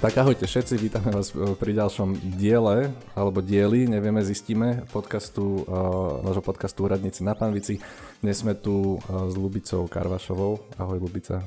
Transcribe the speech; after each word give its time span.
Tak 0.00 0.16
ahojte 0.16 0.48
všetci, 0.48 0.80
vítame 0.80 1.12
vás 1.12 1.28
e, 1.36 1.52
pri 1.60 1.76
ďalšom 1.76 2.32
diele, 2.40 2.88
alebo 3.12 3.44
dieli, 3.44 3.84
nevieme, 3.84 4.24
zistíme, 4.24 4.88
podcastu, 4.88 5.68
uh, 5.68 6.24
nášho 6.24 6.40
podcastu 6.40 6.88
Úradníci 6.88 7.20
na 7.20 7.36
Panvici. 7.36 7.76
Dnes 8.24 8.40
sme 8.40 8.56
tu 8.56 8.96
uh, 8.96 9.28
s 9.28 9.36
Lubicou 9.36 9.84
Karvašovou. 9.84 10.80
Ahoj 10.80 11.04
Lubica. 11.04 11.44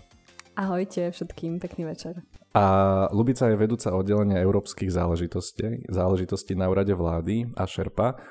Ahojte 0.54 1.10
všetkým, 1.10 1.58
pekný 1.58 1.90
večer. 1.98 2.22
A 2.54 3.10
Lubica 3.10 3.50
je 3.50 3.58
vedúca 3.58 3.90
oddelenia 3.90 4.38
európskych 4.38 4.94
záležitostí, 4.94 5.90
záležitostí 5.90 6.54
na 6.54 6.70
úrade 6.70 6.94
vlády 6.94 7.50
a 7.58 7.66
šerpa, 7.66 8.22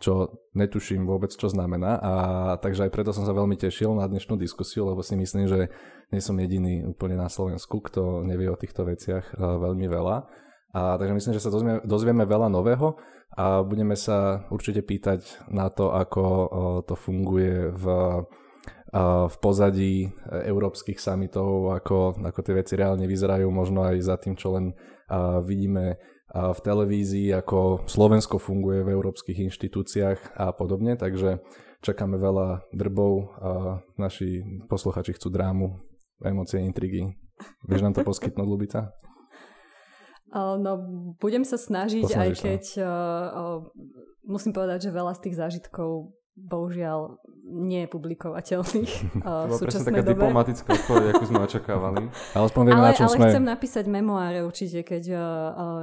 čo 0.00 0.40
netuším 0.56 1.04
vôbec, 1.04 1.28
čo 1.28 1.52
znamená. 1.52 2.00
A 2.00 2.12
takže 2.56 2.88
aj 2.88 2.92
preto 2.96 3.12
som 3.12 3.28
sa 3.28 3.36
veľmi 3.36 3.54
tešil 3.60 3.92
na 3.92 4.08
dnešnú 4.08 4.40
diskusiu, 4.40 4.88
lebo 4.88 5.04
si 5.04 5.12
myslím, 5.12 5.44
že 5.44 5.68
nie 6.10 6.24
som 6.24 6.40
jediný 6.40 6.88
úplne 6.88 7.20
na 7.20 7.28
Slovensku, 7.28 7.84
kto 7.84 8.24
nevie 8.24 8.48
o 8.48 8.56
týchto 8.56 8.88
veciach 8.88 9.24
eh, 9.28 9.38
veľmi 9.38 9.86
veľa. 9.86 10.16
A 10.72 10.96
takže 10.96 11.14
myslím, 11.14 11.34
že 11.36 11.44
sa 11.44 11.52
dozvieme, 11.52 11.84
dozvieme 11.84 12.24
veľa 12.24 12.48
nového 12.48 12.96
a 13.36 13.60
budeme 13.60 13.94
sa 13.94 14.48
určite 14.48 14.80
pýtať 14.82 15.52
na 15.52 15.68
to, 15.68 15.92
ako 15.92 16.24
eh, 16.24 16.48
to 16.88 16.94
funguje 16.96 17.68
v, 17.76 17.86
eh, 17.86 19.16
v 19.28 19.36
pozadí 19.36 20.08
európskych 20.32 20.96
samitov, 20.96 21.76
ako, 21.76 22.24
ako 22.24 22.40
tie 22.40 22.56
veci 22.56 22.72
reálne 22.72 23.04
vyzerajú, 23.04 23.52
možno 23.52 23.84
aj 23.84 24.00
za 24.00 24.16
tým, 24.16 24.34
čo 24.34 24.56
len 24.56 24.72
vidíme 25.42 25.98
v 26.30 26.60
televízii, 26.62 27.34
ako 27.34 27.90
Slovensko 27.90 28.38
funguje 28.38 28.86
v 28.86 28.92
európskych 28.94 29.50
inštitúciách 29.50 30.38
a 30.38 30.54
podobne. 30.54 30.94
Takže 30.94 31.42
čakáme 31.82 32.20
veľa 32.20 32.70
drbov 32.70 33.12
a 33.40 33.50
naši 33.98 34.44
posluchači 34.70 35.18
chcú 35.18 35.28
drámu, 35.32 35.66
emócie, 36.22 36.62
intrigy. 36.62 37.18
Vieš 37.66 37.82
nám 37.82 37.94
to 37.96 38.06
poskytnúť, 38.06 38.46
Lubica? 38.48 38.80
No, 40.30 40.78
budem 41.18 41.42
sa 41.42 41.58
snažiť, 41.58 42.06
Posnažiš 42.06 42.22
aj 42.22 42.30
keď 42.38 42.64
uh, 42.86 43.66
musím 44.22 44.54
povedať, 44.54 44.86
že 44.86 44.94
veľa 44.94 45.18
z 45.18 45.26
tých 45.26 45.34
zážitkov 45.34 46.14
bohužiaľ 46.36 47.20
nie 47.50 47.82
je 47.84 47.88
publikovateľných 47.90 48.92
uh, 49.26 49.46
v 49.50 49.52
súčasnej 49.58 50.00
taká 50.00 50.06
dobe. 50.06 50.22
diplomatická 50.22 50.68
odpoveď, 50.70 51.06
ako 51.12 51.24
sme 51.26 51.40
očakávali. 51.42 52.02
Ale 52.38 52.44
aspoň 52.46 52.62
vieme, 52.62 52.80
ale, 52.80 52.88
na 52.88 52.96
čom 52.96 53.06
ale 53.10 53.16
sme... 53.18 53.26
chcem 53.26 53.46
napísať 53.46 53.84
memoáre 53.90 54.38
určite, 54.46 54.78
keď 54.86 55.04
uh, 55.10 55.20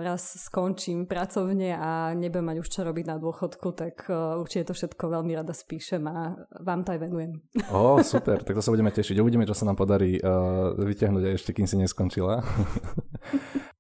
raz 0.02 0.24
skončím 0.48 1.06
pracovne 1.06 1.76
a 1.76 2.16
nebudem 2.16 2.48
mať 2.48 2.58
už 2.64 2.68
čo 2.72 2.82
robiť 2.88 3.06
na 3.06 3.20
dôchodku, 3.20 3.68
tak 3.76 4.08
uh, 4.08 4.40
určite 4.40 4.72
to 4.72 4.74
všetko 4.74 5.04
veľmi 5.12 5.36
rada 5.36 5.52
spíšem 5.52 6.08
a 6.08 6.40
vám 6.64 6.88
to 6.88 6.96
aj 6.96 7.00
venujem. 7.04 7.32
Ó, 7.70 7.98
oh, 7.98 8.00
super, 8.00 8.40
tak 8.42 8.56
to 8.56 8.64
sa 8.64 8.72
budeme 8.72 8.90
tešiť. 8.90 9.20
Uvidíme, 9.20 9.44
čo 9.44 9.58
sa 9.58 9.68
nám 9.68 9.76
podarí 9.76 10.18
uh, 10.24 10.72
vyťahnuť 10.80 11.24
aj 11.28 11.34
ešte, 11.36 11.52
kým 11.52 11.68
si 11.68 11.76
neskončila. 11.76 12.40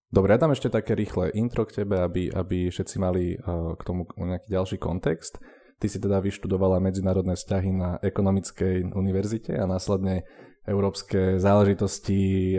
Dobre, 0.07 0.31
ja 0.35 0.39
dám 0.39 0.55
ešte 0.55 0.71
také 0.71 0.95
rýchle 0.95 1.35
intro 1.35 1.67
k 1.67 1.83
tebe, 1.83 1.99
aby, 1.99 2.31
aby 2.31 2.71
všetci 2.71 2.95
mali 2.95 3.35
uh, 3.35 3.75
k 3.75 3.81
tomu 3.83 4.07
nejaký 4.15 4.47
ďalší 4.47 4.77
kontext. 4.79 5.39
Ty 5.77 5.87
si 5.89 6.01
teda 6.01 6.17
vyštudovala 6.19 6.81
medzinárodné 6.81 7.37
vzťahy 7.37 7.69
na 7.69 8.01
ekonomickej 8.01 8.97
univerzite 8.97 9.53
a 9.53 9.69
následne 9.69 10.25
európske 10.65 11.37
záležitosti 11.37 12.57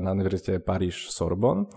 na 0.00 0.10
univerzite 0.10 0.64
Paríž 0.64 1.12
Sorbonne. 1.12 1.68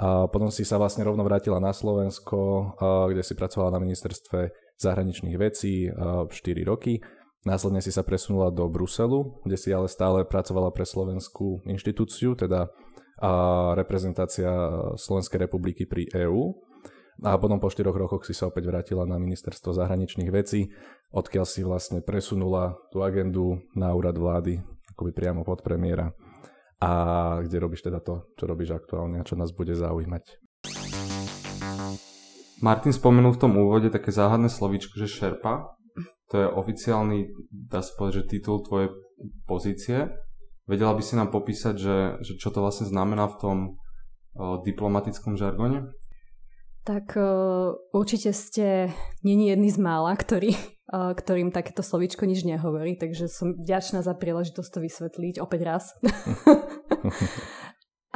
A 0.00 0.32
potom 0.32 0.48
si 0.48 0.64
sa 0.64 0.80
vlastne 0.80 1.04
rovno 1.04 1.20
vrátila 1.28 1.60
na 1.60 1.76
Slovensko, 1.76 2.72
kde 3.12 3.20
si 3.20 3.36
pracovala 3.36 3.76
na 3.76 3.84
ministerstve 3.84 4.48
zahraničných 4.80 5.36
vecí 5.36 5.92
4 5.92 6.32
roky. 6.64 7.04
Následne 7.44 7.84
si 7.84 7.92
sa 7.92 8.00
presunula 8.00 8.48
do 8.48 8.64
Bruselu, 8.72 9.44
kde 9.44 9.56
si 9.60 9.76
ale 9.76 9.92
stále 9.92 10.24
pracovala 10.24 10.72
pre 10.72 10.88
slovenskú 10.88 11.68
inštitúciu, 11.68 12.32
teda 12.32 12.72
reprezentácia 13.76 14.48
Slovenskej 14.96 15.44
republiky 15.44 15.84
pri 15.84 16.08
EÚ. 16.16 16.56
A 17.20 17.36
potom 17.36 17.60
po 17.60 17.68
4 17.68 17.84
rokoch 17.92 18.24
si 18.24 18.32
sa 18.32 18.48
opäť 18.48 18.72
vrátila 18.72 19.04
na 19.04 19.20
ministerstvo 19.20 19.76
zahraničných 19.76 20.32
vecí, 20.32 20.72
odkiaľ 21.12 21.44
si 21.44 21.60
vlastne 21.60 22.00
presunula 22.00 22.80
tú 22.88 23.04
agendu 23.04 23.60
na 23.76 23.92
úrad 23.92 24.16
vlády, 24.16 24.64
akoby 24.96 25.12
priamo 25.12 25.44
pod 25.44 25.60
premiéra. 25.60 26.16
A 26.80 26.90
kde 27.44 27.60
robíš 27.60 27.84
teda 27.84 28.00
to, 28.00 28.24
čo 28.40 28.48
robíš 28.48 28.72
aktuálne 28.72 29.20
a 29.20 29.26
čo 29.28 29.36
nás 29.36 29.52
bude 29.52 29.76
zaujímať. 29.76 30.40
Martin 32.64 32.92
spomenul 32.92 33.36
v 33.36 33.42
tom 33.44 33.52
úvode 33.56 33.92
také 33.92 34.12
záhadné 34.12 34.48
slovíčko, 34.48 34.96
že 34.96 35.08
šerpa. 35.08 35.76
To 36.32 36.34
je 36.40 36.46
oficiálny, 36.48 37.28
dá 37.52 37.84
sa 37.84 37.92
povedať, 38.00 38.24
že 38.24 38.28
titul 38.36 38.64
tvojej 38.64 38.96
pozície. 39.44 40.08
Vedela 40.64 40.96
by 40.96 41.02
si 41.04 41.20
nám 41.20 41.28
popísať, 41.34 41.74
že, 41.76 41.96
že 42.24 42.32
čo 42.40 42.48
to 42.48 42.64
vlastne 42.64 42.88
znamená 42.88 43.28
v 43.28 43.38
tom 43.42 43.56
o, 44.36 44.62
diplomatickom 44.62 45.34
žargone? 45.34 45.90
Tak 46.80 47.12
uh, 47.12 47.76
určite 47.92 48.32
ste 48.32 48.88
není 49.20 49.52
jedný 49.52 49.68
z 49.68 49.78
mála, 49.78 50.16
ktorý, 50.16 50.56
uh, 50.88 51.12
ktorým 51.12 51.52
takéto 51.52 51.84
slovíčko 51.84 52.24
nič 52.24 52.48
nehovorí, 52.48 52.96
takže 52.96 53.28
som 53.28 53.52
vďačná 53.52 54.00
za 54.00 54.16
príležitosť 54.16 54.70
to 54.72 54.78
vysvetliť 54.80 55.34
opäť 55.44 55.60
raz. 55.68 55.84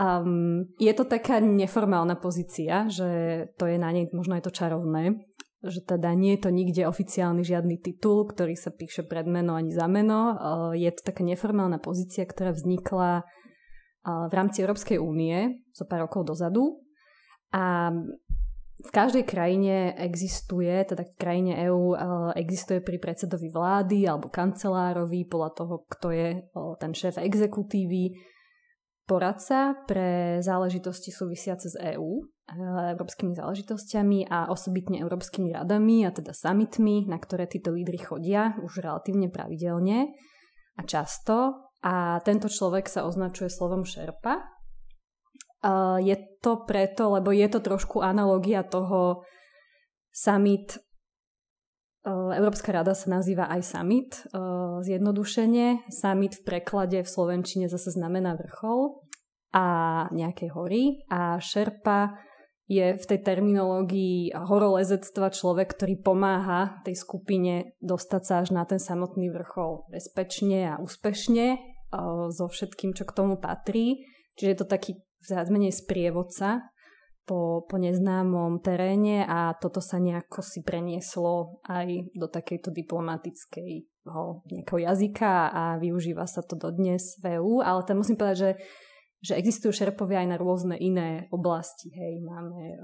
um, 0.00 0.64
je 0.80 0.92
to 0.96 1.04
taká 1.04 1.44
neformálna 1.44 2.16
pozícia, 2.16 2.88
že 2.88 3.52
to 3.60 3.68
je 3.68 3.76
na 3.76 3.92
nej 3.92 4.08
možno 4.16 4.40
aj 4.40 4.48
to 4.48 4.56
čarovné, 4.56 5.12
že 5.60 5.84
teda 5.84 6.16
nie 6.16 6.40
je 6.40 6.48
to 6.48 6.50
nikde 6.50 6.88
oficiálny 6.88 7.44
žiadny 7.44 7.84
titul, 7.84 8.24
ktorý 8.24 8.56
sa 8.56 8.72
píše 8.72 9.04
pred 9.04 9.28
meno 9.28 9.60
ani 9.60 9.76
za 9.76 9.84
meno. 9.84 10.20
Uh, 10.32 10.72
je 10.72 10.88
to 10.88 11.12
taká 11.12 11.20
neformálna 11.20 11.84
pozícia, 11.84 12.24
ktorá 12.24 12.56
vznikla 12.56 13.28
v 14.04 14.32
rámci 14.36 14.60
Európskej 14.60 15.00
únie 15.00 15.64
zo 15.72 15.88
pár 15.88 16.04
rokov 16.04 16.28
dozadu. 16.28 16.84
A 17.54 17.94
v 18.84 18.90
každej 18.92 19.24
krajine 19.24 19.96
existuje, 19.96 20.70
teda 20.84 21.08
v 21.08 21.16
krajine 21.16 21.52
EÚ 21.68 21.96
existuje 22.36 22.84
pri 22.84 23.00
predsedovi 23.00 23.48
vlády 23.48 24.04
alebo 24.04 24.28
kancelárovi, 24.28 25.24
podľa 25.24 25.50
toho, 25.56 25.74
kto 25.88 26.12
je 26.12 26.28
ten 26.76 26.92
šéf 26.92 27.16
exekutívy, 27.16 28.12
poradca 29.04 29.76
pre 29.84 30.40
záležitosti 30.40 31.12
súvisiace 31.12 31.72
s 31.72 31.76
EÚ, 31.76 32.24
európskymi 32.92 33.32
záležitosťami 33.36 34.28
a 34.28 34.52
osobitne 34.52 35.00
európskymi 35.00 35.52
radami 35.52 36.04
a 36.04 36.12
teda 36.12 36.36
summitmi, 36.36 37.08
na 37.08 37.16
ktoré 37.16 37.48
títo 37.48 37.72
lídry 37.72 38.00
chodia 38.00 38.56
už 38.60 38.84
relatívne 38.84 39.32
pravidelne 39.32 40.12
a 40.76 40.82
často. 40.84 41.68
A 41.84 42.20
tento 42.24 42.48
človek 42.48 42.88
sa 42.88 43.04
označuje 43.04 43.52
slovom 43.52 43.84
šerpa, 43.84 44.53
je 46.04 46.16
to 46.44 46.68
preto, 46.68 47.16
lebo 47.16 47.32
je 47.32 47.48
to 47.48 47.64
trošku 47.64 48.04
analogia 48.04 48.60
toho 48.60 49.24
summit 50.12 50.84
Európska 52.04 52.68
rada 52.68 52.92
sa 52.92 53.08
nazýva 53.08 53.48
aj 53.48 53.64
summit, 53.64 54.28
zjednodušene. 54.84 55.88
Summit 55.88 56.36
v 56.36 56.42
preklade 56.44 57.00
v 57.00 57.08
Slovenčine 57.08 57.72
zase 57.72 57.96
znamená 57.96 58.36
vrchol 58.36 59.00
a 59.56 59.64
nejakej 60.12 60.52
hory 60.52 60.82
a 61.08 61.40
šerpa 61.40 62.20
je 62.68 63.00
v 63.00 63.04
tej 63.08 63.20
terminológii 63.24 64.36
horolezectva 64.36 65.32
človek, 65.32 65.80
ktorý 65.80 66.04
pomáha 66.04 66.84
tej 66.84 66.96
skupine 67.00 67.72
dostať 67.80 68.22
sa 68.24 68.44
až 68.44 68.52
na 68.52 68.68
ten 68.68 68.76
samotný 68.76 69.32
vrchol 69.32 69.88
bezpečne 69.88 70.76
a 70.76 70.80
úspešne 70.84 71.56
so 72.28 72.52
všetkým, 72.52 72.92
čo 72.92 73.08
k 73.08 73.16
tomu 73.16 73.40
patrí. 73.40 74.04
Čiže 74.36 74.50
je 74.50 74.58
to 74.60 74.68
taký 74.68 74.92
viac 75.24 75.48
menej 75.48 75.72
sprievodca 75.72 76.70
po, 77.24 77.64
po 77.64 77.76
neznámom 77.80 78.60
teréne 78.60 79.24
a 79.24 79.56
toto 79.56 79.80
sa 79.80 79.96
nejako 79.96 80.44
si 80.44 80.60
prenieslo 80.60 81.64
aj 81.64 82.12
do 82.12 82.28
takejto 82.28 82.68
diplomatickej 82.68 83.88
nejakého 84.52 84.80
jazyka 84.84 85.48
a 85.48 85.62
využíva 85.80 86.28
sa 86.28 86.44
to 86.44 86.60
dodnes 86.60 87.16
v 87.24 87.40
EU, 87.40 87.64
ale 87.64 87.80
tam 87.88 88.04
musím 88.04 88.20
povedať, 88.20 88.38
že 88.38 88.50
že 89.24 89.40
existujú 89.40 89.72
šerpovia 89.72 90.20
aj 90.20 90.28
na 90.28 90.36
rôzne 90.36 90.76
iné 90.76 91.32
oblasti. 91.32 91.88
Hej, 91.96 92.20
máme 92.20 92.76
e, 92.76 92.78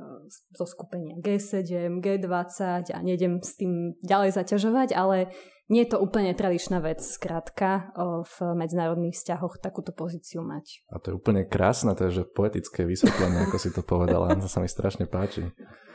zo 0.56 0.64
skupenia 0.64 1.20
G7, 1.20 2.00
G20 2.00 2.96
a 2.96 2.98
nejdem 3.04 3.44
s 3.44 3.60
tým 3.60 3.92
ďalej 4.00 4.40
zaťažovať, 4.40 4.96
ale 4.96 5.28
nie 5.70 5.87
je 5.87 5.94
to 5.94 6.02
úplne 6.02 6.34
tradičná 6.34 6.82
vec, 6.82 6.99
skrátka, 6.99 7.94
v 8.26 8.34
medzinárodných 8.58 9.14
vzťahoch 9.14 9.62
takúto 9.62 9.94
pozíciu 9.94 10.43
mať. 10.43 10.82
A 10.90 10.99
to 10.99 11.14
je 11.14 11.17
úplne 11.17 11.46
krásne, 11.46 11.94
to 11.94 12.11
je 12.11 12.20
že 12.20 12.25
poetické 12.26 12.82
vysvetlenie, 12.82 13.46
ako 13.46 13.56
si 13.56 13.70
to 13.70 13.87
povedala, 13.87 14.34
to 14.34 14.50
sa 14.50 14.58
mi 14.58 14.67
strašne 14.67 15.06
páči. 15.06 15.46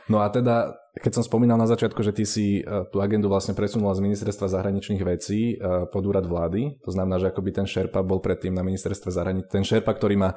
No 0.08 0.24
a 0.24 0.32
teda, 0.32 0.72
keď 0.96 1.20
som 1.20 1.24
spomínal 1.24 1.60
na 1.60 1.68
začiatku, 1.68 2.00
že 2.00 2.16
ty 2.16 2.24
si 2.24 2.46
e, 2.60 2.62
tú 2.88 3.04
agendu 3.04 3.28
vlastne 3.28 3.52
presunula 3.52 3.92
z 3.92 4.00
ministerstva 4.00 4.48
zahraničných 4.48 5.02
vecí 5.04 5.52
e, 5.52 5.84
pod 5.92 6.02
úrad 6.08 6.24
vlády, 6.24 6.80
to 6.80 6.90
znamená, 6.90 7.20
že 7.20 7.28
akoby 7.28 7.52
ten 7.52 7.68
šerpa 7.68 8.00
bol 8.00 8.24
predtým 8.24 8.56
na 8.56 8.64
ministerstve 8.64 9.12
zahraničných, 9.12 9.52
ten 9.52 9.60
šerpa, 9.60 9.92
ktorý 9.92 10.16
má 10.16 10.32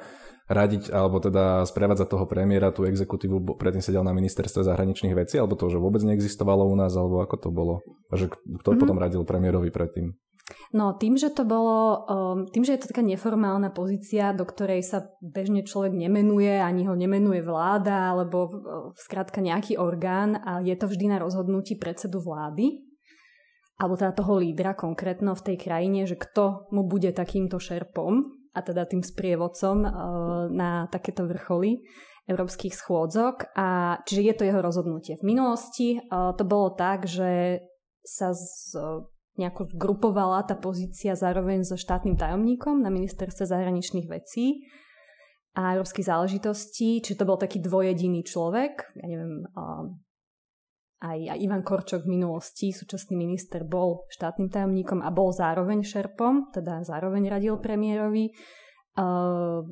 radiť, 0.52 0.92
alebo 0.92 1.16
teda 1.16 1.64
sprevádzať 1.64 2.08
toho 2.12 2.28
premiéra, 2.28 2.76
tú 2.76 2.84
exekutívu, 2.84 3.56
predtým 3.56 3.80
sedel 3.80 4.04
na 4.04 4.12
ministerstve 4.12 4.60
zahraničných 4.60 5.16
vecí, 5.16 5.40
alebo 5.40 5.56
to, 5.56 5.72
že 5.72 5.80
vôbec 5.80 6.04
neexistovalo 6.04 6.68
u 6.68 6.76
nás, 6.76 6.92
alebo 6.92 7.24
ako 7.24 7.36
to 7.40 7.48
bolo? 7.48 7.74
Že 8.12 8.28
kto 8.28 8.44
mm-hmm. 8.44 8.80
potom 8.84 8.96
radil 9.00 9.22
premiérovi 9.24 9.72
predtým? 9.72 10.12
No 10.70 10.94
tým, 10.94 11.18
že 11.18 11.34
to 11.34 11.42
bolo, 11.42 12.06
um, 12.06 12.38
tým, 12.46 12.62
že 12.62 12.78
je 12.78 12.80
to 12.86 12.90
taká 12.94 13.02
neformálna 13.02 13.74
pozícia, 13.74 14.30
do 14.30 14.46
ktorej 14.46 14.86
sa 14.86 15.02
bežne 15.18 15.66
človek 15.66 15.90
nemenuje, 15.90 16.62
ani 16.62 16.86
ho 16.86 16.94
nemenuje 16.94 17.42
vláda, 17.42 18.14
alebo 18.14 18.46
skrátka 18.94 19.42
nejaký 19.42 19.82
orgán 19.82 20.38
a 20.38 20.62
je 20.62 20.78
to 20.78 20.86
vždy 20.86 21.10
na 21.10 21.18
rozhodnutí 21.18 21.74
predsedu 21.74 22.22
vlády, 22.22 22.86
alebo 23.82 23.98
teda 23.98 24.14
toho 24.14 24.38
lídra 24.38 24.78
konkrétno 24.78 25.34
v 25.34 25.42
tej 25.50 25.56
krajine, 25.58 26.06
že 26.06 26.14
kto 26.14 26.70
mu 26.70 26.86
bude 26.86 27.10
takýmto 27.10 27.58
šerpom 27.58 28.30
a 28.54 28.58
teda 28.62 28.86
tým 28.86 29.02
sprievodcom 29.02 29.76
uh, 29.82 29.90
na 30.54 30.86
takéto 30.86 31.26
vrcholy 31.26 31.82
európskych 32.30 32.78
schôdzok. 32.78 33.58
A, 33.58 33.98
čiže 34.06 34.22
je 34.22 34.34
to 34.38 34.46
jeho 34.46 34.62
rozhodnutie. 34.62 35.18
V 35.18 35.26
minulosti 35.26 35.98
uh, 35.98 36.30
to 36.38 36.46
bolo 36.46 36.78
tak, 36.78 37.10
že 37.10 37.58
sa 38.06 38.30
z, 38.30 38.78
nejako 39.38 39.70
zgrupovala 39.70 40.42
tá 40.42 40.58
pozícia 40.58 41.14
zároveň 41.14 41.62
so 41.62 41.78
štátnym 41.78 42.18
tajomníkom 42.18 42.82
na 42.82 42.90
ministerstve 42.90 43.46
zahraničných 43.46 44.10
vecí 44.10 44.66
a 45.54 45.74
európskych 45.74 46.06
záležitostí, 46.06 47.02
čiže 47.02 47.18
to 47.18 47.28
bol 47.28 47.38
taký 47.38 47.58
dvojediný 47.58 48.22
človek, 48.22 48.94
ja 48.94 49.06
neviem, 49.06 49.42
aj, 51.00 51.18
aj 51.32 51.38
Ivan 51.40 51.64
Korčok 51.64 52.04
v 52.04 52.20
minulosti, 52.20 52.70
súčasný 52.70 53.16
minister, 53.16 53.64
bol 53.64 54.04
štátnym 54.12 54.52
tajomníkom 54.52 55.00
a 55.00 55.10
bol 55.10 55.32
zároveň 55.32 55.80
šerpom, 55.80 56.52
teda 56.52 56.84
zároveň 56.84 57.32
radil 57.32 57.56
premiérovi. 57.56 58.30
Uh, 59.00 59.64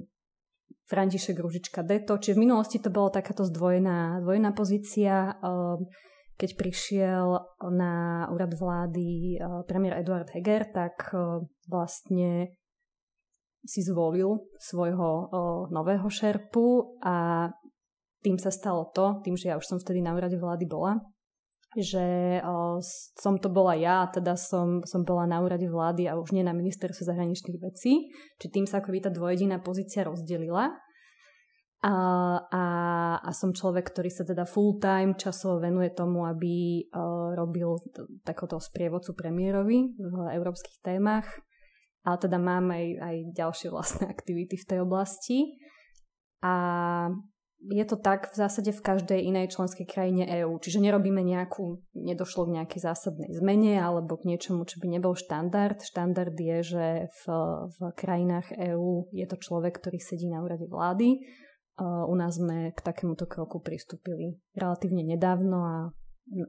František 0.88 1.36
Ružička 1.36 1.84
Deto, 1.84 2.16
čiže 2.16 2.32
v 2.32 2.48
minulosti 2.48 2.80
to 2.80 2.88
bolo 2.88 3.12
takáto 3.12 3.44
zdvojená, 3.44 4.24
zdvojená 4.24 4.56
pozícia. 4.56 5.36
Uh, 5.44 5.84
keď 6.38 6.50
prišiel 6.54 7.26
na 7.74 8.24
úrad 8.30 8.54
vlády 8.54 9.36
eh, 9.36 9.42
premiér 9.66 10.00
Eduard 10.00 10.30
Heger, 10.30 10.70
tak 10.70 11.10
eh, 11.10 11.42
vlastne 11.66 12.54
si 13.66 13.82
zvolil 13.82 14.46
svojho 14.62 15.10
eh, 15.10 15.28
nového 15.74 16.06
šerpu 16.06 17.02
a 17.02 17.50
tým 18.22 18.38
sa 18.38 18.54
stalo 18.54 18.86
to, 18.94 19.18
tým, 19.26 19.34
že 19.34 19.50
ja 19.50 19.58
už 19.58 19.66
som 19.66 19.78
vtedy 19.82 19.98
na 19.98 20.14
úrade 20.14 20.38
vlády 20.38 20.66
bola, 20.66 20.98
že 21.78 22.40
som 23.14 23.38
to 23.38 23.46
bola 23.46 23.78
ja, 23.78 24.10
teda 24.10 24.34
som, 24.34 24.82
som 24.82 25.06
bola 25.06 25.22
na 25.22 25.38
úrade 25.38 25.70
vlády 25.70 26.10
a 26.10 26.18
už 26.18 26.34
nie 26.34 26.42
na 26.42 26.50
ministerstve 26.50 27.06
zahraničných 27.06 27.62
vecí, 27.62 28.10
či 28.42 28.46
tým 28.50 28.66
sa 28.66 28.82
akoby 28.82 29.06
tá 29.06 29.14
dvojediná 29.14 29.62
pozícia 29.62 30.02
rozdelila. 30.02 30.74
A, 31.78 31.94
a, 32.50 32.64
a 33.22 33.30
som 33.30 33.54
človek, 33.54 33.94
ktorý 33.94 34.10
sa 34.10 34.26
teda 34.26 34.42
full 34.50 34.82
time 34.82 35.14
časovo 35.14 35.62
venuje 35.62 35.94
tomu, 35.94 36.26
aby 36.26 36.82
uh, 36.90 37.38
robil 37.38 37.78
t- 37.94 38.02
takoto 38.26 38.58
sprievodcu 38.58 39.14
premiérovi 39.14 39.94
v 39.94 40.14
európskych 40.34 40.82
témach. 40.82 41.30
Ale 42.02 42.18
teda 42.18 42.42
mám 42.42 42.74
aj, 42.74 42.86
aj 42.98 43.16
ďalšie 43.30 43.68
vlastné 43.70 44.10
aktivity 44.10 44.58
v 44.58 44.66
tej 44.66 44.78
oblasti. 44.82 45.54
A 46.42 46.54
je 47.58 47.84
to 47.86 47.94
tak 47.98 48.30
v 48.30 48.38
zásade 48.38 48.70
v 48.74 48.82
každej 48.82 49.20
inej 49.30 49.54
členskej 49.54 49.86
krajine 49.86 50.26
EÚ. 50.26 50.58
Čiže 50.58 50.82
nerobíme 50.82 51.22
nejakú, 51.22 51.78
nedošlo 51.94 52.50
k 52.50 52.54
nejakej 52.58 52.80
zásadnej 52.90 53.30
zmene 53.38 53.78
alebo 53.78 54.18
k 54.18 54.34
niečomu, 54.34 54.66
čo 54.66 54.82
by 54.82 54.98
nebol 54.98 55.14
štandard. 55.14 55.78
Štandard 55.78 56.34
je, 56.34 56.58
že 56.62 56.86
v, 57.06 57.22
v 57.70 57.78
krajinách 57.94 58.50
EÚ 58.54 59.14
je 59.14 59.26
to 59.30 59.38
človek, 59.38 59.78
ktorý 59.78 60.02
sedí 60.02 60.26
na 60.26 60.42
úrade 60.42 60.66
vlády 60.66 61.22
u 61.82 62.14
nás 62.18 62.34
sme 62.34 62.74
k 62.74 62.80
takémuto 62.82 63.30
kroku 63.30 63.62
pristúpili 63.62 64.42
relatívne 64.58 65.06
nedávno 65.06 65.58
a 65.62 65.76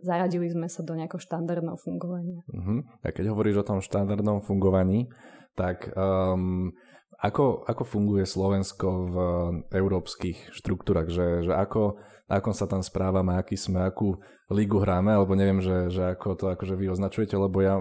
zaradili 0.04 0.50
sme 0.52 0.68
sa 0.68 0.84
do 0.84 0.92
nejakého 0.98 1.22
štandardného 1.22 1.80
fungovania. 1.80 2.44
Uh-huh. 2.52 2.84
A 3.06 3.16
keď 3.16 3.32
hovoríš 3.32 3.64
o 3.64 3.68
tom 3.68 3.80
štandardnom 3.80 4.44
fungovaní, 4.44 5.08
tak 5.56 5.92
um, 5.96 6.74
ako, 7.20 7.64
ako 7.68 7.84
funguje 7.84 8.24
Slovensko 8.24 8.88
v 9.12 9.18
európskych 9.76 10.56
štruktúrach? 10.56 11.08
Že, 11.12 11.52
že 11.52 11.54
ako, 11.56 12.00
ako 12.32 12.50
sa 12.56 12.68
tam 12.68 12.84
správame, 12.84 13.36
aký 13.36 13.60
sme, 13.60 13.84
akú 13.84 14.20
lígu 14.50 14.80
hráme, 14.80 15.14
alebo 15.14 15.36
neviem, 15.36 15.60
že, 15.60 15.92
že 15.92 16.16
ako 16.16 16.28
to 16.40 16.46
akože 16.52 16.80
vy 16.80 16.90
označujete, 16.90 17.36
lebo 17.36 17.60
ja 17.62 17.78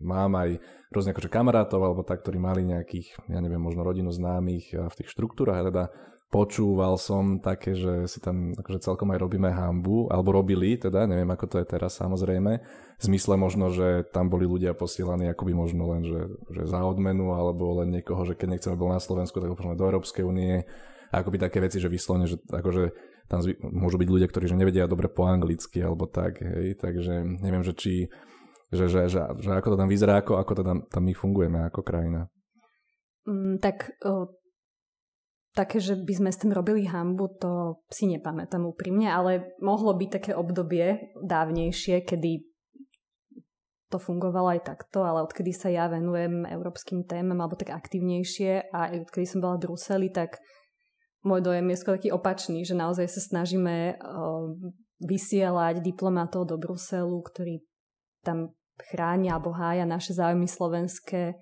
mám 0.00 0.32
aj 0.34 0.58
rôzne 0.90 1.12
akože 1.12 1.30
kamarátov, 1.30 1.80
alebo 1.84 2.00
tak, 2.02 2.24
ktorí 2.24 2.40
mali 2.40 2.64
nejakých, 2.64 3.28
ja 3.28 3.38
neviem, 3.44 3.60
možno 3.60 3.84
rodinu 3.84 4.08
známych 4.08 4.72
v 4.72 4.94
tých 4.98 5.12
štruktúrach 5.12 5.62
teda 5.68 5.92
počúval 6.28 7.00
som 7.00 7.40
také, 7.40 7.72
že 7.72 8.04
si 8.04 8.20
tam 8.20 8.52
akože 8.52 8.84
celkom 8.84 9.08
aj 9.16 9.18
robíme 9.24 9.48
hambu, 9.48 10.12
alebo 10.12 10.36
robili, 10.36 10.76
teda 10.76 11.08
neviem 11.08 11.28
ako 11.32 11.44
to 11.48 11.56
je 11.60 11.66
teraz 11.66 11.96
samozrejme, 11.96 12.52
v 12.98 13.02
zmysle 13.02 13.40
možno, 13.40 13.72
že 13.72 14.04
tam 14.12 14.28
boli 14.28 14.44
ľudia 14.44 14.76
posielaní 14.76 15.32
akoby 15.32 15.52
možno 15.56 15.88
len, 15.88 16.02
že, 16.04 16.20
že 16.52 16.62
za 16.68 16.84
odmenu, 16.84 17.32
alebo 17.32 17.80
len 17.80 17.96
niekoho, 17.96 18.28
že 18.28 18.36
keď 18.36 18.60
nechceme 18.60 18.76
bol 18.76 18.92
na 18.92 19.00
Slovensku, 19.00 19.40
tak 19.40 19.48
ho 19.48 19.56
do 19.56 19.88
Európskej 19.88 20.24
únie, 20.24 20.68
akoby 21.08 21.40
také 21.40 21.64
veci, 21.64 21.80
že 21.80 21.88
vyslovene, 21.88 22.28
že 22.28 22.36
akože 22.44 22.92
tam 23.32 23.40
zvy, 23.40 23.56
môžu 23.64 23.96
byť 23.96 24.08
ľudia, 24.08 24.28
ktorí 24.28 24.44
že 24.52 24.56
nevedia 24.56 24.84
dobre 24.84 25.08
po 25.08 25.24
anglicky, 25.24 25.80
alebo 25.80 26.04
tak, 26.04 26.44
hej, 26.44 26.76
takže 26.76 27.24
neviem, 27.40 27.64
že 27.64 27.72
či 27.72 27.92
že, 28.68 28.84
že, 28.84 29.08
že, 29.08 29.20
že 29.40 29.50
ako 29.56 29.72
to 29.72 29.80
tam 29.80 29.88
vyzerá, 29.88 30.20
ako, 30.20 30.36
ako 30.44 30.52
to 30.60 30.62
tam, 30.64 30.78
tam 30.92 31.02
my 31.08 31.16
fungujeme 31.16 31.72
ako 31.72 31.80
krajina. 31.80 32.28
Mm, 33.24 33.64
tak 33.64 33.96
také, 35.54 35.80
že 35.80 35.96
by 35.98 36.14
sme 36.14 36.30
s 36.32 36.40
tým 36.40 36.52
robili 36.52 36.86
hambu, 36.86 37.28
to 37.40 37.82
si 37.88 38.06
nepamätám 38.06 38.62
úprimne, 38.64 39.08
ale 39.08 39.56
mohlo 39.58 39.94
byť 39.96 40.10
také 40.10 40.32
obdobie 40.36 41.14
dávnejšie, 41.18 42.04
kedy 42.04 42.46
to 43.88 43.96
fungovalo 43.96 44.52
aj 44.52 44.68
takto, 44.68 45.00
ale 45.00 45.24
odkedy 45.24 45.50
sa 45.56 45.72
ja 45.72 45.88
venujem 45.88 46.44
európskym 46.44 47.08
témam 47.08 47.40
alebo 47.40 47.56
tak 47.56 47.72
aktivnejšie 47.72 48.68
a 48.68 48.92
odkedy 49.00 49.24
som 49.24 49.40
bola 49.40 49.56
v 49.56 49.64
Bruseli, 49.64 50.08
tak 50.12 50.36
môj 51.24 51.40
dojem 51.40 51.72
je 51.72 51.80
skôr 51.80 51.96
taký 51.96 52.12
opačný, 52.12 52.68
že 52.68 52.76
naozaj 52.76 53.08
sa 53.08 53.20
snažíme 53.24 53.96
uh, 53.96 54.52
vysielať 55.00 55.80
diplomatov 55.80 56.52
do 56.52 56.60
Bruselu, 56.60 57.16
ktorí 57.16 57.64
tam 58.20 58.52
chránia 58.92 59.40
alebo 59.40 59.56
hája 59.56 59.88
naše 59.88 60.12
záujmy 60.12 60.46
slovenské 60.46 61.34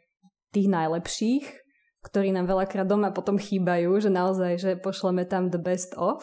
tých 0.54 0.68
najlepších 0.70 1.65
ktorí 2.06 2.30
nám 2.30 2.46
veľakrát 2.46 2.86
doma 2.86 3.10
potom 3.10 3.34
chýbajú, 3.34 3.98
že 3.98 4.14
naozaj, 4.14 4.52
že 4.62 4.70
pošleme 4.78 5.26
tam 5.26 5.50
the 5.50 5.58
best 5.58 5.98
of 5.98 6.22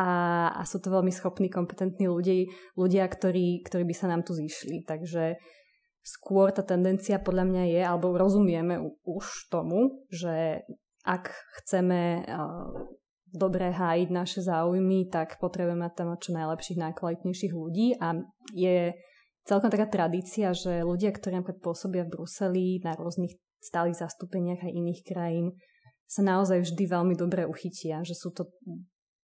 a, 0.00 0.48
a 0.56 0.62
sú 0.64 0.80
to 0.80 0.88
veľmi 0.88 1.12
schopní, 1.12 1.52
kompetentní 1.52 2.08
ľudí, 2.08 2.48
ľudia, 2.72 3.04
ktorí, 3.04 3.60
ktorí 3.68 3.84
by 3.84 3.94
sa 3.94 4.08
nám 4.08 4.24
tu 4.24 4.32
zišli. 4.32 4.88
Takže 4.88 5.36
skôr 6.00 6.48
tá 6.56 6.64
tendencia 6.64 7.20
podľa 7.20 7.44
mňa 7.44 7.64
je, 7.68 7.82
alebo 7.84 8.16
rozumieme 8.16 8.80
už 9.04 9.52
tomu, 9.52 10.00
že 10.08 10.64
ak 11.04 11.28
chceme 11.60 12.24
uh, 12.24 12.72
dobre 13.28 13.76
hájiť 13.76 14.08
naše 14.08 14.40
záujmy, 14.40 15.12
tak 15.12 15.36
potrebujeme 15.36 15.92
tam 15.92 16.16
čo 16.16 16.32
najlepších, 16.32 16.80
najkvalitnejších 16.80 17.52
ľudí 17.52 18.00
a 18.00 18.16
je 18.56 18.96
celkom 19.44 19.68
taká 19.68 19.84
tradícia, 19.84 20.56
že 20.56 20.80
ľudia, 20.80 21.12
ktorí 21.12 21.40
napríklad 21.40 21.60
pôsobia 21.60 22.08
v 22.08 22.12
Bruseli 22.16 22.80
na 22.80 22.96
rôznych 22.96 23.36
stálych 23.60 24.00
zastúpeniach 24.00 24.64
aj 24.64 24.72
iných 24.72 25.02
krajín 25.04 25.46
sa 26.10 26.26
naozaj 26.26 26.66
vždy 26.66 26.84
veľmi 26.90 27.14
dobre 27.14 27.46
uchytia, 27.46 28.02
že 28.02 28.18
sú 28.18 28.34
to 28.34 28.50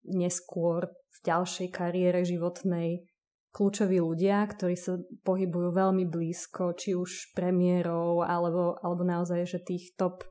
neskôr 0.06 0.86
v 0.86 1.18
ďalšej 1.26 1.68
kariére 1.74 2.22
životnej 2.22 3.02
kľúčoví 3.50 3.98
ľudia, 3.98 4.44
ktorí 4.46 4.76
sa 4.76 5.00
pohybujú 5.24 5.72
veľmi 5.72 6.04
blízko, 6.06 6.76
či 6.76 6.92
už 6.92 7.32
premiérov, 7.32 8.20
alebo, 8.22 8.76
alebo 8.84 9.02
naozaj, 9.02 9.48
že 9.48 9.64
tých 9.64 9.96
top, 9.96 10.28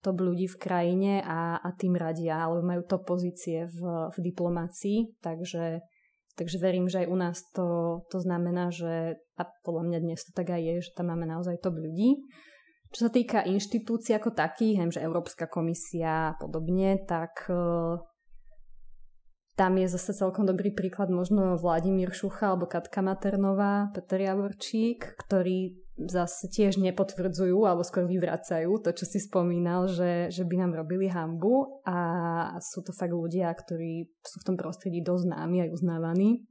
top 0.00 0.16
ľudí 0.16 0.48
v 0.48 0.56
krajine 0.56 1.12
a, 1.20 1.60
a 1.60 1.68
tým 1.76 1.94
radia, 1.94 2.40
alebo 2.40 2.64
majú 2.64 2.82
top 2.88 3.04
pozície 3.04 3.68
v, 3.68 4.08
v 4.08 4.18
diplomácii, 4.24 5.20
takže, 5.20 5.84
takže 6.32 6.56
verím, 6.56 6.88
že 6.88 7.04
aj 7.04 7.08
u 7.12 7.16
nás 7.20 7.36
to, 7.52 7.66
to 8.08 8.18
znamená, 8.24 8.72
že 8.72 9.20
a 9.36 9.42
podľa 9.62 9.92
mňa 9.92 9.98
dnes 10.00 10.24
to 10.24 10.32
tak 10.32 10.48
aj 10.48 10.62
je, 10.64 10.74
že 10.88 10.96
tam 10.96 11.12
máme 11.12 11.28
naozaj 11.28 11.60
top 11.60 11.76
ľudí. 11.76 12.24
Čo 12.92 13.08
sa 13.08 13.10
týka 13.10 13.48
inštitúcií 13.48 14.12
ako 14.20 14.36
takých, 14.36 14.84
viem, 14.84 14.92
že 14.92 15.00
Európska 15.00 15.48
komisia 15.48 16.32
a 16.32 16.36
podobne, 16.36 17.00
tak 17.08 17.48
uh, 17.48 17.96
tam 19.56 19.76
je 19.76 19.88
zase 19.88 20.16
celkom 20.16 20.44
dobrý 20.44 20.72
príklad 20.72 21.12
možno 21.12 21.60
Vladimír 21.60 22.12
Šucha 22.12 22.52
alebo 22.52 22.68
Katka 22.68 23.04
Maternová, 23.04 23.92
Peter 23.96 24.20
Javorčík, 24.20 25.16
ktorí 25.24 25.76
zase 26.00 26.48
tiež 26.48 26.80
nepotvrdzujú 26.80 27.68
alebo 27.68 27.84
skôr 27.84 28.08
vyvracajú 28.08 28.80
to, 28.80 28.90
čo 28.96 29.04
si 29.04 29.20
spomínal, 29.20 29.92
že, 29.92 30.32
že 30.32 30.48
by 30.48 30.64
nám 30.64 30.72
robili 30.72 31.08
hambu 31.12 31.84
a 31.84 31.96
sú 32.64 32.80
to 32.80 32.96
fakt 32.96 33.12
ľudia, 33.12 33.52
ktorí 33.52 34.08
sú 34.24 34.40
v 34.40 34.46
tom 34.48 34.56
prostredí 34.56 35.04
dosť 35.04 35.32
známi 35.32 35.68
aj 35.68 35.70
uznávaní. 35.72 36.48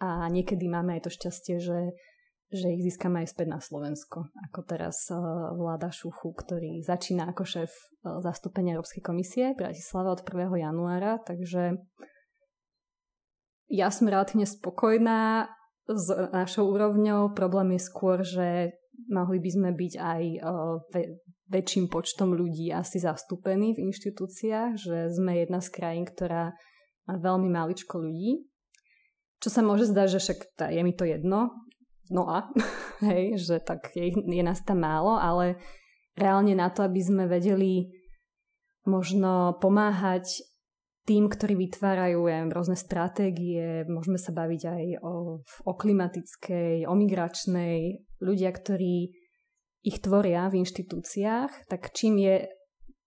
A 0.00 0.30
niekedy 0.32 0.64
máme 0.70 0.96
aj 0.96 1.06
to 1.06 1.10
šťastie, 1.12 1.56
že 1.60 1.78
že 2.48 2.72
ich 2.72 2.80
získame 2.80 3.24
aj 3.24 3.36
späť 3.36 3.48
na 3.52 3.60
Slovensko. 3.60 4.32
Ako 4.48 4.64
teraz 4.64 5.12
uh, 5.12 5.52
vláda 5.52 5.92
Šuchu, 5.92 6.32
ktorý 6.32 6.80
začína 6.80 7.28
ako 7.28 7.44
šéf 7.44 7.68
uh, 7.68 8.24
zastúpenia 8.24 8.76
Európskej 8.76 9.04
komisie 9.04 9.52
Bratislava 9.52 10.16
od 10.16 10.24
1. 10.24 10.56
januára, 10.56 11.20
takže 11.20 11.76
ja 13.68 13.92
som 13.92 14.08
relatívne 14.08 14.48
spokojná 14.48 15.52
s 15.88 16.06
našou 16.32 16.72
úrovňou. 16.72 17.36
Problém 17.36 17.76
je 17.76 17.82
skôr, 17.84 18.24
že 18.24 18.72
mohli 19.12 19.44
by 19.44 19.50
sme 19.52 19.70
byť 19.76 19.92
aj 20.00 20.22
väčším 21.48 21.88
počtom 21.92 22.32
ľudí 22.32 22.72
asi 22.72 23.00
zastúpení 23.00 23.76
v 23.76 23.92
inštitúciách, 23.92 24.70
že 24.76 24.96
sme 25.12 25.44
jedna 25.44 25.60
z 25.60 25.68
krajín, 25.68 26.04
ktorá 26.08 26.56
má 27.08 27.14
veľmi 27.16 27.48
maličko 27.48 28.00
ľudí. 28.00 28.48
Čo 29.40 29.48
sa 29.48 29.60
môže 29.64 29.88
zdať, 29.88 30.08
že 30.16 30.18
však 30.20 30.38
je 30.72 30.82
mi 30.84 30.92
to 30.92 31.04
jedno, 31.08 31.52
no 32.10 32.28
a, 32.28 32.48
hej, 33.08 33.38
že 33.38 33.60
tak 33.62 33.92
je, 33.94 34.12
je 34.12 34.42
nás 34.44 34.60
tam 34.64 34.84
málo, 34.84 35.16
ale 35.16 35.60
reálne 36.18 36.54
na 36.58 36.68
to, 36.68 36.82
aby 36.82 37.00
sme 37.00 37.24
vedeli 37.30 37.88
možno 38.88 39.60
pomáhať 39.60 40.48
tým, 41.08 41.32
ktorí 41.32 41.56
vytvárajú 41.56 42.28
ja 42.28 42.44
rôzne 42.52 42.76
stratégie, 42.76 43.88
môžeme 43.88 44.20
sa 44.20 44.28
baviť 44.36 44.62
aj 44.68 44.84
o, 45.00 45.40
o 45.40 45.72
klimatickej, 45.72 46.84
o 46.84 46.92
migračnej, 46.92 48.04
ľudia, 48.20 48.52
ktorí 48.52 49.08
ich 49.88 49.98
tvoria 50.04 50.52
v 50.52 50.60
inštitúciách, 50.60 51.70
tak 51.72 51.96
čím 51.96 52.20
je 52.20 52.36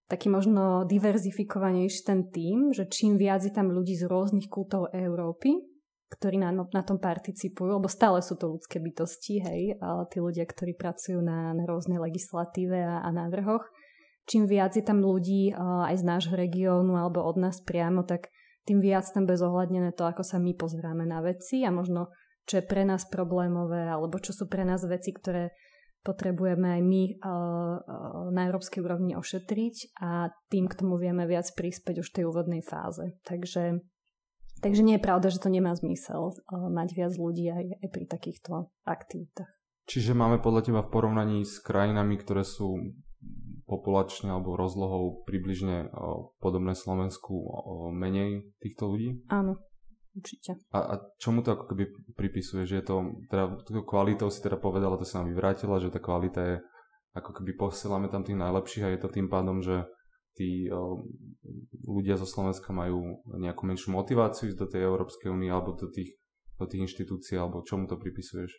taký 0.10 0.34
možno 0.34 0.84
diverzifikovanejší 0.89 2.01
ten 2.03 2.27
tým, 2.34 2.74
že 2.74 2.89
čím 2.89 3.22
viac 3.22 3.46
je 3.46 3.53
tam 3.53 3.70
ľudí 3.70 3.93
z 3.93 4.10
rôznych 4.10 4.50
kultov 4.50 4.89
Európy, 4.91 5.71
ktorí 6.12 6.44
na, 6.44 6.51
na 6.51 6.84
tom 6.84 7.00
participujú, 7.00 7.80
lebo 7.80 7.88
stále 7.88 8.20
sú 8.20 8.36
to 8.36 8.51
ľudské 8.51 8.84
bytosti, 8.84 9.39
hej, 9.39 9.62
ale 9.80 10.03
tí 10.12 10.20
ľudia, 10.20 10.44
ktorí 10.44 10.75
pracujú 10.75 11.24
na, 11.24 11.56
na 11.56 11.63
rôznej 11.63 12.03
legislatíve 12.03 12.75
a, 12.84 13.00
a 13.01 13.10
návrhoch, 13.15 13.63
čím 14.27 14.46
viac 14.46 14.75
je 14.75 14.84
tam 14.84 15.00
ľudí 15.00 15.56
aj 15.56 15.96
z 15.98 16.03
nášho 16.03 16.36
regiónu 16.36 17.00
alebo 17.00 17.24
od 17.24 17.39
nás 17.39 17.63
priamo, 17.63 18.03
tak 18.03 18.27
tým 18.68 18.84
viac 18.84 19.08
tam 19.10 19.25
bezohľadnené 19.25 19.96
to, 19.98 20.06
ako 20.06 20.22
sa 20.22 20.38
my 20.38 20.53
pozeráme 20.53 21.08
na 21.08 21.24
veci 21.25 21.65
a 21.65 21.74
možno 21.74 22.13
čo 22.46 22.62
je 22.62 22.68
pre 22.68 22.86
nás 22.86 23.08
problémové 23.10 23.89
alebo 23.89 24.20
čo 24.20 24.34
sú 24.36 24.46
pre 24.46 24.68
nás 24.68 24.86
veci, 24.86 25.13
ktoré 25.15 25.56
potrebujeme 26.01 26.77
aj 26.77 26.82
my 26.82 27.03
na 28.34 28.41
európskej 28.50 28.82
úrovni 28.82 29.13
ošetriť 29.13 30.01
a 30.01 30.34
tým 30.50 30.65
k 30.65 30.77
tomu 30.82 30.98
vieme 30.98 31.30
viac 31.30 31.46
príspäť 31.53 32.01
už 32.01 32.10
v 32.10 32.15
tej 32.18 32.25
úvodnej 32.25 32.62
fáze. 32.65 33.13
Takže, 33.22 33.86
takže 34.62 34.86
nie 34.86 34.96
je 34.98 35.06
pravda, 35.06 35.27
že 35.34 35.41
to 35.41 35.50
nemá 35.50 35.74
zmysel 35.74 36.32
uh, 36.32 36.70
mať 36.70 36.89
viac 36.96 37.13
ľudí 37.18 37.50
aj, 37.50 37.65
aj 37.82 37.88
pri 37.91 38.06
takýchto 38.08 38.70
aktivitách. 38.88 39.51
Čiže 39.89 40.15
máme 40.15 40.39
podľa 40.39 40.72
teba 40.72 40.82
v 40.86 40.94
porovnaní 40.94 41.44
s 41.44 41.60
krajinami, 41.60 42.15
ktoré 42.15 42.46
sú 42.46 42.80
populačne 43.65 44.36
alebo 44.36 44.60
rozlohou 44.60 45.24
približne 45.24 45.88
podobné 46.44 46.75
Slovensku 46.75 47.32
menej 47.96 48.51
týchto 48.60 48.91
ľudí? 48.91 49.24
Áno, 49.32 49.56
určite. 50.12 50.60
A, 50.75 50.80
a 50.91 50.94
čomu 51.20 51.39
to 51.39 51.56
ako 51.56 51.72
keby 51.72 51.88
pripisuje? 52.20 52.68
Že 52.68 52.75
je 52.84 52.86
to, 52.86 52.96
teda 53.32 53.44
kvalitou 53.88 54.27
si 54.27 54.44
teda 54.44 54.60
povedala, 54.60 55.00
to 55.00 55.08
sa 55.08 55.24
nám 55.24 55.32
vyvrátila, 55.32 55.80
že 55.80 55.91
tá 55.91 56.03
kvalita 56.03 56.41
je, 56.44 56.56
ako 57.15 57.32
keby 57.41 57.56
posielame 57.56 58.12
tam 58.12 58.27
tých 58.27 58.39
najlepších 58.39 58.84
a 58.84 58.91
je 58.91 59.00
to 59.00 59.08
tým 59.12 59.32
pádom, 59.32 59.63
že 59.63 59.88
tí 60.36 60.72
ľudia 61.86 62.16
zo 62.16 62.28
Slovenska 62.28 62.72
majú 62.72 63.22
nejakú 63.28 63.68
menšiu 63.68 63.92
motiváciu 63.96 64.52
ísť 64.52 64.60
do 64.60 64.68
tej 64.70 64.82
Európskej 64.88 65.30
únie 65.32 65.52
alebo 65.52 65.76
do 65.76 65.92
tých, 65.92 66.16
do 66.56 66.66
tých 66.66 66.88
inštitúcií, 66.88 67.36
alebo 67.36 67.66
čomu 67.68 67.88
to 67.88 68.00
pripisuješ? 68.00 68.52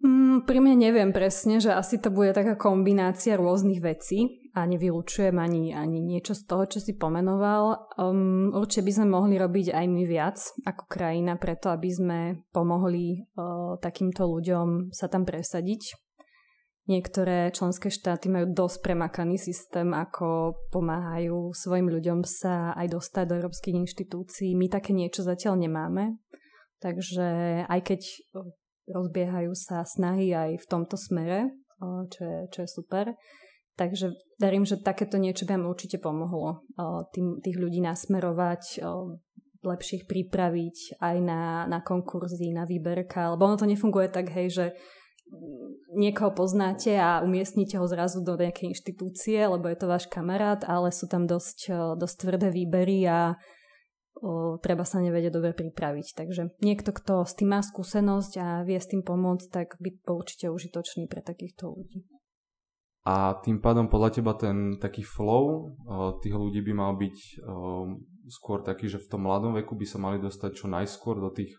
Mm, 0.00 0.48
pri 0.48 0.58
mne 0.64 0.80
neviem 0.80 1.12
presne, 1.12 1.60
že 1.60 1.76
asi 1.76 2.00
to 2.00 2.08
bude 2.08 2.32
taká 2.32 2.56
kombinácia 2.56 3.36
rôznych 3.36 3.84
vecí 3.84 4.48
a 4.56 4.64
nevylučujem 4.64 5.36
ani, 5.36 5.76
ani 5.76 6.00
niečo 6.00 6.32
z 6.32 6.42
toho, 6.48 6.64
čo 6.64 6.80
si 6.80 6.96
pomenoval. 6.96 7.92
Um, 8.00 8.48
určite 8.56 8.88
by 8.88 8.92
sme 8.96 9.06
mohli 9.12 9.36
robiť 9.36 9.76
aj 9.76 9.86
my 9.92 10.02
viac 10.08 10.40
ako 10.64 10.88
krajina 10.88 11.36
preto, 11.36 11.68
aby 11.68 11.90
sme 11.92 12.18
pomohli 12.48 13.28
uh, 13.36 13.76
takýmto 13.76 14.24
ľuďom 14.24 14.88
sa 14.88 15.12
tam 15.12 15.28
presadiť. 15.28 16.09
Niektoré 16.88 17.52
členské 17.52 17.92
štáty 17.92 18.32
majú 18.32 18.50
dosť 18.50 18.82
premakaný 18.82 19.36
systém, 19.36 19.92
ako 19.92 20.56
pomáhajú 20.72 21.52
svojim 21.52 21.86
ľuďom 21.92 22.24
sa 22.24 22.72
aj 22.74 22.96
dostať 22.96 23.24
do 23.30 23.36
európskych 23.36 23.76
inštitúcií. 23.76 24.56
My 24.56 24.66
také 24.66 24.96
niečo 24.96 25.22
zatiaľ 25.22 25.60
nemáme. 25.60 26.18
Takže 26.80 27.28
aj 27.68 27.80
keď 27.84 28.00
rozbiehajú 28.90 29.52
sa 29.54 29.84
snahy 29.84 30.32
aj 30.32 30.64
v 30.64 30.66
tomto 30.66 30.96
smere, 30.96 31.52
čo 32.10 32.20
je, 32.24 32.38
čo 32.50 32.58
je 32.64 32.68
super. 32.68 33.14
Takže 33.78 34.12
verím, 34.40 34.68
že 34.68 34.80
takéto 34.80 35.16
niečo 35.16 35.48
by 35.48 35.56
nám 35.56 35.70
určite 35.70 36.00
pomohlo 36.02 36.64
tým, 37.14 37.40
tých 37.40 37.56
ľudí 37.56 37.80
nasmerovať, 37.80 38.82
lepšie 39.60 40.04
ich 40.04 40.06
pripraviť 40.08 41.00
aj 41.00 41.16
na, 41.20 41.68
na 41.68 41.84
konkurzy, 41.84 42.52
na 42.52 42.64
výberka, 42.64 43.36
lebo 43.36 43.44
ono 43.44 43.60
to 43.60 43.68
nefunguje 43.68 44.08
tak, 44.08 44.32
hej, 44.32 44.48
že 44.48 44.66
niekoho 45.94 46.30
poznáte 46.34 46.94
a 46.94 47.22
umiestnite 47.22 47.78
ho 47.78 47.86
zrazu 47.86 48.22
do 48.22 48.38
nejakej 48.38 48.74
inštitúcie, 48.74 49.38
lebo 49.46 49.66
je 49.66 49.78
to 49.78 49.90
váš 49.90 50.06
kamarát, 50.06 50.62
ale 50.66 50.94
sú 50.94 51.10
tam 51.10 51.26
dosť, 51.26 51.70
dosť 51.98 52.16
tvrdé 52.22 52.48
výbery 52.54 53.06
a 53.06 53.34
o, 54.20 54.58
treba 54.62 54.86
sa 54.86 55.02
nevedieť 55.02 55.32
dobre 55.34 55.52
pripraviť. 55.54 56.06
Takže 56.14 56.42
niekto, 56.62 56.90
kto 56.94 57.26
s 57.26 57.34
tým 57.34 57.54
má 57.54 57.60
skúsenosť 57.62 58.32
a 58.38 58.46
vie 58.62 58.78
s 58.78 58.90
tým 58.90 59.02
pomôcť, 59.02 59.46
tak 59.50 59.68
by 59.82 59.90
bol 60.06 60.22
určite 60.22 60.50
užitočný 60.50 61.10
pre 61.10 61.22
takýchto 61.22 61.70
ľudí. 61.74 62.06
A 63.08 63.40
tým 63.40 63.64
pádom 63.64 63.88
podľa 63.88 64.20
teba 64.20 64.36
ten 64.36 64.76
taký 64.76 65.02
flow 65.02 65.72
o, 65.72 66.20
tých 66.20 66.36
ľudí 66.36 66.60
by 66.60 66.72
mal 66.76 66.92
byť 66.94 67.16
o, 67.16 67.96
skôr 68.30 68.62
taký, 68.62 68.86
že 68.86 69.02
v 69.02 69.08
tom 69.10 69.26
mladom 69.26 69.56
veku 69.56 69.74
by 69.74 69.86
sa 69.88 69.98
mali 69.98 70.20
dostať 70.20 70.50
čo 70.54 70.66
najskôr 70.70 71.18
do 71.18 71.32
tých 71.32 71.56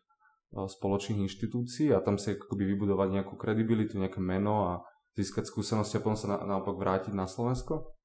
spoločných 0.52 1.24
inštitúcií 1.26 1.96
a 1.96 2.04
tam 2.04 2.20
si 2.20 2.36
akoby 2.36 2.76
vybudovať 2.76 3.08
nejakú 3.20 3.40
kredibilitu, 3.40 3.96
nejaké 3.96 4.20
meno 4.20 4.68
a 4.68 4.74
získať 5.16 5.48
skúsenosti 5.48 6.00
a 6.00 6.04
potom 6.04 6.20
sa 6.20 6.36
na, 6.36 6.38
naopak 6.44 6.76
vrátiť 6.76 7.16
na 7.16 7.28
Slovensko? 7.28 7.96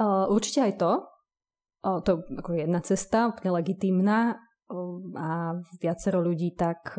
Uh, 0.00 0.28
určite 0.32 0.64
aj 0.64 0.74
to. 0.80 0.92
O, 1.78 2.02
to 2.02 2.08
je 2.10 2.42
ako 2.42 2.50
jedna 2.58 2.80
cesta, 2.82 3.30
úplne 3.30 3.54
legitímna 3.54 4.42
a 5.14 5.56
viacero 5.80 6.20
ľudí 6.20 6.52
tak 6.52 6.98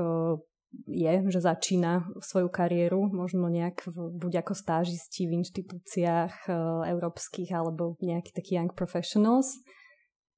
je, 0.85 1.13
že 1.29 1.39
začína 1.41 2.05
svoju 2.21 2.49
kariéru, 2.49 3.09
možno 3.09 3.49
nejak 3.49 3.89
buď 3.93 4.45
ako 4.45 4.53
stážisti 4.53 5.25
v 5.25 5.41
inštitúciách 5.41 6.49
európskych 6.85 7.49
alebo 7.53 7.97
nejaký 8.01 8.33
taký 8.33 8.61
young 8.61 8.73
professionals 8.73 9.57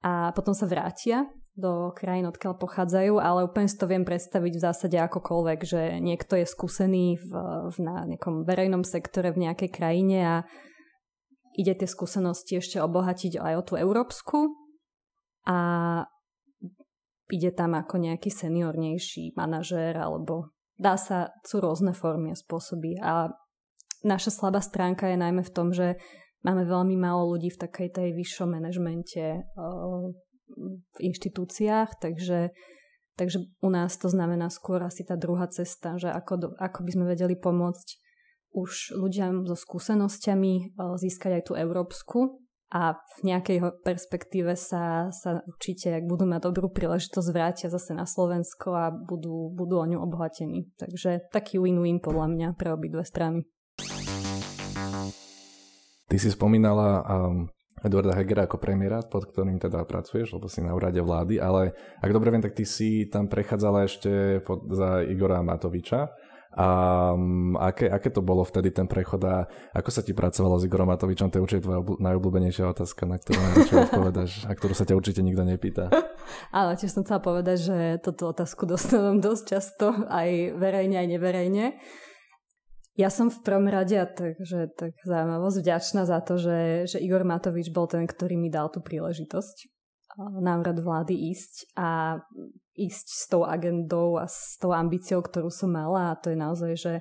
a 0.03 0.31
potom 0.31 0.55
sa 0.55 0.67
vrátia 0.67 1.27
do 1.55 1.91
krajín, 1.91 2.31
odkiaľ 2.31 2.55
pochádzajú, 2.55 3.19
ale 3.19 3.43
úplne 3.43 3.67
si 3.67 3.75
to 3.75 3.83
viem 3.83 4.07
predstaviť 4.07 4.53
v 4.55 4.63
zásade 4.63 4.97
akokoľvek, 4.97 5.59
že 5.67 5.81
niekto 5.99 6.39
je 6.39 6.47
skúsený 6.47 7.19
v, 7.19 7.31
v 7.67 7.77
na 7.83 8.07
nejakom 8.07 8.47
verejnom 8.47 8.87
sektore 8.87 9.35
v 9.35 9.47
nejakej 9.49 9.69
krajine 9.69 10.19
a 10.23 10.35
ide 11.59 11.75
tie 11.75 11.87
skúsenosti 11.87 12.63
ešte 12.63 12.79
obohatiť 12.79 13.35
aj 13.35 13.53
o 13.59 13.63
tú 13.67 13.73
európsku 13.75 14.55
a 15.43 15.59
ide 17.31 17.51
tam 17.51 17.75
ako 17.75 17.99
nejaký 17.99 18.31
seniornejší 18.31 19.35
manažér 19.35 19.99
alebo 19.99 20.55
dá 20.79 20.95
sa, 20.95 21.35
sú 21.43 21.59
rôzne 21.59 21.91
formy 21.91 22.31
a 22.31 22.39
spôsoby. 22.39 22.95
A 23.03 23.31
naša 24.07 24.31
slabá 24.31 24.63
stránka 24.63 25.11
je 25.11 25.19
najmä 25.19 25.43
v 25.43 25.53
tom, 25.53 25.75
že 25.75 25.99
máme 26.47 26.63
veľmi 26.63 26.95
málo 26.95 27.35
ľudí 27.35 27.51
v 27.51 27.61
takej 27.67 27.89
tej 27.91 28.09
vyššom 28.15 28.55
manažmente 28.55 29.45
v 30.55 30.97
inštitúciách, 30.99 31.99
takže, 31.99 32.51
takže 33.15 33.47
u 33.61 33.69
nás 33.71 33.95
to 33.97 34.11
znamená 34.11 34.51
skôr 34.51 34.83
asi 34.83 35.03
tá 35.03 35.15
druhá 35.15 35.47
cesta, 35.47 35.95
že 35.95 36.11
ako, 36.11 36.33
do, 36.37 36.47
ako 36.59 36.79
by 36.85 36.91
sme 36.91 37.05
vedeli 37.07 37.35
pomôcť 37.39 37.87
už 38.51 38.99
ľuďom 38.99 39.47
so 39.47 39.55
skúsenosťami 39.55 40.53
e, 40.59 40.63
získať 40.99 41.39
aj 41.39 41.43
tú 41.47 41.53
európsku 41.55 42.43
a 42.71 42.95
v 43.19 43.35
nejakej 43.35 43.83
perspektíve 43.83 44.55
sa, 44.55 45.11
sa 45.11 45.43
určite, 45.43 45.91
ak 45.91 46.07
budú 46.07 46.23
mať 46.23 46.47
dobrú 46.47 46.71
príležitosť, 46.71 47.27
vrátia 47.35 47.67
zase 47.67 47.91
na 47.91 48.07
Slovensko 48.07 48.71
a 48.71 48.85
budú, 48.91 49.51
budú 49.51 49.83
o 49.83 49.85
ňu 49.87 49.99
obohatení. 49.99 50.71
Takže 50.79 51.27
taký 51.35 51.59
win-win 51.59 51.99
podľa 51.99 52.31
mňa 52.31 52.47
pre 52.55 52.71
obidve 52.71 53.03
strany. 53.03 53.43
Ty 56.07 56.15
si 56.15 56.31
spomínala 56.31 57.03
um, 57.03 57.51
Eduarda 57.81 58.13
Hegera 58.13 58.45
ako 58.45 58.61
premiéra, 58.61 59.01
pod 59.01 59.29
ktorým 59.29 59.57
teda 59.57 59.81
pracuješ, 59.89 60.37
lebo 60.37 60.45
si 60.45 60.61
na 60.61 60.77
úrade 60.77 61.01
vlády, 61.01 61.41
ale 61.41 61.73
ak 61.97 62.13
dobre 62.13 62.29
viem, 62.29 62.45
tak 62.45 62.53
ty 62.53 62.65
si 62.65 63.09
tam 63.09 63.25
prechádzala 63.25 63.89
ešte 63.89 64.41
pod, 64.45 64.69
za 64.69 65.01
Igora 65.01 65.41
Matoviča. 65.41 66.13
A 66.51 66.67
um, 67.15 67.55
aké, 67.55 67.87
aké 67.87 68.11
to 68.11 68.19
bolo 68.19 68.43
vtedy 68.43 68.75
ten 68.75 68.83
prechod 68.83 69.23
a 69.23 69.47
ako 69.71 69.87
sa 69.87 70.03
ti 70.03 70.11
pracovalo 70.11 70.59
s 70.59 70.67
Igorom 70.67 70.91
Matovičom? 70.91 71.31
To 71.31 71.39
je 71.39 71.43
určite 71.47 71.63
tvoja 71.63 71.79
najobľúbenejšia 71.79 72.75
otázka, 72.75 73.07
na 73.07 73.15
ktorú 73.15 73.39
najradšej 73.39 73.77
odpovedáš 73.87 74.31
a 74.43 74.51
ktorú 74.51 74.73
sa 74.75 74.83
ťa 74.83 74.99
určite 74.99 75.23
nikto 75.23 75.47
nepýta. 75.47 75.87
Ale 76.51 76.75
tiež 76.75 76.91
som 76.91 77.07
chcela 77.07 77.23
povedať, 77.23 77.57
že 77.71 77.77
toto 78.03 78.35
otázku 78.35 78.67
dostávam 78.75 79.23
dosť 79.23 79.43
často, 79.47 79.95
aj 80.11 80.59
verejne, 80.59 80.99
aj 80.99 81.07
neverejne. 81.07 81.65
Ja 83.01 83.09
som 83.09 83.33
v 83.33 83.41
prvom 83.41 83.65
rade, 83.65 83.97
takže 83.97 84.77
tak 84.77 84.93
zaujímavosť, 85.01 85.57
vďačná 85.57 86.05
za 86.05 86.21
to, 86.21 86.37
že, 86.37 86.85
že 86.85 86.97
Igor 87.01 87.25
Matovič 87.25 87.73
bol 87.73 87.89
ten, 87.89 88.05
ktorý 88.05 88.37
mi 88.37 88.53
dal 88.53 88.69
tú 88.69 88.77
príležitosť 88.77 89.73
návrat 90.37 90.77
vlády 90.77 91.33
ísť 91.33 91.73
a 91.73 92.19
ísť 92.77 93.07
s 93.09 93.23
tou 93.25 93.41
agendou 93.47 94.21
a 94.21 94.29
s 94.29 94.59
tou 94.61 94.69
ambíciou, 94.69 95.25
ktorú 95.25 95.49
som 95.49 95.73
mala. 95.73 96.13
A 96.13 96.19
to 96.19 96.29
je 96.29 96.37
naozaj, 96.37 96.73
že 96.77 96.93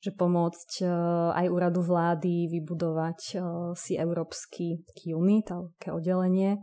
že 0.00 0.16
pomôcť 0.16 0.80
uh, 0.80 1.36
aj 1.36 1.46
úradu 1.52 1.84
vlády 1.84 2.48
vybudovať 2.48 3.36
uh, 3.36 3.42
si 3.76 4.00
európsky 4.00 4.80
unit, 5.12 5.52
také 5.76 5.92
oddelenie. 5.92 6.56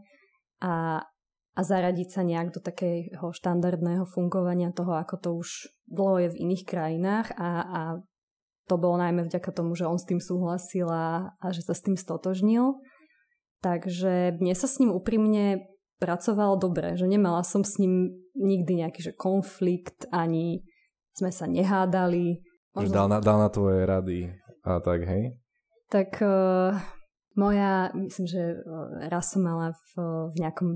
A, 0.58 1.06
a 1.54 1.60
zaradiť 1.62 2.10
sa 2.10 2.26
nejak 2.26 2.58
do 2.58 2.66
takého 2.66 3.30
štandardného 3.30 4.10
fungovania 4.10 4.74
toho, 4.74 4.98
ako 4.98 5.16
to 5.22 5.30
už 5.38 5.70
dlho 5.86 6.26
je 6.26 6.30
v 6.34 6.40
iných 6.50 6.64
krajinách 6.66 7.38
a, 7.38 7.50
a 7.62 7.82
to 8.68 8.76
bolo 8.76 9.00
najmä 9.00 9.26
vďaka 9.26 9.50
tomu, 9.56 9.74
že 9.74 9.88
on 9.88 9.96
s 9.96 10.08
tým 10.08 10.20
súhlasil 10.20 10.88
a, 10.92 11.32
a 11.40 11.46
že 11.56 11.64
sa 11.64 11.72
s 11.72 11.82
tým 11.82 11.96
stotožnil. 11.96 12.76
Takže 13.64 14.38
mne 14.38 14.54
sa 14.54 14.68
s 14.70 14.78
ním 14.78 14.94
úprimne 14.94 15.66
pracovalo 15.98 16.62
dobre, 16.62 16.94
že 16.94 17.10
nemala 17.10 17.42
som 17.42 17.66
s 17.66 17.82
ním 17.82 18.14
nikdy 18.38 18.86
nejaký 18.86 19.02
že 19.02 19.14
konflikt, 19.18 20.06
ani 20.14 20.62
sme 21.18 21.34
sa 21.34 21.50
nehádali. 21.50 22.46
Možno... 22.78 22.94
Dal, 22.94 23.10
na, 23.10 23.18
dal 23.18 23.42
na 23.42 23.50
tvoje 23.50 23.82
rady 23.82 24.30
a 24.62 24.78
tak, 24.78 25.10
hej? 25.10 25.34
Tak 25.90 26.22
uh, 26.22 26.78
moja, 27.34 27.90
myslím, 27.98 28.30
že 28.30 28.62
uh, 28.62 29.10
raz 29.10 29.34
som 29.34 29.42
mala 29.42 29.74
v, 29.74 29.92
v 30.30 30.36
nejakom 30.38 30.70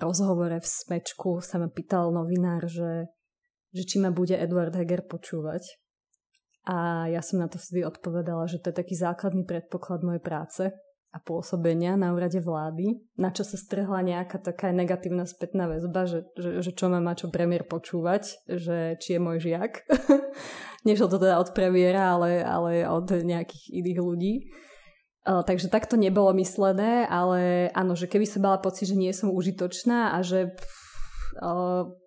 rozhovore 0.00 0.56
v 0.56 0.66
smečku 0.66 1.44
sa 1.44 1.60
ma 1.60 1.68
pýtal 1.68 2.10
novinár, 2.10 2.64
že, 2.64 3.12
že 3.76 3.82
či 3.84 4.00
ma 4.00 4.08
bude 4.08 4.34
Edward 4.34 4.72
Heger 4.72 5.04
počúvať. 5.04 5.85
A 6.66 7.06
ja 7.06 7.22
som 7.22 7.38
na 7.38 7.46
to 7.46 7.62
vtedy 7.62 7.86
odpovedala, 7.86 8.50
že 8.50 8.58
to 8.58 8.74
je 8.74 8.80
taký 8.82 8.98
základný 8.98 9.46
predpoklad 9.46 10.02
mojej 10.02 10.22
práce 10.22 10.62
a 11.14 11.18
pôsobenia 11.22 11.96
na 11.96 12.12
úrade 12.12 12.42
vlády, 12.42 13.00
na 13.16 13.32
čo 13.32 13.40
sa 13.46 13.56
strhla 13.56 14.04
nejaká 14.04 14.36
taká 14.36 14.68
negatívna 14.74 15.24
spätná 15.24 15.64
väzba, 15.64 16.04
že, 16.04 16.28
že, 16.36 16.60
že 16.60 16.70
čo 16.76 16.92
ma 16.92 17.00
má 17.00 17.16
čo 17.16 17.32
premiér 17.32 17.64
počúvať, 17.64 18.44
že 18.50 19.00
či 19.00 19.16
je 19.16 19.20
môj 19.22 19.48
žiak. 19.48 19.86
Nešlo 20.86 21.08
to 21.08 21.22
teda 21.22 21.40
od 21.40 21.56
premiéra, 21.56 22.18
ale, 22.18 22.44
ale 22.44 22.84
od 22.84 23.08
nejakých 23.08 23.64
iných 23.72 23.98
ľudí. 24.02 24.34
Uh, 25.26 25.42
takže 25.42 25.72
takto 25.72 25.98
nebolo 25.98 26.30
myslené, 26.38 27.08
ale 27.08 27.72
áno, 27.74 27.98
že 27.98 28.06
keby 28.06 28.26
som 28.28 28.46
mala 28.46 28.62
pocit, 28.62 28.92
že 28.92 28.94
nie 28.94 29.10
som 29.10 29.34
užitočná 29.34 30.14
a 30.14 30.22
že 30.22 30.54
pff, 30.54 30.85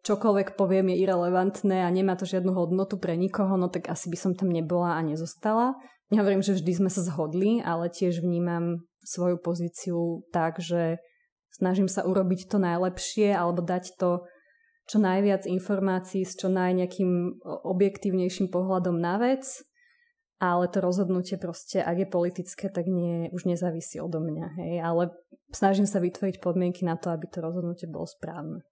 čokoľvek 0.03 0.57
poviem 0.57 0.93
je 0.93 1.05
irrelevantné 1.05 1.85
a 1.85 1.93
nemá 1.93 2.17
to 2.17 2.25
žiadnu 2.25 2.53
hodnotu 2.53 2.97
pre 2.97 3.13
nikoho, 3.13 3.55
no 3.55 3.69
tak 3.69 3.89
asi 3.89 4.09
by 4.09 4.17
som 4.17 4.31
tam 4.33 4.49
nebola 4.49 4.97
a 4.97 5.05
nezostala. 5.05 5.77
Nehovorím, 6.09 6.41
že 6.41 6.57
vždy 6.57 6.71
sme 6.81 6.89
sa 6.89 7.05
zhodli, 7.05 7.61
ale 7.61 7.93
tiež 7.93 8.25
vnímam 8.25 8.89
svoju 9.05 9.37
pozíciu 9.37 10.25
tak, 10.33 10.57
že 10.57 10.97
snažím 11.53 11.85
sa 11.85 12.05
urobiť 12.05 12.49
to 12.49 12.57
najlepšie 12.57 13.33
alebo 13.33 13.61
dať 13.61 13.97
to 13.97 14.25
čo 14.89 14.97
najviac 14.97 15.45
informácií 15.45 16.25
s 16.25 16.33
čo 16.33 16.49
najnejakým 16.49 17.45
objektívnejším 17.45 18.49
pohľadom 18.49 18.97
na 18.97 19.21
vec, 19.21 19.45
ale 20.41 20.65
to 20.71 20.81
rozhodnutie 20.81 21.37
proste, 21.37 21.77
ak 21.77 21.99
je 21.99 22.07
politické, 22.09 22.73
tak 22.73 22.89
nie, 22.89 23.29
už 23.29 23.45
nezávisí 23.45 24.01
odo 24.01 24.17
mňa. 24.17 24.47
Hej? 24.57 24.73
Ale 24.81 25.03
snažím 25.53 25.85
sa 25.85 26.01
vytvoriť 26.01 26.41
podmienky 26.41 26.87
na 26.87 26.97
to, 26.97 27.13
aby 27.13 27.29
to 27.29 27.37
rozhodnutie 27.37 27.85
bolo 27.85 28.09
správne. 28.09 28.65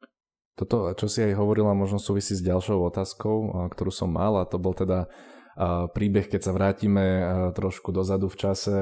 Toto, 0.58 0.90
čo 0.98 1.06
si 1.06 1.22
aj 1.22 1.38
hovorila, 1.38 1.78
možno 1.78 2.02
súvisí 2.02 2.34
s 2.34 2.42
ďalšou 2.42 2.82
otázkou, 2.90 3.70
ktorú 3.70 3.94
som 3.94 4.10
mal 4.10 4.42
a 4.42 4.50
to 4.50 4.58
bol 4.58 4.74
teda 4.74 5.06
príbeh, 5.94 6.30
keď 6.30 6.42
sa 6.42 6.54
vrátime 6.54 7.06
trošku 7.58 7.90
dozadu 7.90 8.30
v 8.30 8.38
čase, 8.38 8.78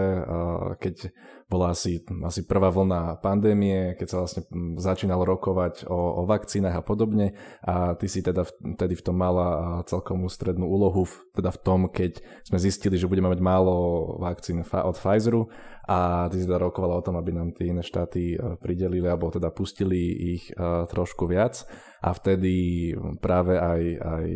keď 0.76 1.08
bola 1.48 1.72
asi, 1.72 2.04
asi 2.04 2.44
prvá 2.44 2.68
vlna 2.68 3.24
pandémie, 3.24 3.96
keď 3.96 4.08
sa 4.12 4.18
vlastne 4.20 4.44
začínalo 4.76 5.24
rokovať 5.24 5.88
o, 5.88 5.96
o 5.96 6.22
vakcínach 6.28 6.76
a 6.76 6.84
podobne. 6.84 7.38
A 7.64 7.96
ty 7.96 8.12
si 8.12 8.20
teda 8.20 8.44
vtedy 8.44 8.98
v 8.98 9.06
tom 9.08 9.16
mala 9.16 9.80
celkom 9.88 10.28
ústrednú 10.28 10.68
úlohu, 10.68 11.08
teda 11.32 11.54
v 11.54 11.60
tom, 11.64 11.80
keď 11.88 12.20
sme 12.44 12.60
zistili, 12.60 13.00
že 13.00 13.08
budeme 13.08 13.32
mať 13.32 13.40
málo 13.40 13.76
vakcín 14.20 14.60
od 14.66 14.96
Pfizeru 15.00 15.48
a 15.86 16.30
ty 16.34 16.42
si 16.42 16.50
teda 16.50 16.58
rokovala 16.58 16.98
o 16.98 17.06
tom, 17.06 17.16
aby 17.18 17.32
nám 17.32 17.54
tie 17.54 17.70
iné 17.70 17.86
štáty 17.86 18.38
pridelili 18.62 19.06
alebo 19.06 19.30
teda 19.30 19.54
pustili 19.54 20.34
ich 20.38 20.50
trošku 20.90 21.30
viac. 21.30 21.66
A 22.06 22.14
vtedy 22.14 22.94
práve 23.18 23.58
aj, 23.58 23.82
aj 23.98 24.28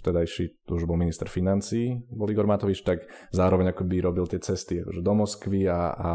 vtedajší, 0.00 0.64
to 0.64 0.80
už 0.80 0.88
bol 0.88 0.96
minister 0.96 1.28
financí, 1.28 2.00
bol 2.08 2.24
Igor 2.32 2.48
Matovič, 2.48 2.80
tak 2.80 3.04
zároveň 3.28 3.76
ako 3.76 3.84
by 3.84 3.96
robil 4.00 4.24
tie 4.24 4.40
cesty 4.40 4.80
akože 4.80 5.04
do 5.04 5.12
Moskvy 5.12 5.68
a, 5.68 5.92
a, 5.92 6.12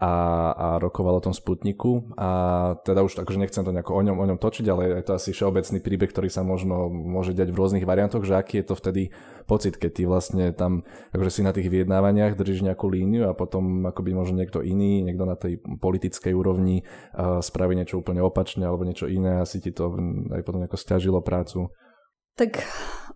a, 0.00 0.12
a 0.56 0.66
rokoval 0.80 1.20
o 1.20 1.24
tom 1.28 1.36
Sputniku. 1.36 2.08
A 2.16 2.72
teda 2.88 3.04
už 3.04 3.20
akože 3.20 3.36
nechcem 3.36 3.60
to 3.60 3.68
nejako 3.68 3.92
o 3.92 4.00
ňom, 4.00 4.16
o 4.16 4.24
ňom 4.32 4.40
točiť, 4.40 4.64
ale 4.72 5.04
je 5.04 5.04
to 5.04 5.12
asi 5.12 5.36
všeobecný 5.36 5.78
príbeh, 5.84 6.08
ktorý 6.08 6.32
sa 6.32 6.40
možno 6.40 6.88
môže 6.88 7.36
dať 7.36 7.52
v 7.52 7.58
rôznych 7.60 7.84
variantoch, 7.84 8.24
že 8.24 8.32
aký 8.32 8.64
je 8.64 8.72
to 8.72 8.80
vtedy 8.80 9.12
pocit, 9.44 9.76
keď 9.76 9.90
ty 9.92 10.02
vlastne 10.08 10.56
tam 10.56 10.88
akože 11.12 11.30
si 11.36 11.40
na 11.44 11.52
tých 11.52 11.68
vyjednávaniach 11.68 12.32
držíš 12.40 12.64
nejakú 12.64 12.88
líniu 12.88 13.28
a 13.28 13.36
potom 13.36 13.84
akoby 13.84 14.09
možno 14.14 14.38
niekto 14.38 14.60
iný, 14.64 15.02
niekto 15.04 15.24
na 15.24 15.36
tej 15.36 15.60
politickej 15.60 16.32
úrovni 16.34 16.82
uh, 16.82 17.40
spraví 17.40 17.74
niečo 17.74 18.00
úplne 18.00 18.20
opačne 18.24 18.64
alebo 18.66 18.86
niečo 18.86 19.10
iné 19.10 19.40
a 19.40 19.48
si 19.48 19.62
ti 19.62 19.70
to 19.70 19.94
aj 20.30 20.42
potom 20.44 20.62
nejako 20.62 20.78
stiažilo 20.78 21.20
prácu? 21.22 21.70
Tak 22.34 22.62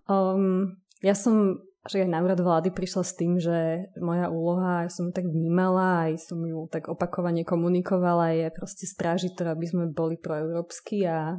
um, 0.07 0.75
ja 1.01 1.15
som 1.15 1.59
že 1.85 2.01
aj 2.01 2.09
na 2.09 2.25
vlády 2.25 2.73
prišla 2.73 3.03
s 3.05 3.13
tým, 3.13 3.37
že 3.37 3.85
moja 4.01 4.33
úloha, 4.33 4.89
ja 4.89 4.89
som 4.89 5.09
ju 5.09 5.13
tak 5.13 5.29
vnímala, 5.29 6.09
aj 6.09 6.17
som 6.17 6.41
ju 6.41 6.65
tak 6.65 6.89
opakovane 6.89 7.45
komunikovala, 7.45 8.33
je 8.33 8.49
proste 8.49 8.89
strážiť 8.89 9.37
to, 9.37 9.45
aby 9.45 9.65
sme 9.69 9.93
boli 9.93 10.17
proeurópsky 10.17 11.05
a 11.05 11.37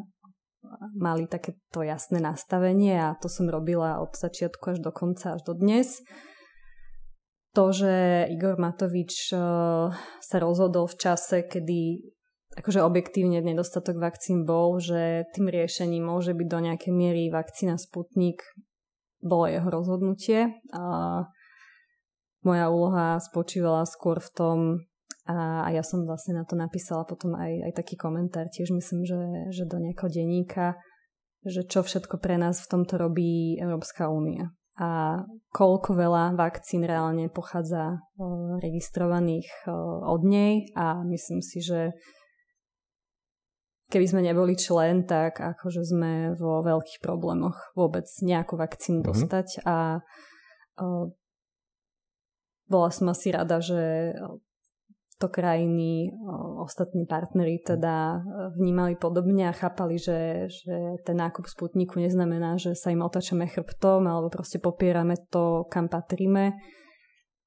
mali 0.94 1.26
takéto 1.26 1.82
jasné 1.82 2.22
nastavenie 2.22 2.94
a 2.94 3.18
to 3.18 3.26
som 3.26 3.50
robila 3.50 3.98
od 3.98 4.14
začiatku 4.14 4.74
až 4.74 4.78
do 4.82 4.90
konca, 4.94 5.34
až 5.34 5.42
do 5.46 5.54
dnes. 5.58 6.02
To, 7.56 7.72
že 7.72 8.28
Igor 8.28 8.60
Matovič 8.60 9.32
uh, 9.32 9.88
sa 10.20 10.36
rozhodol 10.36 10.84
v 10.92 10.96
čase, 11.00 11.48
kedy 11.48 12.04
akože 12.52 12.84
objektívne 12.84 13.40
nedostatok 13.40 13.96
vakcín 13.96 14.44
bol, 14.44 14.76
že 14.76 15.24
tým 15.32 15.48
riešením 15.48 16.04
môže 16.04 16.36
byť 16.36 16.48
do 16.52 16.58
nejakej 16.60 16.92
miery 16.92 17.32
vakcína 17.32 17.80
Sputnik. 17.80 18.44
Bolo 19.24 19.48
jeho 19.48 19.68
rozhodnutie. 19.72 20.52
A 20.76 20.84
moja 22.44 22.66
úloha 22.68 23.16
spočívala 23.24 23.88
skôr 23.88 24.20
v 24.20 24.30
tom, 24.36 24.58
a 25.26 25.66
ja 25.72 25.80
som 25.80 26.04
vlastne 26.04 26.36
na 26.36 26.44
to 26.44 26.54
napísala 26.54 27.08
potom 27.08 27.34
aj, 27.34 27.72
aj 27.72 27.72
taký 27.72 27.96
komentár, 27.98 28.46
tiež 28.52 28.70
myslím, 28.70 29.02
že, 29.02 29.18
že 29.50 29.64
do 29.64 29.80
nejakého 29.80 30.12
denníka, 30.12 30.78
že 31.42 31.64
čo 31.66 31.82
všetko 31.82 32.20
pre 32.20 32.36
nás 32.36 32.62
v 32.62 32.70
tomto 32.70 33.00
robí 33.00 33.56
Európska 33.58 34.06
únia 34.12 34.54
a 34.76 35.24
koľko 35.56 35.96
veľa 35.96 36.36
vakcín 36.36 36.84
reálne 36.84 37.32
pochádza 37.32 38.04
registrovaných 38.60 39.48
od 40.04 40.22
nej 40.24 40.68
a 40.76 41.00
myslím 41.08 41.40
si, 41.40 41.64
že 41.64 41.96
keby 43.88 44.04
sme 44.04 44.20
neboli 44.20 44.52
člen, 44.52 45.08
tak 45.08 45.40
akože 45.40 45.80
sme 45.80 46.12
vo 46.36 46.60
veľkých 46.60 47.00
problémoch 47.00 47.56
vôbec 47.72 48.04
nejakú 48.20 48.60
vakcínu 48.60 49.00
mm-hmm. 49.00 49.10
dostať 49.16 49.48
a 49.64 50.04
bola 52.66 52.90
som 52.90 53.06
asi 53.08 53.32
rada, 53.32 53.62
že 53.62 54.12
to 55.16 55.28
krajiny, 55.28 56.12
ostatní 56.60 57.06
partnery 57.08 57.58
teda 57.64 58.20
vnímali 58.52 59.00
podobne 59.00 59.48
a 59.48 59.56
chápali, 59.56 59.96
že, 59.96 60.44
že 60.44 61.00
ten 61.08 61.16
nákup 61.16 61.48
Sputniku 61.48 61.96
neznamená, 62.00 62.60
že 62.60 62.76
sa 62.76 62.92
im 62.92 63.00
otačame 63.00 63.48
chrbtom 63.48 64.04
alebo 64.04 64.28
proste 64.28 64.60
popierame 64.60 65.16
to, 65.32 65.64
kam 65.72 65.88
patríme. 65.88 66.52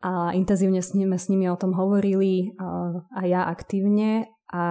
A 0.01 0.31
intenzívne 0.33 0.81
s 0.81 0.95
nimi, 0.95 1.13
s 1.19 1.29
nimi 1.29 1.45
o 1.51 1.59
tom 1.59 1.75
hovorili 1.75 2.55
a, 2.57 2.89
a 3.13 3.21
ja 3.27 3.45
aktívne 3.45 4.31
a 4.49 4.65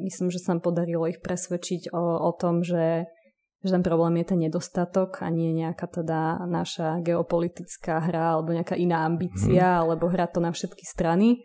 myslím, 0.00 0.32
že 0.32 0.40
sa 0.40 0.56
nám 0.56 0.64
podarilo 0.64 1.04
ich 1.04 1.20
presvedčiť 1.20 1.92
o, 1.92 2.24
o 2.24 2.30
tom, 2.32 2.64
že, 2.64 3.04
že 3.60 3.68
ten 3.68 3.84
problém 3.84 4.16
je 4.24 4.32
ten 4.32 4.40
nedostatok 4.40 5.20
a 5.20 5.28
nie 5.28 5.52
nejaká 5.52 5.90
teda 5.92 6.48
naša 6.48 7.04
geopolitická 7.04 8.00
hra 8.00 8.38
alebo 8.38 8.56
nejaká 8.56 8.80
iná 8.80 9.04
ambícia, 9.04 9.76
hmm. 9.76 9.80
alebo 9.84 10.08
hra 10.08 10.24
to 10.30 10.40
na 10.40 10.54
všetky 10.54 10.88
strany. 10.88 11.44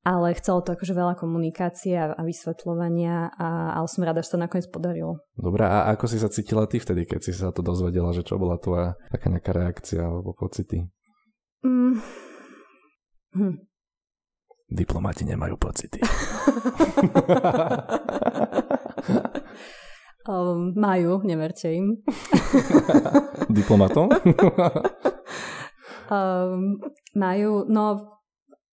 Ale 0.00 0.32
chcelo 0.32 0.64
to 0.64 0.72
akože 0.72 0.96
veľa 0.96 1.12
komunikácie 1.20 1.92
a, 1.92 2.16
a 2.16 2.22
vysvetľovania, 2.24 3.36
a, 3.36 3.76
ale 3.76 3.86
som 3.88 4.00
rada, 4.00 4.24
že 4.24 4.32
to 4.32 4.40
nakoniec 4.40 4.64
podarilo. 4.72 5.20
Dobre, 5.36 5.68
a 5.68 5.92
ako 5.92 6.08
si 6.08 6.16
sa 6.16 6.32
cítila 6.32 6.64
ty 6.64 6.80
vtedy, 6.80 7.04
keď 7.04 7.20
si 7.20 7.36
sa 7.36 7.52
to 7.52 7.60
dozvedela, 7.60 8.16
že 8.16 8.24
čo 8.24 8.40
bola 8.40 8.56
tvoja 8.56 8.96
taká 9.12 9.28
nejaká 9.28 9.52
reakcia 9.52 10.00
alebo 10.00 10.32
pocity? 10.32 10.88
Mm. 11.60 12.00
Hm. 13.36 13.56
Diplomati 14.72 15.28
nemajú 15.28 15.60
pocity. 15.60 16.00
um, 20.28 20.72
majú, 20.76 21.20
neverte 21.24 21.72
im. 21.72 22.00
Diplomatom? 23.48 24.10
um, 26.14 26.78
majú, 27.16 27.64
no 27.66 27.84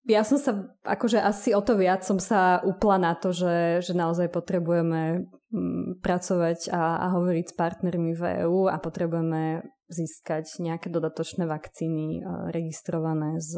ja 0.08 0.24
som 0.24 0.40
sa, 0.40 0.72
akože 0.88 1.20
asi 1.20 1.52
o 1.52 1.60
to 1.60 1.76
viac 1.76 2.08
som 2.08 2.16
sa 2.18 2.64
upla 2.64 2.96
na 2.96 3.14
to, 3.20 3.36
že, 3.36 3.84
že 3.84 3.94
naozaj 3.94 4.32
potrebujeme 4.32 5.28
mm, 5.52 6.00
pracovať 6.00 6.72
a, 6.72 7.04
a 7.04 7.06
hovoriť 7.20 7.46
s 7.52 7.58
partnermi 7.60 8.16
v 8.16 8.24
EÚ 8.48 8.72
a 8.72 8.80
potrebujeme 8.80 9.68
získať 9.88 10.64
nejaké 10.64 10.88
dodatočné 10.92 11.48
vakcíny 11.48 12.20
registrované 12.52 13.40
z, 13.40 13.56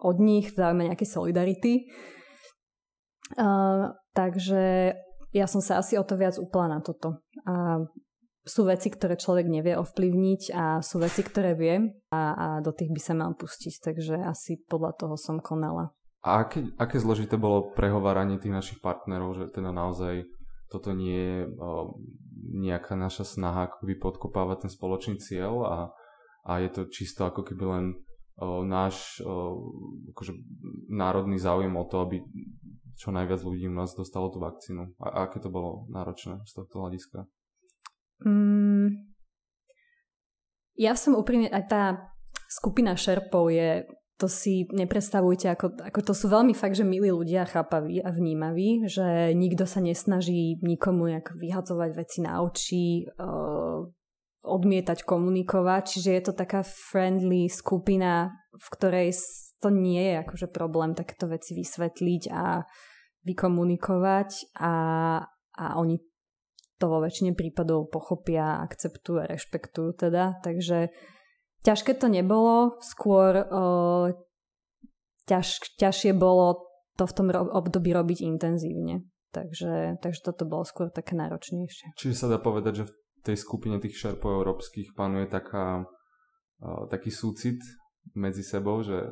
od 0.00 0.16
nich 0.20 0.52
v 0.56 0.88
nejakej 0.88 1.08
solidarity. 1.08 1.92
Uh, 3.36 3.92
takže 4.16 4.96
ja 5.36 5.44
som 5.44 5.60
sa 5.60 5.84
asi 5.84 6.00
o 6.00 6.04
to 6.04 6.16
viac 6.16 6.40
upla 6.40 6.72
na 6.72 6.78
toto. 6.80 7.20
A 7.44 7.84
sú 8.48 8.64
veci, 8.64 8.88
ktoré 8.88 9.20
človek 9.20 9.46
nevie 9.46 9.76
ovplyvniť 9.76 10.42
a 10.56 10.80
sú 10.80 10.98
veci, 10.98 11.20
ktoré 11.20 11.52
vie 11.52 11.92
a, 12.10 12.22
a 12.32 12.46
do 12.64 12.72
tých 12.72 12.88
by 12.88 13.00
sa 13.00 13.14
mal 13.14 13.36
pustiť. 13.36 13.92
Takže 13.92 14.16
asi 14.24 14.58
podľa 14.64 14.96
toho 14.96 15.14
som 15.20 15.38
konala. 15.38 15.92
A 16.24 16.48
aké, 16.48 16.66
aké 16.80 16.98
zložité 16.98 17.38
bolo 17.38 17.70
prehováranie 17.76 18.40
tých 18.40 18.56
našich 18.56 18.78
partnerov, 18.82 19.38
že 19.38 19.44
teda 19.54 19.70
naozaj 19.70 20.26
toto 20.68 20.92
nie 20.92 21.16
je 21.16 21.38
o, 21.46 21.96
nejaká 22.58 22.98
naša 22.98 23.24
snaha 23.24 23.72
akoby 23.72 23.96
podkopávať 23.96 24.66
ten 24.66 24.70
spoločný 24.72 25.16
cieľ 25.22 25.54
a, 25.64 25.78
a 26.44 26.52
je 26.60 26.68
to 26.74 26.82
čisto 26.90 27.24
ako 27.24 27.46
keby 27.46 27.64
len 27.64 27.84
o, 28.36 28.66
náš 28.66 29.22
o, 29.22 29.62
akože 30.12 30.32
národný 30.90 31.38
záujem 31.40 31.72
o 31.72 31.84
to, 31.86 32.02
aby 32.04 32.20
čo 32.98 33.14
najviac 33.14 33.40
ľudí 33.46 33.70
u 33.70 33.78
nás 33.78 33.94
dostalo 33.94 34.28
tú 34.28 34.42
vakcínu. 34.42 34.98
A, 34.98 35.06
a 35.08 35.18
aké 35.30 35.38
to 35.38 35.54
bolo 35.54 35.86
náročné 35.88 36.42
z 36.44 36.52
tohto 36.52 36.82
hľadiska? 36.82 37.30
Mm, 38.26 39.14
ja 40.78 40.94
som 40.94 41.18
úprimne, 41.18 41.50
aj 41.50 41.64
tá 41.70 41.82
skupina 42.48 42.94
šerpov 42.94 43.50
je, 43.50 43.86
to 44.18 44.26
si 44.26 44.66
nepredstavujte, 44.74 45.46
ako, 45.54 45.78
ako 45.78 46.00
to 46.02 46.14
sú 46.14 46.26
veľmi 46.26 46.50
fakt, 46.54 46.74
že 46.74 46.82
milí 46.82 47.14
ľudia, 47.14 47.46
chápaví 47.46 48.02
a 48.02 48.10
vnímaví, 48.10 48.90
že 48.90 49.30
nikto 49.34 49.62
sa 49.62 49.78
nesnaží 49.78 50.58
nikomu 50.58 51.06
nejak 51.06 51.38
vyhadzovať 51.38 51.90
veci 51.94 52.18
na 52.26 52.42
oči, 52.42 53.06
uh, 53.06 53.86
odmietať 54.42 55.06
komunikovať, 55.06 55.82
čiže 55.98 56.10
je 56.14 56.22
to 56.30 56.32
taká 56.34 56.66
friendly 56.66 57.46
skupina, 57.46 58.34
v 58.54 58.68
ktorej 58.74 59.14
to 59.62 59.70
nie 59.70 60.14
je 60.14 60.14
akože 60.22 60.46
problém 60.50 60.94
takéto 60.94 61.30
veci 61.30 61.54
vysvetliť 61.54 62.22
a 62.30 62.62
vykomunikovať 63.26 64.54
a, 64.62 64.74
a 65.58 65.64
oni 65.78 65.98
to 66.78 66.86
vo 66.86 67.02
väčšine 67.02 67.34
prípadov 67.34 67.90
pochopia, 67.90 68.62
akceptujú 68.62 69.18
a 69.22 69.30
rešpektujú 69.30 69.98
teda. 69.98 70.38
Takže 70.40 70.94
ťažké 71.66 71.98
to 71.98 72.06
nebolo, 72.06 72.78
skôr 72.78 73.42
ťaž, 75.26 75.46
ťažšie 75.76 76.14
bolo 76.14 76.70
to 76.94 77.04
v 77.06 77.14
tom 77.14 77.26
období 77.34 77.90
robiť 77.90 78.22
intenzívne. 78.22 79.06
Takže, 79.28 80.00
takže 80.00 80.20
toto 80.24 80.48
bolo 80.48 80.64
skôr 80.64 80.88
také 80.88 81.12
náročnejšie. 81.12 81.92
Čiže 82.00 82.14
sa 82.16 82.32
dá 82.32 82.40
povedať, 82.40 82.72
že 82.80 82.84
v 82.88 82.94
tej 83.28 83.36
skupine 83.36 83.76
tých 83.76 83.98
šerpov 83.98 84.40
európskych 84.40 84.96
panuje 84.96 85.28
taká, 85.28 85.84
taký 86.88 87.12
súcit 87.12 87.60
medzi 88.16 88.40
sebou, 88.40 88.80
že 88.80 89.04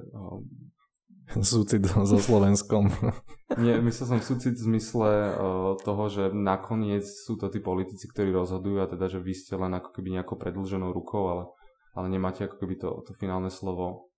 súcit 1.43 1.83
so 1.87 2.19
Slovenskom. 2.19 2.91
Nie, 3.63 3.79
myslel 3.83 4.07
som 4.07 4.21
súcit 4.23 4.59
v 4.59 4.67
zmysle 4.75 5.11
uh, 5.11 5.35
toho, 5.83 6.05
že 6.11 6.31
nakoniec 6.35 7.07
sú 7.07 7.39
to 7.39 7.51
tí 7.51 7.63
politici, 7.63 8.07
ktorí 8.11 8.31
rozhodujú 8.35 8.79
a 8.83 8.91
teda, 8.91 9.07
že 9.11 9.23
vy 9.23 9.35
ste 9.35 9.55
len 9.55 9.75
ako 9.75 9.95
keby 9.95 10.19
nejakou 10.19 10.39
predlženou 10.39 10.91
rukou, 10.91 11.31
ale, 11.31 11.45
ale 11.95 12.07
nemáte 12.11 12.47
ako 12.47 12.57
keby 12.63 12.75
to, 12.79 12.89
to 13.07 13.13
finálne 13.19 13.51
slovo. 13.51 14.11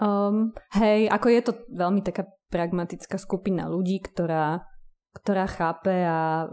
Um, 0.00 0.56
hej, 0.72 1.12
ako 1.12 1.26
je 1.28 1.40
to 1.44 1.52
veľmi 1.76 2.00
taká 2.00 2.24
pragmatická 2.48 3.20
skupina 3.20 3.68
ľudí, 3.68 4.00
ktorá, 4.00 4.64
ktorá 5.12 5.44
chápe 5.44 5.92
a 5.92 6.48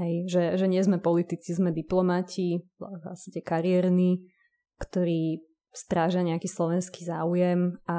hej, 0.00 0.24
že, 0.28 0.42
že 0.56 0.66
nie 0.68 0.80
sme 0.80 0.96
politici, 0.96 1.52
sme 1.52 1.76
diplomati, 1.76 2.60
vlastne 2.80 3.40
kariérni, 3.44 4.24
ktorí 4.80 5.44
stráža 5.76 6.24
nejaký 6.24 6.48
slovenský 6.48 7.04
záujem 7.04 7.76
a 7.84 7.98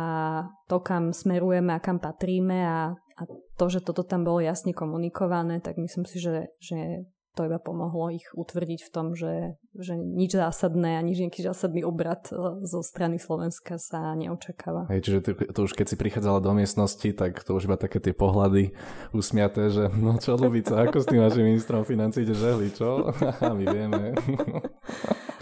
to, 0.66 0.82
kam 0.82 1.14
smerujeme 1.14 1.78
a 1.78 1.84
kam 1.84 2.02
patríme 2.02 2.66
a, 2.66 2.98
a 2.98 3.22
to, 3.62 3.66
že 3.70 3.86
toto 3.86 4.02
tam 4.02 4.26
bolo 4.26 4.42
jasne 4.42 4.74
komunikované, 4.74 5.62
tak 5.62 5.78
myslím 5.78 6.10
si, 6.10 6.18
že, 6.18 6.50
že 6.58 7.06
to 7.38 7.46
iba 7.46 7.62
pomohlo 7.62 8.10
ich 8.10 8.26
utvrdiť 8.34 8.82
v 8.82 8.90
tom, 8.90 9.14
že, 9.14 9.62
že 9.78 9.94
nič 9.94 10.34
zásadné 10.34 10.98
a 10.98 11.06
nič 11.06 11.22
nejaký 11.22 11.46
zásadný 11.46 11.86
obrad 11.86 12.26
e, 12.34 12.66
zo 12.66 12.82
strany 12.82 13.22
Slovenska 13.22 13.78
sa 13.78 14.18
neočakáva. 14.18 14.90
Hej, 14.90 15.06
čiže 15.06 15.20
to, 15.22 15.32
to 15.54 15.60
už 15.70 15.78
keď 15.78 15.94
si 15.94 16.02
prichádzala 16.02 16.42
do 16.42 16.58
miestnosti, 16.58 17.14
tak 17.14 17.46
to 17.46 17.54
už 17.54 17.70
iba 17.70 17.78
také 17.78 18.02
tie 18.02 18.18
pohľady 18.18 18.74
usmiaté, 19.14 19.70
že 19.70 19.86
no 19.94 20.18
čo 20.18 20.34
Lubica, 20.34 20.82
ako 20.82 20.98
s 20.98 21.06
tým 21.06 21.22
vašim 21.22 21.46
ministrom 21.46 21.86
financí 21.86 22.26
ide 22.26 22.34
žehli, 22.34 22.74
čo? 22.74 23.14
my 23.62 23.66
vieme. 23.70 24.18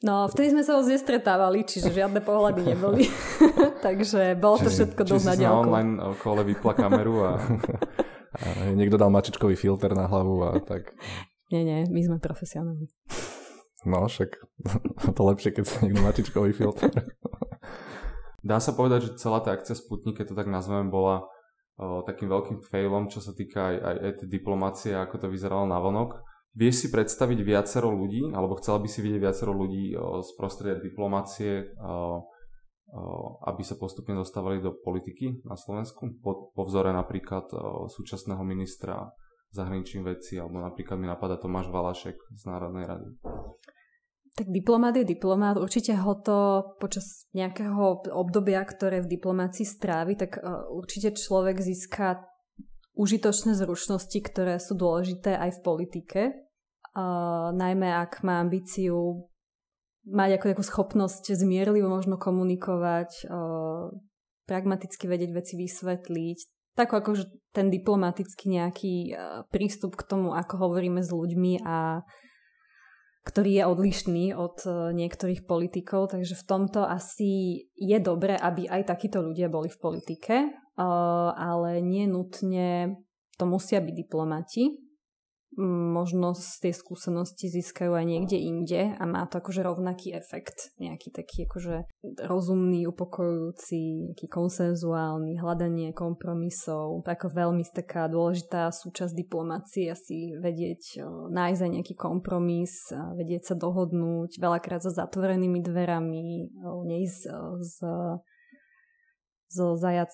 No, 0.00 0.28
vtedy 0.28 0.56
sme 0.56 0.62
sa 0.64 0.78
už 0.80 0.92
nestretávali, 0.92 1.64
čiže 1.66 1.92
žiadne 1.92 2.20
pohľady 2.24 2.60
neboli. 2.74 3.08
Takže 3.86 4.36
bolo 4.38 4.60
to 4.60 4.70
všetko 4.72 5.02
dosť 5.04 5.26
na 5.26 5.34
diálku. 5.36 5.68
online 5.68 5.92
kole 6.20 6.42
vypla 6.44 6.72
kameru 6.76 7.16
a... 7.24 7.32
a 8.42 8.46
niekto 8.72 9.00
dal 9.00 9.12
mačičkový 9.12 9.56
filter 9.56 9.96
na 9.96 10.08
hlavu 10.08 10.44
a 10.44 10.50
tak. 10.60 10.92
Nie, 11.52 11.62
nie, 11.62 11.86
my 11.86 12.00
sme 12.02 12.16
profesionáli. 12.18 12.90
No, 13.86 14.10
však 14.10 14.30
to 15.16 15.22
lepšie, 15.22 15.54
keď 15.54 15.64
sa 15.64 15.76
niekto 15.86 16.02
mačičkový 16.02 16.50
filter. 16.50 16.90
Dá 18.42 18.58
sa 18.58 18.74
povedať, 18.74 19.10
že 19.10 19.18
celá 19.18 19.42
tá 19.42 19.54
akcia 19.54 19.74
Sputnik, 19.74 20.18
keď 20.18 20.34
to 20.34 20.38
tak 20.38 20.50
nazveme, 20.50 20.90
bola 20.90 21.26
o, 21.78 22.02
takým 22.06 22.30
veľkým 22.30 22.58
failom, 22.66 23.10
čo 23.10 23.18
sa 23.18 23.34
týka 23.34 23.74
aj, 23.74 23.76
aj, 23.78 23.96
aj 23.96 24.12
tej 24.22 24.28
diplomácie, 24.30 24.92
ako 24.94 25.26
to 25.26 25.26
vyzeralo 25.26 25.66
na 25.66 25.82
vonok. 25.82 26.22
Vieš 26.56 26.74
si 26.74 26.88
predstaviť 26.88 27.44
viacero 27.44 27.92
ľudí, 27.92 28.32
alebo 28.32 28.56
chcela 28.56 28.80
by 28.80 28.88
si 28.88 29.04
vidieť 29.04 29.20
viacero 29.20 29.52
ľudí 29.52 29.92
z 30.24 30.30
prostredia 30.40 30.80
diplomácie, 30.80 31.68
aby 33.44 33.60
sa 33.60 33.76
postupne 33.76 34.16
dostávali 34.16 34.64
do 34.64 34.72
politiky 34.72 35.44
na 35.44 35.52
Slovensku? 35.52 36.16
Po, 36.24 36.56
po 36.56 36.62
vzore 36.64 36.96
napríklad 36.96 37.52
súčasného 37.92 38.40
ministra 38.40 39.12
zahraničných 39.52 40.04
vecí, 40.16 40.40
alebo 40.40 40.64
napríklad 40.64 40.96
mi 40.96 41.04
napadá 41.04 41.36
Tomáš 41.36 41.68
Valašek 41.68 42.16
z 42.16 42.42
Národnej 42.48 42.88
rady. 42.88 43.08
Tak 44.36 44.48
diplomát 44.48 44.96
je 44.96 45.04
diplomát. 45.04 45.60
Určite 45.60 45.92
ho 45.96 46.12
to 46.16 46.64
počas 46.80 47.28
nejakého 47.36 48.08
obdobia, 48.16 48.64
ktoré 48.64 49.04
v 49.04 49.12
diplomácii 49.12 49.68
strávi, 49.68 50.16
tak 50.16 50.40
určite 50.72 51.16
človek 51.16 51.60
získa 51.60 52.24
užitočné 52.96 53.52
zručnosti, 53.52 54.16
ktoré 54.24 54.56
sú 54.56 54.72
dôležité 54.72 55.36
aj 55.36 55.60
v 55.60 55.60
politike 55.60 56.20
najmä 57.52 57.92
ak 57.92 58.24
má 58.24 58.40
ambíciu 58.40 59.28
mať 60.06 60.38
ako 60.38 60.44
takú 60.54 60.64
schopnosť 60.64 61.34
zmierlivo 61.34 61.90
možno 61.90 62.14
komunikovať, 62.14 63.26
uh, 63.26 63.90
pragmaticky 64.46 65.10
vedieť 65.10 65.30
veci 65.34 65.58
vysvetliť, 65.58 66.38
tak 66.78 66.94
ako 66.94 67.18
ten 67.50 67.66
diplomatický 67.68 68.54
nejaký 68.54 68.94
uh, 69.10 69.42
prístup 69.50 69.98
k 69.98 70.06
tomu, 70.06 70.30
ako 70.30 70.70
hovoríme 70.70 71.02
s 71.02 71.10
ľuďmi 71.10 71.66
a 71.66 72.06
ktorý 73.26 73.58
je 73.58 73.64
odlišný 73.66 74.24
od 74.38 74.56
uh, 74.70 74.94
niektorých 74.94 75.42
politikov, 75.50 76.14
takže 76.14 76.38
v 76.38 76.46
tomto 76.46 76.86
asi 76.86 77.66
je 77.74 77.98
dobré, 77.98 78.38
aby 78.38 78.70
aj 78.70 78.86
takíto 78.86 79.18
ľudia 79.18 79.50
boli 79.50 79.66
v 79.66 79.80
politike, 79.82 80.34
ale 80.76 81.80
nie 81.80 82.04
nutne 82.04 83.00
to 83.40 83.48
musia 83.48 83.80
byť 83.80 83.94
diplomati, 83.96 84.85
možno 85.56 86.36
z 86.36 86.68
tej 86.68 86.72
skúsenosti 86.76 87.48
získajú 87.48 87.96
aj 87.96 88.04
niekde 88.04 88.36
inde 88.36 88.82
a 88.92 89.02
má 89.08 89.24
to 89.24 89.40
akože 89.40 89.64
rovnaký 89.64 90.12
efekt, 90.12 90.76
nejaký 90.76 91.08
taký 91.14 91.48
akože 91.48 91.88
rozumný, 92.28 92.84
upokojujúci, 92.90 94.12
nejaký 94.12 94.26
konsenzuálny, 94.28 95.40
hľadanie 95.40 95.96
kompromisov, 95.96 97.06
ako 97.06 97.32
veľmi 97.32 97.64
taká 97.72 98.10
dôležitá 98.10 98.68
súčasť 98.68 99.16
diplomácie 99.16 99.88
asi 99.88 100.36
vedieť 100.36 101.00
nájsť 101.32 101.60
aj 101.62 101.70
nejaký 101.80 101.94
kompromis, 101.96 102.92
vedieť 103.16 103.52
sa 103.52 103.54
dohodnúť, 103.56 104.36
veľakrát 104.36 104.84
za 104.84 104.92
zatvorenými 104.92 105.64
dverami, 105.64 106.52
neísť 106.84 107.20
z 107.64 107.76
zo 109.46 109.78
zajac, 109.78 110.10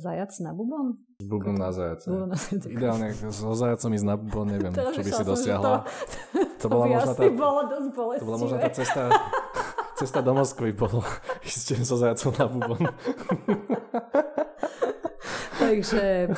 zajac 0.00 0.32
na 0.40 0.50
bubon? 0.56 0.96
S 1.20 1.26
bubom 1.28 1.54
na 1.54 1.68
zajace. 1.72 2.08
Bubon 2.08 2.28
na 2.32 2.38
zajace. 2.40 2.66
Ideálne 2.72 3.08
so 3.12 3.52
zajacom 3.52 3.90
ísť 3.92 4.06
na 4.08 4.16
bubon, 4.16 4.46
neviem, 4.48 4.72
to, 4.76 4.92
čo 4.96 5.00
by 5.04 5.10
si 5.12 5.24
dosiahla. 5.24 5.74
To, 5.80 5.88
to, 6.32 6.40
to, 6.56 6.66
bola 6.72 6.86
možno 6.88 7.12
tá, 7.12 7.22
bolo 7.28 7.62
dosť 7.68 7.88
to 7.92 8.24
bola 8.24 8.38
možno 8.40 8.56
tá 8.56 8.70
cesta, 8.72 9.02
cesta 10.00 10.18
do 10.24 10.32
Moskvy 10.32 10.72
bolo 10.72 11.04
ísť 11.48 11.84
so 11.84 12.00
zajacom 12.00 12.32
na 12.40 12.46
bubon. 12.48 12.82
Takže, 15.60 16.32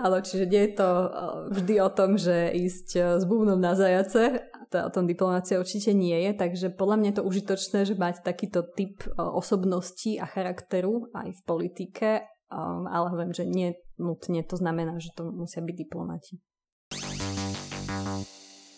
ale 0.00 0.16
čiže 0.24 0.44
nie 0.48 0.62
je 0.64 0.72
to 0.74 0.88
eh, 0.88 1.08
vždy 1.52 1.74
o 1.84 1.90
tom, 1.92 2.10
že 2.16 2.56
ísť 2.56 2.88
eh, 2.96 3.02
s 3.20 3.24
bubnom 3.28 3.60
na 3.60 3.76
zajace, 3.76 4.48
o 4.80 4.90
tom 4.92 5.04
diplomácia 5.04 5.60
určite 5.60 5.92
nie 5.92 6.16
je, 6.16 6.32
takže 6.32 6.72
podľa 6.72 6.96
mňa 6.96 7.08
je 7.12 7.18
to 7.20 7.28
užitočné, 7.28 7.78
že 7.84 7.94
mať 8.00 8.24
takýto 8.24 8.64
typ 8.72 9.04
eh, 9.04 9.12
osobnosti 9.20 10.16
a 10.16 10.24
charakteru 10.24 11.12
aj 11.12 11.28
v 11.36 11.40
politike, 11.44 12.08
ale 12.52 13.06
hovorím, 13.08 13.32
že 13.32 13.48
nie 13.48 13.72
nutne 13.96 14.44
to 14.44 14.60
znamená, 14.60 15.00
že 15.00 15.08
to 15.16 15.24
musia 15.24 15.64
byť 15.64 15.76
diplomati. 15.76 16.36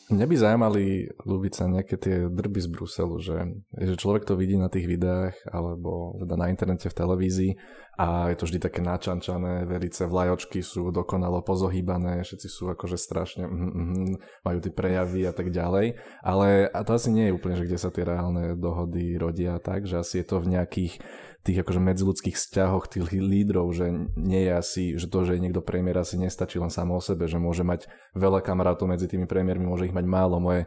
Mňa 0.04 0.26
by 0.28 0.36
zaujímali, 0.36 0.84
Lubica, 1.24 1.64
nejaké 1.64 1.96
tie 1.96 2.28
drby 2.28 2.60
z 2.60 2.68
Bruselu, 2.68 3.16
že, 3.24 3.56
že 3.72 3.96
človek 3.96 4.28
to 4.28 4.36
vidí 4.36 4.60
na 4.60 4.68
tých 4.68 4.84
videách 4.84 5.32
alebo 5.48 6.20
teda 6.20 6.36
na 6.36 6.52
internete, 6.52 6.92
v 6.92 6.98
televízii 7.00 7.52
a 7.96 8.28
je 8.28 8.36
to 8.36 8.44
vždy 8.44 8.58
také 8.60 8.84
načančané, 8.84 9.64
velice 9.64 10.04
vlajočky 10.04 10.60
sú 10.60 10.92
dokonalo 10.92 11.40
pozohýbané, 11.40 12.20
všetci 12.20 12.48
sú 12.52 12.68
akože 12.76 13.00
strašne 13.00 13.48
mm, 13.48 13.70
mm, 13.72 14.14
majú 14.44 14.58
tie 14.60 14.72
prejavy 14.76 15.24
a 15.24 15.32
tak 15.32 15.48
ďalej, 15.48 15.96
ale 16.20 16.68
a 16.68 16.78
to 16.84 17.00
asi 17.00 17.08
nie 17.08 17.32
je 17.32 17.36
úplne, 17.40 17.56
že 17.56 17.64
kde 17.64 17.78
sa 17.80 17.88
tie 17.88 18.04
reálne 18.04 18.60
dohody 18.60 19.16
rodia 19.16 19.56
tak, 19.56 19.88
že 19.88 20.04
asi 20.04 20.20
je 20.20 20.26
to 20.26 20.36
v 20.42 20.52
nejakých 20.52 21.00
tých 21.44 21.60
akože 21.60 21.76
medziludských 21.76 22.40
vzťahoch 22.40 22.88
tých 22.88 23.12
lídrov, 23.12 23.68
že 23.76 23.92
nie 24.16 24.48
je 24.48 24.52
asi, 24.56 24.84
že 24.96 25.12
to, 25.12 25.28
že 25.28 25.36
je 25.36 25.44
niekto 25.44 25.60
premiér 25.60 26.00
asi 26.00 26.16
nestačí 26.16 26.56
len 26.56 26.72
samo 26.72 26.96
o 26.96 27.04
sebe, 27.04 27.28
že 27.28 27.36
môže 27.36 27.60
mať 27.60 27.84
veľa 28.16 28.40
kamarátov 28.40 28.88
medzi 28.88 29.04
tými 29.04 29.28
premiérmi, 29.28 29.68
môže 29.68 29.84
ich 29.84 29.92
mať 29.92 30.08
málo. 30.08 30.40
Moje 30.40 30.64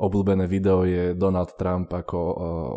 obľúbené 0.00 0.48
video 0.48 0.86
je 0.88 1.12
Donald 1.12 1.52
Trump, 1.60 1.92
ako 1.92 2.16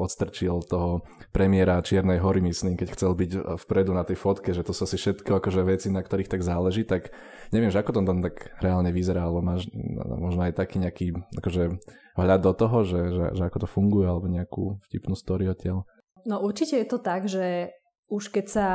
odstrčil 0.02 0.60
toho 0.68 1.08
premiéra 1.32 1.80
Čiernej 1.80 2.20
hory, 2.20 2.44
myslím, 2.44 2.76
keď 2.76 3.00
chcel 3.00 3.16
byť 3.16 3.32
vpredu 3.64 3.96
na 3.96 4.04
tej 4.04 4.20
fotke, 4.20 4.52
že 4.52 4.66
to 4.66 4.76
sú 4.76 4.84
asi 4.84 5.00
všetko 5.00 5.40
akože 5.40 5.62
veci, 5.64 5.88
na 5.88 6.04
ktorých 6.04 6.28
tak 6.28 6.44
záleží, 6.44 6.84
tak 6.84 7.16
neviem, 7.56 7.72
že 7.72 7.80
ako 7.80 7.96
to 7.96 8.00
tam 8.04 8.20
tak 8.20 8.52
reálne 8.60 8.92
vyzerá, 8.92 9.24
alebo 9.24 9.40
máš 9.40 9.72
možno 10.20 10.44
aj 10.44 10.58
taký 10.58 10.84
nejaký 10.84 11.16
akože 11.38 11.80
hľad 12.20 12.42
do 12.44 12.54
toho, 12.58 12.78
že, 12.84 13.02
že, 13.16 13.26
že 13.40 13.44
ako 13.48 13.58
to 13.64 13.68
funguje, 13.72 14.04
alebo 14.04 14.28
nejakú 14.28 14.84
vtipnú 14.92 15.16
story 15.16 15.48
odtiaľ. 15.48 15.88
No 16.26 16.40
určite 16.40 16.80
je 16.80 16.88
to 16.88 17.00
tak, 17.00 17.28
že 17.28 17.72
už 18.14 18.30
keď 18.30 18.46
sa, 18.46 18.68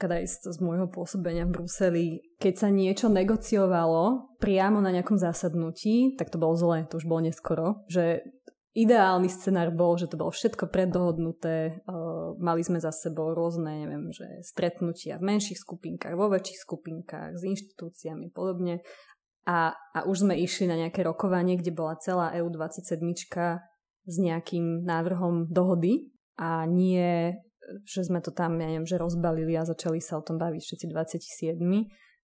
keď 0.00 0.22
aj 0.22 0.24
z, 0.48 0.58
môjho 0.64 0.88
pôsobenia 0.88 1.44
v 1.44 1.60
Bruseli, 1.60 2.06
keď 2.40 2.54
sa 2.56 2.68
niečo 2.72 3.12
negociovalo 3.12 4.34
priamo 4.40 4.80
na 4.80 4.88
nejakom 4.94 5.20
zasadnutí, 5.20 6.16
tak 6.16 6.32
to 6.32 6.40
bolo 6.40 6.56
zle, 6.56 6.88
to 6.88 6.96
už 6.96 7.04
bolo 7.04 7.28
neskoro, 7.28 7.84
že 7.90 8.24
ideálny 8.72 9.28
scenár 9.28 9.74
bol, 9.74 9.98
že 10.00 10.08
to 10.08 10.16
bolo 10.16 10.32
všetko 10.32 10.72
preddohodnuté, 10.72 11.84
uh, 11.84 12.38
mali 12.40 12.62
sme 12.64 12.80
za 12.80 12.94
sebou 12.94 13.36
rôzne, 13.36 13.84
neviem, 13.84 14.08
že 14.08 14.24
stretnutia 14.46 15.20
v 15.20 15.36
menších 15.36 15.58
skupinkách, 15.58 16.14
vo 16.16 16.32
väčších 16.32 16.62
skupinkách, 16.62 17.36
s 17.36 17.42
inštitúciami 17.44 18.32
podobne. 18.32 18.80
A, 19.44 19.72
a 19.74 19.98
už 20.08 20.28
sme 20.28 20.36
išli 20.38 20.68
na 20.68 20.76
nejaké 20.76 21.04
rokovanie, 21.04 21.56
kde 21.56 21.72
bola 21.72 21.96
celá 22.00 22.36
EU27 22.36 23.00
s 24.08 24.16
nejakým 24.16 24.84
návrhom 24.84 25.48
dohody 25.52 26.12
a 26.38 26.64
nie, 26.70 27.34
že 27.84 28.06
sme 28.06 28.22
to 28.22 28.30
tam, 28.30 28.56
ja 28.62 28.70
neviem, 28.70 28.86
že 28.86 28.96
rozbalili 28.96 29.58
a 29.58 29.66
začali 29.66 29.98
sa 29.98 30.16
o 30.16 30.24
tom 30.24 30.38
baviť 30.38 30.62
všetci 30.62 30.86
27. 30.86 31.58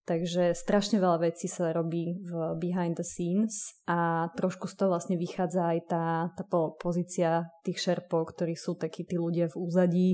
Takže 0.05 0.53
strašne 0.53 1.01
veľa 1.01 1.33
vecí 1.33 1.49
sa 1.49 1.73
robí 1.73 2.21
v 2.21 2.33
behind 2.61 2.93
the 2.93 3.01
scenes 3.01 3.73
a 3.89 4.29
trošku 4.37 4.69
z 4.69 4.77
toho 4.77 4.93
vlastne 4.93 5.17
vychádza 5.17 5.65
aj 5.65 5.79
tá, 5.89 6.05
tá 6.37 6.43
pozícia 6.77 7.49
tých 7.65 7.81
šerpov, 7.81 8.37
ktorí 8.37 8.53
sú 8.53 8.77
takí 8.77 9.01
tí 9.01 9.17
ľudia 9.17 9.49
v 9.49 9.57
úzadí 9.57 10.09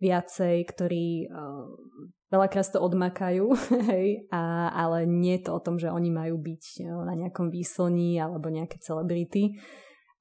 viacej, 0.00 0.64
ktorí 0.64 1.28
uh, 1.28 1.68
veľakrát 2.32 2.72
to 2.72 2.80
odmakajú, 2.80 3.52
hej, 3.92 4.24
a, 4.32 4.72
ale 4.72 5.04
nie 5.04 5.36
je 5.36 5.44
to 5.44 5.50
o 5.58 5.60
tom, 5.60 5.76
že 5.76 5.92
oni 5.92 6.08
majú 6.08 6.40
byť 6.40 6.64
uh, 6.88 7.04
na 7.04 7.12
nejakom 7.12 7.52
výslní 7.52 8.16
alebo 8.16 8.48
nejaké 8.48 8.80
celebrity, 8.80 9.60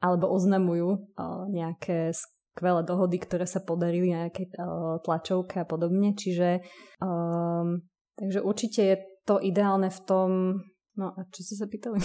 alebo 0.03 0.27
oznamujú 0.35 1.15
uh, 1.15 1.47
nejaké 1.47 2.11
skvelé 2.57 2.81
dohody, 2.81 3.21
ktoré 3.21 3.45
sa 3.45 3.61
podarili 3.61 4.09
na 4.09 4.25
nejakej 4.25 4.49
uh, 4.57 4.97
tlačovke 5.05 5.61
a 5.61 5.69
podobne. 5.69 6.17
Čiže 6.17 6.65
um, 6.97 7.85
takže 8.17 8.41
určite 8.41 8.81
je 8.81 8.97
to 9.29 9.37
ideálne 9.37 9.93
v 9.93 9.99
tom... 10.09 10.29
No 10.97 11.13
a 11.13 11.29
čo 11.29 11.45
ste 11.45 11.53
sa 11.53 11.69
pýtali? 11.69 12.01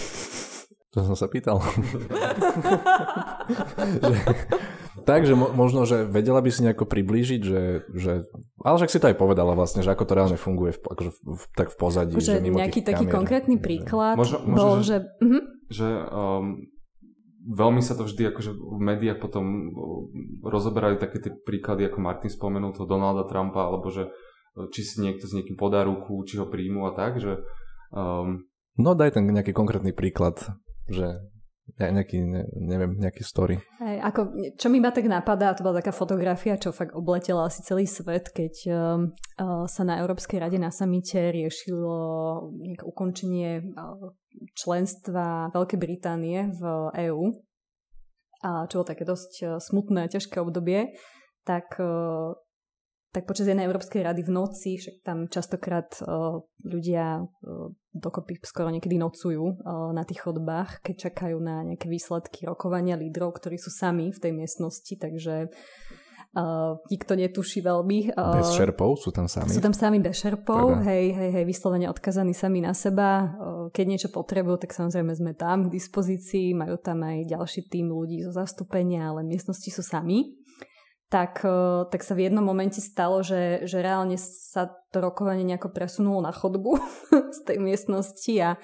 To 0.93 1.01
som 1.01 1.17
sa 1.17 1.25
pýtal. 1.25 1.57
že, 3.97 4.17
takže 5.09 5.33
mo- 5.33 5.49
možno, 5.49 5.89
že 5.89 6.05
vedela 6.05 6.37
by 6.37 6.53
si 6.53 6.61
nejako 6.61 6.85
priblížiť, 6.85 7.41
že, 7.41 7.89
že... 7.97 8.29
Ale 8.61 8.77
však 8.77 8.93
si 8.93 9.01
to 9.01 9.09
aj 9.09 9.17
povedala 9.17 9.57
vlastne, 9.57 9.81
že 9.81 9.89
ako 9.89 10.05
to 10.05 10.13
reálne 10.13 10.37
funguje 10.37 10.77
v, 10.77 10.79
akože 10.85 11.11
v, 11.17 11.43
tak 11.57 11.73
v 11.73 11.77
pozadí. 11.81 12.13
Že, 12.21 12.37
že 12.37 12.45
mimo 12.45 12.61
nejaký 12.61 12.85
taký 12.85 13.09
kamier, 13.09 13.15
konkrétny 13.17 13.57
príklad 13.57 14.13
že... 14.13 14.21
možno, 14.21 14.37
možno, 14.45 14.53
bol, 14.53 14.73
že... 14.77 14.85
že, 14.85 14.97
uh-huh. 15.01 15.43
že 15.73 15.87
um, 16.13 16.45
veľmi 17.43 17.83
sa 17.83 17.99
to 17.99 18.07
vždy 18.07 18.31
akože 18.31 18.51
v 18.55 18.81
médiách 18.81 19.19
potom 19.19 19.75
rozoberali 20.43 20.95
také 20.95 21.19
tie 21.19 21.31
príklady, 21.35 21.87
ako 21.91 21.99
Martin 21.99 22.31
spomenul 22.31 22.71
toho 22.71 22.87
Donalda 22.87 23.27
Trumpa, 23.27 23.67
alebo 23.67 23.91
že 23.91 24.07
e, 24.07 24.69
či 24.71 24.81
si 24.87 25.03
niekto 25.03 25.27
s 25.27 25.35
niekým 25.35 25.59
podá 25.59 25.83
ruku, 25.83 26.23
či 26.23 26.39
ho 26.39 26.47
príjmu 26.47 26.87
a 26.87 26.91
tak, 26.95 27.19
že... 27.19 27.43
Um... 27.91 28.47
No 28.79 28.95
daj 28.95 29.19
ten 29.19 29.27
nejaký 29.27 29.51
konkrétny 29.51 29.91
príklad, 29.91 30.39
že 30.87 31.19
nejaký, 31.79 32.19
ne, 32.27 32.43
neviem, 32.59 32.99
nejaký 32.99 33.23
story. 33.23 33.55
Hey, 33.79 33.99
ako, 34.03 34.35
čo 34.59 34.67
mi 34.67 34.83
iba 34.83 34.91
tak 34.91 35.07
napadá, 35.07 35.55
to 35.55 35.63
bola 35.63 35.79
taká 35.79 35.95
fotografia, 35.95 36.59
čo 36.59 36.75
fakt 36.75 36.91
obletela 36.91 37.47
asi 37.47 37.63
celý 37.63 37.87
svet, 37.87 38.35
keď 38.35 38.53
uh, 38.67 39.65
sa 39.65 39.81
na 39.87 40.03
Európskej 40.03 40.43
rade 40.43 40.59
na 40.59 40.75
samite 40.75 41.31
riešilo 41.31 41.95
nejaké 42.59 42.83
ukončenie 42.83 43.63
uh, 43.63 44.11
členstva 44.53 45.49
Veľkej 45.53 45.79
Británie 45.79 46.51
v 46.53 46.63
EÚ, 47.09 47.25
a 48.43 48.67
čo 48.67 48.83
bolo 48.83 48.91
také 48.91 49.03
dosť 49.07 49.33
uh, 49.43 49.49
smutné 49.59 50.11
ťažké 50.11 50.41
obdobie, 50.41 50.95
tak 51.47 51.77
uh, 51.79 52.35
tak 53.13 53.29
počas 53.29 53.45
jednej 53.45 53.69
Európskej 53.69 54.01
rady 54.01 54.25
v 54.25 54.33
noci, 54.33 54.81
však 54.81 55.05
tam 55.05 55.29
častokrát 55.29 55.85
uh, 56.01 56.41
ľudia 56.65 57.21
dokopy 57.93 58.41
skoro 58.41 58.73
niekedy 58.73 58.97
nocujú 58.97 59.61
na 59.93 60.01
tých 60.01 60.25
chodbách, 60.25 60.81
keď 60.81 61.13
čakajú 61.13 61.37
na 61.37 61.61
nejaké 61.61 61.85
výsledky 61.85 62.49
rokovania 62.49 62.97
lídrov, 62.97 63.37
ktorí 63.37 63.61
sú 63.61 63.69
sami 63.69 64.09
v 64.09 64.17
tej 64.17 64.33
miestnosti, 64.33 64.97
takže 64.97 65.53
nikto 66.89 67.13
netuší 67.13 67.61
veľmi. 67.61 68.17
Uh, 68.17 68.41
bez 68.41 68.57
šerpov 68.57 68.97
sú 68.97 69.13
tam 69.13 69.29
sami? 69.29 69.53
Sú 69.53 69.61
tam 69.61 69.73
sami 69.73 70.01
bez 70.01 70.17
šerpov, 70.17 70.81
hej, 70.81 71.13
hej, 71.13 71.29
hej, 71.29 71.45
vyslovene 71.45 71.85
odkazaní 71.93 72.33
sami 72.33 72.65
na 72.65 72.73
seba. 72.73 73.37
Uh, 73.37 73.69
keď 73.69 73.85
niečo 73.85 74.09
potrebujú, 74.09 74.65
tak 74.65 74.73
samozrejme 74.73 75.13
sme 75.13 75.31
tam 75.37 75.69
k 75.69 75.73
dispozícii, 75.77 76.57
majú 76.57 76.81
tam 76.81 77.05
aj 77.05 77.29
ďalší 77.29 77.69
tým 77.69 77.93
ľudí 77.93 78.25
zo 78.25 78.33
zastúpenia, 78.33 79.13
ale 79.13 79.21
miestnosti 79.21 79.69
sú 79.69 79.85
sami 79.85 80.43
tak, 81.13 81.45
tak 81.93 82.01
sa 82.01 82.17
v 82.17 82.25
jednom 82.25 82.41
momente 82.41 82.81
stalo, 82.81 83.21
že, 83.21 83.69
že 83.69 83.85
reálne 83.85 84.17
sa 84.17 84.65
to 84.89 84.97
rokovanie 84.97 85.45
nejako 85.45 85.69
presunulo 85.69 86.25
na 86.25 86.33
chodbu 86.33 86.81
z 87.37 87.39
tej 87.45 87.61
miestnosti 87.61 88.33
a, 88.41 88.57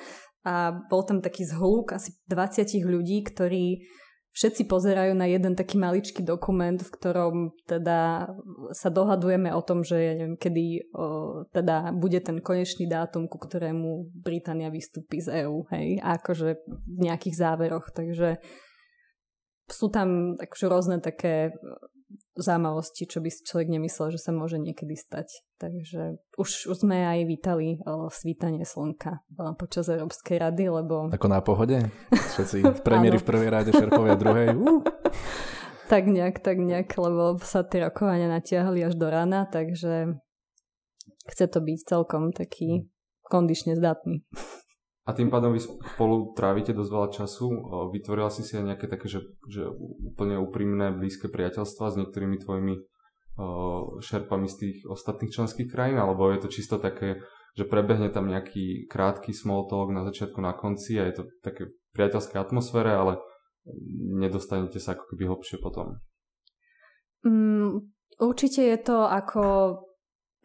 a 0.50 0.74
bol 0.90 1.06
tam 1.06 1.22
taký 1.22 1.46
zhluk 1.46 1.94
asi 1.94 2.18
20 2.26 2.90
ľudí, 2.90 3.22
ktorí 3.22 3.86
všetci 4.34 4.70
pozerajú 4.70 5.18
na 5.18 5.26
jeden 5.26 5.58
taký 5.58 5.82
maličký 5.82 6.22
dokument, 6.22 6.78
v 6.78 6.94
ktorom 6.94 7.36
teda 7.66 8.30
sa 8.72 8.90
dohadujeme 8.94 9.50
o 9.54 9.62
tom, 9.66 9.82
že 9.82 9.98
ja 9.98 10.14
neviem, 10.14 10.38
kedy 10.38 10.94
o, 10.94 11.06
teda 11.50 11.92
bude 11.98 12.22
ten 12.22 12.38
konečný 12.40 12.86
dátum, 12.86 13.26
ku 13.26 13.42
ktorému 13.42 14.14
Británia 14.14 14.70
vystúpi 14.70 15.20
z 15.20 15.46
EÚ, 15.46 15.66
hej, 15.74 15.98
akože 16.00 16.50
v 16.68 17.00
nejakých 17.02 17.36
záveroch, 17.36 17.90
takže 17.92 18.38
sú 19.70 19.94
tam 19.94 20.34
akože 20.38 20.66
rôzne 20.66 20.98
také 21.02 21.54
zaujímavosti, 22.40 23.06
čo 23.06 23.22
by 23.22 23.30
si 23.30 23.46
človek 23.46 23.70
nemyslel, 23.70 24.16
že 24.16 24.20
sa 24.20 24.32
môže 24.34 24.58
niekedy 24.58 24.98
stať. 24.98 25.46
Takže 25.60 26.18
už, 26.40 26.72
už 26.72 26.78
sme 26.88 27.06
aj 27.06 27.20
vítali 27.28 27.78
o, 27.84 28.10
svítanie 28.10 28.66
slnka 28.66 29.22
o, 29.38 29.54
počas 29.54 29.92
Európskej 29.92 30.42
rady, 30.42 30.72
lebo... 30.72 31.14
Ako 31.14 31.28
na 31.30 31.44
pohode? 31.44 31.78
Všetci 32.10 32.66
v 32.80 32.82
premiéry 32.82 33.20
v 33.22 33.28
prvej 33.28 33.50
rade, 33.52 33.70
šerpovia 33.76 34.16
druhej. 34.18 34.48
Uh. 34.56 34.82
tak 35.92 36.06
nejak, 36.10 36.42
tak 36.42 36.58
nejak, 36.58 36.90
lebo 36.96 37.38
sa 37.42 37.66
tie 37.66 37.86
rokovania 37.86 38.30
natiahli 38.30 38.86
až 38.86 38.96
do 38.98 39.10
rana, 39.10 39.50
takže 39.50 40.18
chce 41.30 41.46
to 41.50 41.60
byť 41.62 41.80
celkom 41.86 42.34
taký 42.34 42.90
kondične 43.26 43.78
zdatný. 43.78 44.26
A 45.10 45.18
tým 45.18 45.34
pádom 45.34 45.58
vy 45.58 45.62
spolu 45.66 46.38
trávite 46.38 46.70
dosť 46.70 46.92
veľa 46.94 47.10
času. 47.10 47.46
Vytvorila 47.90 48.30
si 48.30 48.46
si 48.46 48.54
aj 48.54 48.66
nejaké 48.70 48.86
také, 48.86 49.10
že, 49.10 49.26
že 49.50 49.66
úplne 50.06 50.38
úprimné, 50.38 50.94
blízke 50.94 51.34
priateľstva 51.34 51.90
s 51.90 51.98
niektorými 51.98 52.38
tvojimi 52.38 52.78
šerpami 54.06 54.46
z 54.46 54.56
tých 54.62 54.78
ostatných 54.86 55.34
členských 55.34 55.66
krajín? 55.66 55.98
Alebo 55.98 56.30
je 56.30 56.46
to 56.46 56.54
čisto 56.54 56.78
také, 56.78 57.26
že 57.58 57.66
prebehne 57.66 58.14
tam 58.14 58.30
nejaký 58.30 58.86
krátky 58.86 59.34
small 59.34 59.66
talk 59.66 59.90
na 59.90 60.06
začiatku, 60.06 60.38
na 60.46 60.54
konci 60.54 61.02
a 61.02 61.10
je 61.10 61.18
to 61.18 61.24
také 61.42 61.74
priateľské 61.98 62.38
atmosfére, 62.38 62.94
ale 62.94 63.18
nedostanete 64.14 64.78
sa 64.78 64.94
ako 64.94 65.10
keby 65.10 65.26
hlbšie 65.26 65.58
potom? 65.58 65.98
Mm, 67.26 67.82
určite 68.22 68.62
je 68.62 68.78
to 68.78 69.10
ako 69.10 69.44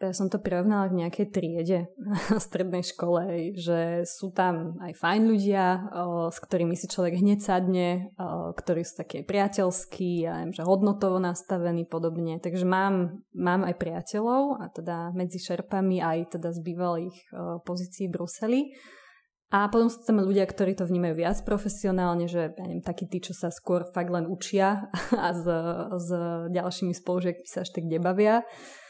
ja 0.09 0.13
som 0.13 0.29
to 0.29 0.37
prirovnala 0.37 0.87
k 0.89 0.97
nejakej 1.01 1.27
triede 1.33 1.79
na 1.97 2.37
strednej 2.37 2.85
škole, 2.85 3.53
že 3.57 4.05
sú 4.05 4.29
tam 4.29 4.77
aj 4.81 4.93
fajn 4.97 5.21
ľudia, 5.25 5.65
s 6.29 6.37
ktorými 6.37 6.77
si 6.77 6.85
človek 6.85 7.17
hneď 7.17 7.39
sadne, 7.41 8.13
ktorí 8.55 8.85
sú 8.85 9.01
také 9.01 9.25
priateľskí, 9.25 10.25
ja 10.25 10.45
viem, 10.45 10.53
že 10.53 10.63
hodnotovo 10.63 11.17
nastavení 11.17 11.83
podobne. 11.89 12.37
Takže 12.37 12.63
mám, 12.63 13.25
mám 13.33 13.65
aj 13.65 13.75
priateľov, 13.81 14.61
a 14.61 14.69
teda 14.69 15.11
medzi 15.11 15.41
šerpami 15.41 15.99
aj 15.99 16.37
teda 16.37 16.53
z 16.53 16.59
bývalých 16.61 17.17
pozícií 17.65 18.07
Bruseli. 18.07 18.73
A 19.53 19.69
potom 19.69 19.87
sú 19.87 20.01
tam 20.01 20.19
ľudia, 20.19 20.43
ktorí 20.49 20.73
to 20.73 20.89
vnímajú 20.89 21.21
viac 21.21 21.37
profesionálne, 21.45 22.25
že 22.25 22.49
ja 22.49 22.65
neviem, 22.65 22.81
takí 22.81 23.05
tí, 23.05 23.21
čo 23.21 23.31
sa 23.31 23.53
skôr 23.53 23.85
fakt 23.93 24.09
len 24.09 24.25
učia 24.25 24.89
a 25.15 25.29
s, 25.31 25.45
s 25.95 26.09
ďalšími 26.49 26.91
spolužiakmi 26.97 27.45
sa 27.45 27.61
až 27.61 27.69
tak 27.71 27.85
nebavia. 27.85 28.41
Uh, 28.41 28.84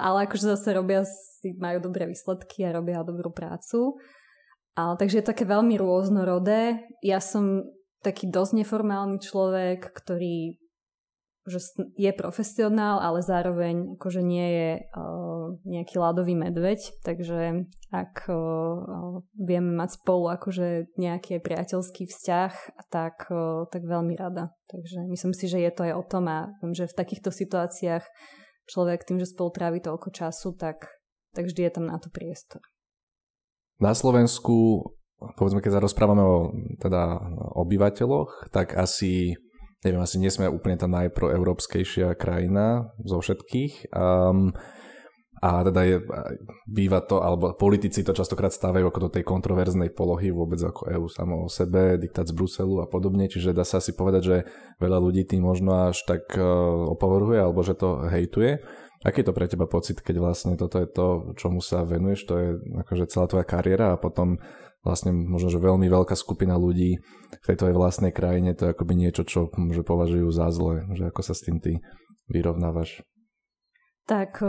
ale 0.00 0.24
akože 0.24 0.56
zase 0.56 0.72
robia, 0.72 1.04
si, 1.04 1.52
majú 1.60 1.84
dobré 1.84 2.08
výsledky 2.08 2.64
a 2.64 2.72
robia 2.72 3.04
dobrú 3.04 3.28
prácu. 3.28 4.00
Uh, 4.74 4.98
takže 4.98 5.22
je 5.22 5.30
také 5.30 5.44
veľmi 5.46 5.78
rôznorodé. 5.78 6.82
Ja 7.04 7.22
som 7.22 7.62
taký 8.02 8.26
dosť 8.26 8.64
neformálny 8.64 9.22
človek, 9.22 9.92
ktorý 9.94 10.58
že 11.44 11.60
je 12.00 12.08
profesionál, 12.16 13.04
ale 13.04 13.20
zároveň 13.20 14.00
akože 14.00 14.24
nie 14.24 14.48
je 14.48 14.70
uh, 14.80 15.52
nejaký 15.68 16.00
ľadový 16.00 16.32
medveď, 16.32 16.80
takže 17.04 17.68
ak 17.92 18.32
uh, 18.32 19.20
vieme 19.36 19.76
mať 19.76 20.00
spolu 20.00 20.32
akože 20.40 20.96
nejaký 20.96 21.44
priateľský 21.44 22.08
vzťah, 22.08 22.52
tak, 22.88 23.28
uh, 23.28 23.68
tak 23.68 23.84
veľmi 23.84 24.16
rada. 24.16 24.56
Takže 24.72 25.04
myslím 25.04 25.36
si, 25.36 25.44
že 25.44 25.60
je 25.60 25.68
to 25.68 25.84
aj 25.84 25.92
o 26.00 26.04
tom 26.08 26.32
a 26.32 26.48
viem, 26.64 26.72
že 26.72 26.88
v 26.88 26.96
takýchto 26.96 27.28
situáciách 27.28 28.08
človek 28.68 29.04
tým, 29.04 29.20
že 29.20 29.30
spolu 29.30 29.50
trávi 29.52 29.80
toľko 29.80 30.08
času, 30.10 30.56
tak, 30.56 30.88
tak 31.32 31.48
vždy 31.48 31.60
je 31.68 31.72
tam 31.72 31.84
na 31.88 31.96
to 32.00 32.08
priestor. 32.08 32.60
Na 33.82 33.92
Slovensku, 33.92 34.86
povedzme, 35.36 35.60
keď 35.60 35.78
sa 35.78 35.84
rozprávame 35.84 36.22
o 36.22 36.54
teda, 36.78 37.18
obyvateľoch, 37.58 38.54
tak 38.54 38.78
asi 38.78 39.34
neviem, 39.84 40.00
asi 40.00 40.16
nie 40.16 40.32
úplne 40.48 40.80
tá 40.80 40.88
najproeurópskejšia 40.88 42.16
krajina 42.16 42.96
zo 43.04 43.20
všetkých. 43.20 43.92
Um, 43.92 44.56
a 45.44 45.60
teda 45.60 45.84
je, 45.84 45.96
býva 46.64 47.04
to, 47.04 47.20
alebo 47.20 47.52
politici 47.52 48.00
to 48.00 48.16
častokrát 48.16 48.48
stávajú 48.48 48.88
ako 48.88 49.00
do 49.08 49.10
tej 49.12 49.28
kontroverznej 49.28 49.92
polohy 49.92 50.32
vôbec 50.32 50.56
ako 50.56 50.88
EU 50.88 51.04
samo 51.12 51.44
o 51.44 51.52
sebe, 51.52 52.00
diktát 52.00 52.24
z 52.24 52.32
Bruselu 52.32 52.80
a 52.80 52.88
podobne, 52.88 53.28
čiže 53.28 53.52
dá 53.52 53.60
sa 53.60 53.76
asi 53.76 53.92
povedať, 53.92 54.22
že 54.24 54.36
veľa 54.80 54.96
ľudí 55.04 55.28
tým 55.28 55.44
možno 55.44 55.92
až 55.92 56.00
tak 56.08 56.32
uh, 56.40 56.48
opovrhuje 56.96 57.44
alebo 57.44 57.60
že 57.60 57.76
to 57.76 58.08
hejtuje. 58.08 58.64
Aký 59.04 59.20
je 59.20 59.28
to 59.28 59.36
pre 59.36 59.44
teba 59.44 59.68
pocit, 59.68 60.00
keď 60.00 60.16
vlastne 60.16 60.56
toto 60.56 60.80
je 60.80 60.88
to, 60.88 61.36
čomu 61.36 61.60
sa 61.60 61.84
venuješ, 61.84 62.24
to 62.24 62.34
je 62.40 62.48
akože 62.80 63.04
celá 63.12 63.28
tvoja 63.28 63.44
kariéra 63.44 63.92
a 63.92 64.00
potom 64.00 64.40
vlastne 64.80 65.12
možno, 65.12 65.52
že 65.52 65.60
veľmi 65.60 65.92
veľká 65.92 66.16
skupina 66.16 66.56
ľudí 66.56 67.04
v 67.36 67.44
tejto 67.44 67.68
aj 67.68 67.76
vlastnej 67.76 68.16
krajine, 68.16 68.56
to 68.56 68.64
je 68.64 68.72
akoby 68.72 68.96
niečo, 68.96 69.28
čo 69.28 69.52
že 69.52 69.84
považujú 69.84 70.24
za 70.32 70.48
zlé, 70.48 70.88
že 70.96 71.12
ako 71.12 71.20
sa 71.20 71.36
s 71.36 71.44
tým 71.44 71.60
ty 71.60 71.84
vyrovnávaš. 72.32 73.04
Tak 74.08 74.40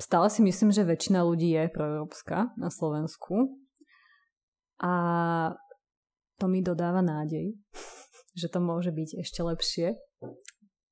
stále 0.00 0.32
si 0.32 0.40
myslím, 0.40 0.72
že 0.72 0.88
väčšina 0.88 1.20
ľudí 1.22 1.52
je 1.52 1.70
proeurópska 1.70 2.56
na 2.56 2.72
Slovensku 2.72 3.60
a 4.80 4.92
to 6.40 6.48
mi 6.48 6.64
dodáva 6.64 7.04
nádej, 7.04 7.54
že 8.40 8.48
to 8.48 8.58
môže 8.64 8.90
byť 8.90 9.20
ešte 9.20 9.40
lepšie. 9.44 9.88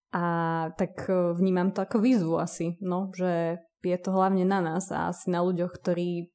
A 0.08 0.24
tak 0.80 1.04
vnímam 1.36 1.72
to 1.72 1.84
ako 1.84 2.00
výzvu 2.00 2.40
asi, 2.40 2.80
no, 2.80 3.12
že 3.12 3.60
je 3.84 3.98
to 4.00 4.10
hlavne 4.12 4.44
na 4.48 4.64
nás 4.64 4.88
a 4.88 5.12
asi 5.12 5.28
na 5.28 5.44
ľuďoch, 5.44 5.72
ktorí 5.80 6.32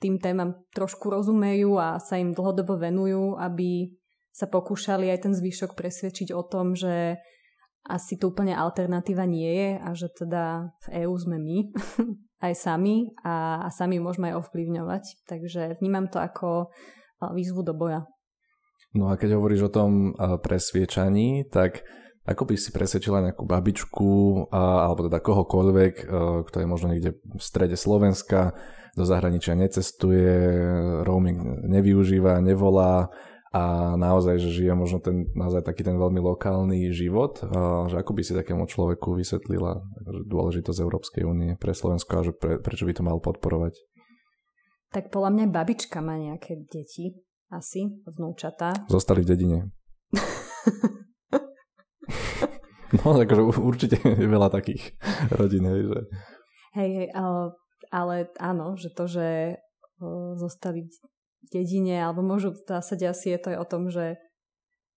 tým 0.00 0.18
témam 0.18 0.64
trošku 0.74 1.12
rozumejú 1.12 1.78
a 1.78 2.00
sa 2.02 2.18
im 2.18 2.34
dlhodobo 2.34 2.74
venujú, 2.74 3.38
aby 3.38 3.94
sa 4.32 4.48
pokúšali 4.48 5.12
aj 5.12 5.28
ten 5.28 5.32
zvyšok 5.36 5.76
presvedčiť 5.76 6.32
o 6.32 6.42
tom, 6.42 6.72
že 6.74 7.20
asi 7.82 8.14
to 8.14 8.30
úplne 8.30 8.54
alternatíva 8.54 9.26
nie 9.26 9.50
je 9.50 9.70
a 9.82 9.88
že 9.94 10.08
teda 10.14 10.70
v 10.86 11.06
EÚ 11.06 11.14
sme 11.18 11.36
my 11.42 11.58
aj 12.46 12.54
sami 12.54 13.10
a, 13.26 13.66
a 13.66 13.68
sami 13.74 13.98
môžeme 13.98 14.30
aj 14.30 14.46
ovplyvňovať. 14.46 15.04
Takže 15.26 15.82
vnímam 15.82 16.06
to 16.06 16.22
ako 16.22 16.70
výzvu 17.22 17.62
do 17.62 17.74
boja. 17.74 18.06
No 18.92 19.08
a 19.08 19.16
keď 19.16 19.40
hovoríš 19.40 19.70
o 19.70 19.74
tom 19.74 20.12
presviečaní, 20.18 21.48
tak 21.48 21.86
ako 22.22 22.46
by 22.46 22.54
si 22.54 22.70
presvedčila 22.70 23.24
nejakú 23.24 23.42
babičku 23.42 24.46
alebo 24.52 25.10
teda 25.10 25.18
kohokoľvek, 25.18 25.94
kto 26.46 26.56
je 26.60 26.66
možno 26.68 26.94
niekde 26.94 27.18
v 27.18 27.42
strede 27.42 27.74
Slovenska, 27.74 28.54
do 28.92 29.08
zahraničia 29.08 29.56
necestuje, 29.56 30.28
roaming 31.02 31.64
nevyužíva, 31.64 32.44
nevolá 32.44 33.08
a 33.52 33.92
naozaj, 34.00 34.40
že 34.40 34.48
žije 34.48 34.72
možno 34.72 35.04
ten, 35.04 35.28
naozaj 35.36 35.68
taký 35.68 35.84
ten 35.84 36.00
veľmi 36.00 36.24
lokálny 36.24 36.88
život, 36.88 37.36
že 37.92 38.00
ako 38.00 38.16
by 38.16 38.24
si 38.24 38.32
takému 38.32 38.64
človeku 38.64 39.12
vysvetlila 39.12 39.76
dôležitosť 40.24 40.80
Európskej 40.80 41.28
únie 41.28 41.52
pre 41.60 41.76
Slovensko 41.76 42.12
a 42.16 42.24
že 42.24 42.32
pre, 42.32 42.56
prečo 42.64 42.88
by 42.88 42.96
to 42.96 43.04
mal 43.04 43.20
podporovať? 43.20 43.76
Tak 44.96 45.12
podľa 45.12 45.36
mňa 45.36 45.46
babička 45.52 46.00
má 46.00 46.16
nejaké 46.16 46.64
deti, 46.64 47.12
asi, 47.52 47.92
vnúčata. 48.08 48.72
Zostali 48.88 49.20
v 49.20 49.28
dedine. 49.28 49.58
no, 53.04 53.20
takže 53.20 53.40
určite 53.60 54.00
je 54.00 54.28
veľa 54.32 54.48
takých 54.48 54.96
rodín, 55.28 55.68
hej, 55.68 55.92
že... 55.92 56.00
Hej, 56.72 56.90
hej, 57.04 57.08
ale 57.92 58.32
áno, 58.40 58.80
že 58.80 58.88
to, 58.96 59.04
že 59.04 59.60
zostali 60.40 60.88
dedine, 61.50 62.04
alebo 62.04 62.22
môžu, 62.22 62.54
v 62.54 62.62
zásade 62.62 63.08
asi 63.08 63.34
je 63.34 63.38
to 63.40 63.48
aj 63.54 63.58
o 63.58 63.66
tom, 63.66 63.82
že, 63.90 64.20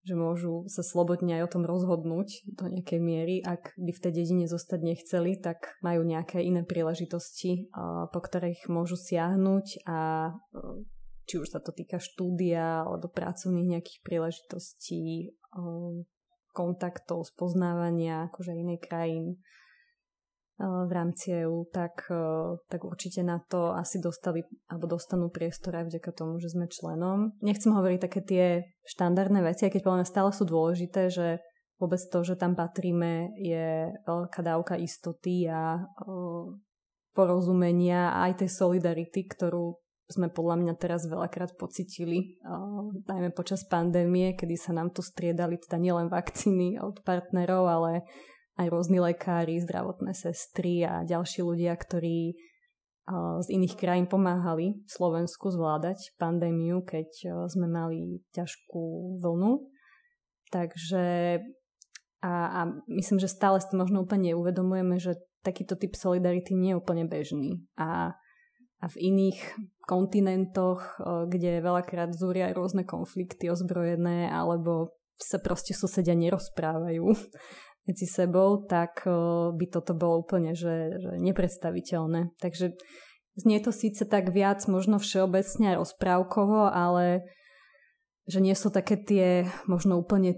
že 0.05 0.13
môžu 0.13 0.69
sa 0.69 0.86
slobodne 0.86 1.41
aj 1.41 1.49
o 1.49 1.51
tom 1.58 1.63
rozhodnúť 1.65 2.45
do 2.53 2.69
nejakej 2.69 2.99
miery. 3.01 3.36
Ak 3.41 3.73
by 3.79 3.91
v 3.95 4.01
tej 4.03 4.13
dedine 4.13 4.45
zostať 4.45 4.79
nechceli, 4.84 5.39
tak 5.41 5.79
majú 5.81 6.05
nejaké 6.05 6.45
iné 6.45 6.62
príležitosti, 6.62 7.73
po 8.12 8.19
ktorých 8.21 8.69
môžu 8.69 8.99
siahnuť 8.99 9.88
a 9.89 10.29
či 11.25 11.41
už 11.41 11.58
sa 11.58 11.60
to 11.63 11.73
týka 11.73 11.97
štúdia 11.97 12.86
alebo 12.86 13.10
pracovných 13.10 13.79
nejakých 13.79 13.99
príležitostí, 14.05 15.34
kontaktov, 16.55 17.27
spoznávania 17.27 18.31
akože 18.31 18.55
inej 18.55 18.79
krajín 18.79 19.43
v 20.60 20.91
rámci 20.91 21.44
EU, 21.44 21.68
tak, 21.68 22.08
tak 22.72 22.82
určite 22.88 23.28
na 23.28 23.44
to 23.44 23.76
asi 23.76 24.00
dostali 24.00 24.39
alebo 24.72 24.88
dostanú 24.88 25.28
priestor 25.28 25.76
aj 25.76 25.91
vďaka 25.91 26.12
tomu, 26.15 26.39
že 26.39 26.56
sme 26.56 26.72
členom. 26.72 27.36
Nechcem 27.44 27.76
hovoriť 27.76 28.00
také 28.00 28.20
tie 28.24 28.46
štandardné 28.88 29.44
veci, 29.44 29.68
aj 29.68 29.76
keď 29.76 29.82
podľa 29.84 30.08
stále 30.08 30.32
sú 30.32 30.48
dôležité, 30.48 31.12
že 31.12 31.44
vôbec 31.76 32.00
to, 32.00 32.24
že 32.24 32.39
tam 32.39 32.56
patríme, 32.56 33.36
je 33.36 33.91
veľká 34.08 34.39
dávka 34.39 34.80
istoty 34.80 35.52
a 35.52 35.84
porozumenia 37.12 38.15
a 38.15 38.32
aj 38.32 38.48
tej 38.48 38.50
solidarity, 38.56 39.28
ktorú 39.28 39.76
sme 40.06 40.30
podľa 40.30 40.62
mňa 40.62 40.74
teraz 40.78 41.10
veľakrát 41.10 41.58
pocitili, 41.58 42.38
najmä 43.10 43.34
počas 43.34 43.65
pandémie, 43.65 44.38
kedy 44.38 44.56
sa 44.56 44.72
nám 44.72 44.94
tu 44.94 45.02
striedali 45.02 45.58
teda 45.58 45.82
nielen 45.82 46.08
vakcíny 46.13 46.78
od 46.78 47.02
partnerov, 47.02 47.65
ale 47.65 48.06
aj 48.56 48.68
rôzni 48.72 49.04
lekári, 49.04 49.60
zdravotné 49.60 50.15
sestry 50.15 50.88
a 50.88 51.04
ďalší 51.04 51.44
ľudia, 51.44 51.76
ktorí 51.76 52.36
z 53.41 53.48
iných 53.54 53.78
krajín 53.78 54.08
pomáhali 54.10 54.82
Slovensku 54.89 55.54
zvládať 55.54 56.18
pandémiu, 56.18 56.82
keď 56.82 57.38
sme 57.54 57.70
mali 57.70 58.26
ťažkú 58.34 59.18
vlnu. 59.22 59.62
Takže 60.50 61.38
a, 62.26 62.32
a 62.50 62.60
myslím, 62.89 63.22
že 63.22 63.30
stále 63.30 63.62
si 63.62 63.70
to 63.70 63.78
možno 63.78 64.02
úplne 64.02 64.34
neuvedomujeme, 64.34 64.98
že 64.98 65.22
takýto 65.46 65.78
typ 65.78 65.94
solidarity 65.94 66.58
nie 66.58 66.74
je 66.74 66.82
úplne 66.82 67.06
bežný. 67.06 67.62
A, 67.78 68.18
a 68.82 68.86
v 68.89 68.96
iných 68.98 69.38
kontinentoch, 69.86 70.98
kde 71.30 71.62
veľakrát 71.62 72.10
zúria 72.18 72.50
rôzne 72.50 72.89
konflikty 72.89 73.54
ozbrojené, 73.54 74.34
alebo 74.34 74.98
sa 75.22 75.38
proste 75.38 75.78
susedia 75.78 76.18
nerozprávajú, 76.18 77.06
medzi 77.86 78.10
sebou, 78.10 78.65
tak 78.65 79.06
by 79.54 79.65
toto 79.69 79.93
bolo 79.93 80.26
úplne 80.26 80.57
že, 80.57 80.97
že 80.97 81.12
nepredstaviteľné. 81.22 82.34
Takže 82.41 82.74
znie 83.38 83.57
to 83.62 83.70
síce 83.70 84.01
tak 84.09 84.34
viac 84.34 84.66
možno 84.66 84.97
všeobecne 84.97 85.76
aj 85.76 85.80
rozprávkovo, 85.86 86.74
ale 86.74 87.26
že 88.26 88.41
nie 88.41 88.57
sú 88.57 88.74
také 88.74 88.97
tie 88.97 89.45
možno 89.70 90.01
úplne 90.01 90.34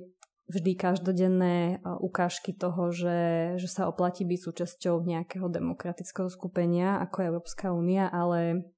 vždy 0.48 0.80
každodenné 0.80 1.84
ukážky 2.00 2.56
toho, 2.56 2.92
že, 2.92 3.20
že 3.60 3.68
sa 3.68 3.88
oplatí 3.92 4.24
byť 4.24 4.40
súčasťou 4.40 5.04
nejakého 5.04 5.48
demokratického 5.52 6.32
skupenia 6.32 7.04
ako 7.04 7.36
Európska 7.36 7.76
únia, 7.76 8.08
ale 8.08 8.72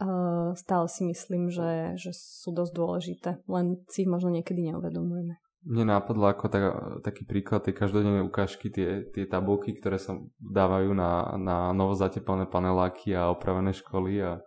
uh, 0.00 0.56
stále 0.56 0.88
si 0.88 1.04
myslím, 1.04 1.52
že, 1.52 2.00
že 2.00 2.16
sú 2.16 2.56
dosť 2.56 2.72
dôležité, 2.72 3.30
len 3.44 3.84
si 3.92 4.08
ich 4.08 4.10
možno 4.10 4.32
niekedy 4.32 4.72
neuvedomujeme. 4.72 5.36
Mne 5.60 5.92
nápadlo 5.92 6.24
ako 6.24 6.48
tak, 6.48 6.62
taký 7.04 7.28
príklad 7.28 7.68
tie 7.68 7.76
každodenné 7.76 8.24
ukážky, 8.24 8.72
tie, 8.72 9.04
tie 9.12 9.28
tabulky, 9.28 9.76
ktoré 9.76 10.00
sa 10.00 10.16
dávajú 10.40 10.96
na, 10.96 11.36
na 11.36 11.56
novo 11.76 11.92
zateplené 11.92 12.48
paneláky 12.48 13.12
a 13.12 13.28
opravené 13.28 13.76
školy 13.76 14.24
a 14.24 14.40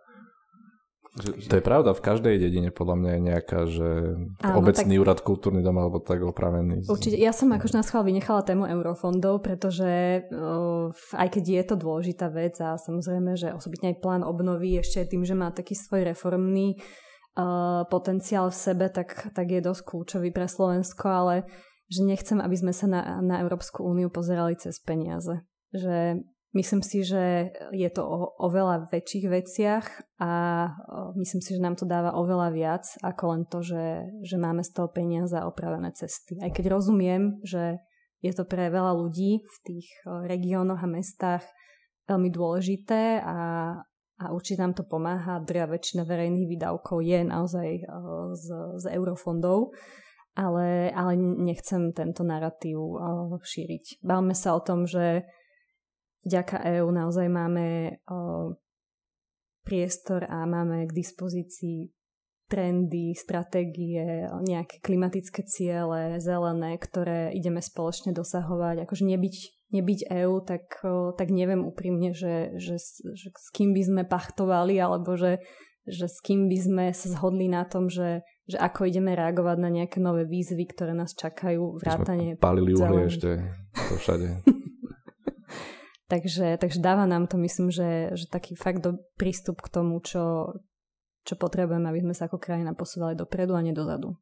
Že, 1.14 1.38
že... 1.38 1.46
To 1.46 1.62
je 1.62 1.62
pravda, 1.62 1.94
v 1.94 2.02
každej 2.02 2.42
dedine 2.42 2.74
podľa 2.74 2.96
mňa 2.98 3.10
je 3.14 3.20
nejaká, 3.22 3.60
že 3.70 3.90
Áno, 4.42 4.58
obecný 4.58 4.98
tak... 4.98 5.02
úrad, 5.06 5.18
kultúrny 5.22 5.62
dom 5.62 5.78
alebo 5.78 6.02
tak 6.02 6.18
opravený. 6.26 6.90
Určite, 6.90 7.14
ja 7.14 7.30
som 7.30 7.54
akož 7.54 7.70
na 7.70 7.86
schvál 7.86 8.02
vynechala 8.02 8.42
tému 8.42 8.66
eurofondov, 8.66 9.46
pretože 9.46 10.26
uh, 10.26 10.90
aj 11.14 11.28
keď 11.30 11.44
je 11.46 11.62
to 11.70 11.74
dôležitá 11.78 12.26
vec 12.34 12.58
a 12.58 12.74
samozrejme, 12.74 13.38
že 13.38 13.54
osobitne 13.54 13.94
aj 13.94 14.02
plán 14.02 14.26
obnovy 14.26 14.82
ešte 14.82 15.14
tým, 15.14 15.22
že 15.22 15.38
má 15.38 15.54
taký 15.54 15.78
svoj 15.78 16.10
reformný 16.10 16.74
uh, 16.74 16.82
potenciál 17.90 18.50
v 18.50 18.56
sebe, 18.56 18.86
tak, 18.90 19.34
tak 19.34 19.46
je 19.50 19.58
dosť 19.58 19.82
kľúčový 19.82 20.30
pre 20.30 20.46
Slovensko, 20.46 21.06
ale 21.10 21.36
že 21.90 22.06
nechcem, 22.06 22.38
aby 22.38 22.56
sme 22.56 22.72
sa 22.72 22.86
na, 22.86 23.02
na 23.20 23.42
Európsku 23.42 23.82
úniu 23.82 24.08
pozerali 24.08 24.54
cez 24.54 24.78
peniaze. 24.78 25.42
Že 25.74 26.22
Myslím 26.54 26.86
si, 26.86 27.02
že 27.02 27.50
je 27.74 27.90
to 27.90 28.06
o, 28.06 28.30
o 28.38 28.46
veľa 28.46 28.86
väčších 28.86 29.26
veciach 29.26 29.86
a 30.22 30.30
myslím 31.18 31.42
si, 31.42 31.58
že 31.58 31.58
nám 31.58 31.74
to 31.74 31.82
dáva 31.82 32.14
oveľa 32.14 32.48
viac 32.54 32.86
ako 33.02 33.22
len 33.34 33.42
to, 33.50 33.58
že, 33.58 34.06
že 34.22 34.38
máme 34.38 34.62
z 34.62 34.70
toho 34.70 34.86
peniaze 34.86 35.34
a 35.34 35.50
opravené 35.50 35.90
cesty. 35.98 36.38
Aj 36.38 36.54
keď 36.54 36.78
rozumiem, 36.78 37.42
že 37.42 37.82
je 38.22 38.30
to 38.30 38.46
pre 38.46 38.70
veľa 38.70 38.94
ľudí 38.94 39.42
v 39.42 39.56
tých 39.66 39.90
regiónoch 40.06 40.78
a 40.78 40.86
mestách 40.86 41.42
veľmi 42.06 42.30
dôležité 42.30 43.18
a, 43.18 43.38
a 44.20 44.30
určite 44.30 44.62
nám 44.62 44.78
to 44.78 44.86
pomáha. 44.86 45.42
Dria 45.42 45.66
väčšina 45.66 46.06
verejných 46.06 46.46
výdavkov 46.46 47.02
je 47.02 47.20
naozaj 47.26 47.68
z, 48.38 48.46
z 48.78 48.84
eurofondov, 48.94 49.74
ale, 50.38 50.90
ale 50.94 51.12
nechcem 51.18 51.90
tento 51.90 52.22
narratív 52.22 52.78
šíriť. 53.42 54.02
Bavme 54.06 54.34
sa 54.34 54.54
o 54.54 54.60
tom, 54.62 54.86
že 54.86 55.26
vďaka 56.26 56.62
EÚ 56.78 56.88
naozaj 56.94 57.26
máme 57.26 57.98
o, 58.06 58.54
priestor 59.66 60.26
a 60.28 60.46
máme 60.46 60.86
k 60.86 60.92
dispozícii 60.92 61.90
trendy, 62.44 63.16
stratégie, 63.16 64.28
nejaké 64.44 64.78
klimatické 64.84 65.48
ciele, 65.48 66.20
zelené, 66.20 66.76
ktoré 66.76 67.32
ideme 67.32 67.64
spoločne 67.64 68.12
dosahovať. 68.12 68.84
Akože 68.84 69.08
nebyť, 69.08 69.34
nebyť 69.74 70.00
EÚ, 70.06 70.46
tak, 70.46 70.80
tak 71.18 71.28
neviem 71.34 71.66
úprimne, 71.66 72.14
že, 72.14 72.54
že, 72.56 72.78
že 73.14 73.28
s 73.34 73.48
kým 73.50 73.74
by 73.74 73.82
sme 73.82 74.02
pachtovali, 74.06 74.78
alebo 74.78 75.18
že, 75.18 75.42
že 75.84 76.06
s 76.06 76.22
kým 76.22 76.46
by 76.46 76.58
sme 76.58 76.84
sa 76.94 77.06
zhodli 77.18 77.50
na 77.50 77.66
tom, 77.66 77.90
že, 77.90 78.22
že 78.46 78.56
ako 78.56 78.86
ideme 78.86 79.12
reagovať 79.12 79.56
na 79.58 79.70
nejaké 79.74 79.98
nové 79.98 80.24
výzvy, 80.24 80.64
ktoré 80.70 80.94
nás 80.94 81.12
čakajú, 81.12 81.82
vrátane. 81.82 82.38
Palili 82.38 82.72
uhlie 82.72 83.10
ešte 83.10 83.42
to 83.74 83.94
všade. 83.98 84.28
Takže, 86.04 86.60
takže 86.60 86.84
dáva 86.84 87.08
nám 87.08 87.24
to, 87.26 87.40
myslím, 87.40 87.72
že, 87.72 88.12
že 88.12 88.28
taký 88.28 88.54
fakt 88.60 88.84
do, 88.84 89.00
prístup 89.16 89.64
k 89.64 89.72
tomu, 89.72 89.98
čo, 90.04 90.52
čo 91.24 91.34
potrebujeme, 91.34 91.88
aby 91.88 92.04
sme 92.04 92.12
sa 92.12 92.28
ako 92.28 92.36
krajina 92.36 92.76
posúvali 92.76 93.16
dopredu 93.16 93.56
a 93.56 93.64
nie 93.64 93.72
dozadu. 93.72 94.12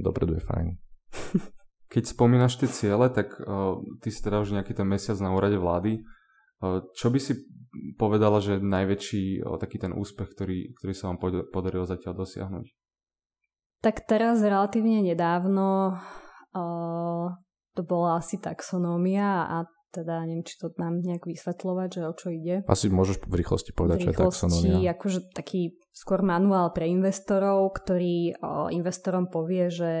Dopredu 0.00 0.40
je 0.40 0.42
fajn. 0.48 0.66
Keď 1.88 2.04
spomínaš 2.04 2.60
tie 2.60 2.68
ciele, 2.68 3.08
tak 3.08 3.32
uh, 3.40 3.80
ty 4.04 4.08
si 4.12 4.20
teda 4.20 4.44
už 4.44 4.52
nejaký 4.52 4.76
ten 4.76 4.84
mesiac 4.84 5.16
na 5.24 5.32
úrade 5.32 5.56
vlády. 5.56 6.04
Uh, 6.60 6.84
čo 6.92 7.08
by 7.08 7.16
si 7.16 7.48
povedala, 7.96 8.44
že 8.44 8.60
najväčší 8.60 9.40
uh, 9.40 9.56
taký 9.56 9.80
ten 9.80 9.96
úspech, 9.96 10.36
ktorý, 10.36 10.76
ktorý 10.76 10.92
sa 10.92 11.08
vám 11.08 11.18
podarilo 11.48 11.88
zatiaľ 11.88 12.24
dosiahnuť? 12.24 12.66
Tak 13.80 14.10
teraz 14.10 14.42
relatívne 14.42 15.00
nedávno 15.00 15.96
uh, 16.52 17.26
to 17.78 17.82
bola 17.86 18.18
asi 18.18 18.42
taxonómia 18.42 19.46
a 19.46 19.56
teda 19.88 20.20
neviem, 20.28 20.44
či 20.44 20.60
to 20.60 20.68
nám 20.76 21.00
nejak 21.00 21.24
vysvetľovať, 21.24 21.88
že 21.88 22.02
o 22.04 22.12
čo 22.12 22.28
ide. 22.28 22.56
Asi 22.68 22.92
môžeš 22.92 23.24
v 23.24 23.34
rýchlosti 23.40 23.72
povedať, 23.72 24.04
čo 24.04 24.10
je 24.12 24.18
taxonomia. 24.20 24.92
akože 24.92 25.32
taký 25.32 25.80
skôr 25.88 26.20
manuál 26.20 26.76
pre 26.76 26.90
investorov, 26.92 27.72
ktorý 27.72 28.36
o, 28.36 28.68
investorom 28.68 29.32
povie, 29.32 29.72
že 29.72 29.92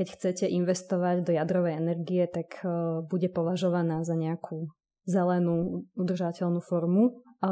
keď 0.00 0.16
chcete 0.16 0.44
investovať 0.48 1.28
do 1.28 1.36
jadrovej 1.36 1.76
energie, 1.76 2.24
tak 2.24 2.64
o, 2.64 3.04
bude 3.04 3.28
považovaná 3.28 4.00
za 4.00 4.16
nejakú 4.16 4.72
zelenú 5.04 5.84
udržateľnú 6.00 6.64
formu. 6.64 7.20
O, 7.44 7.50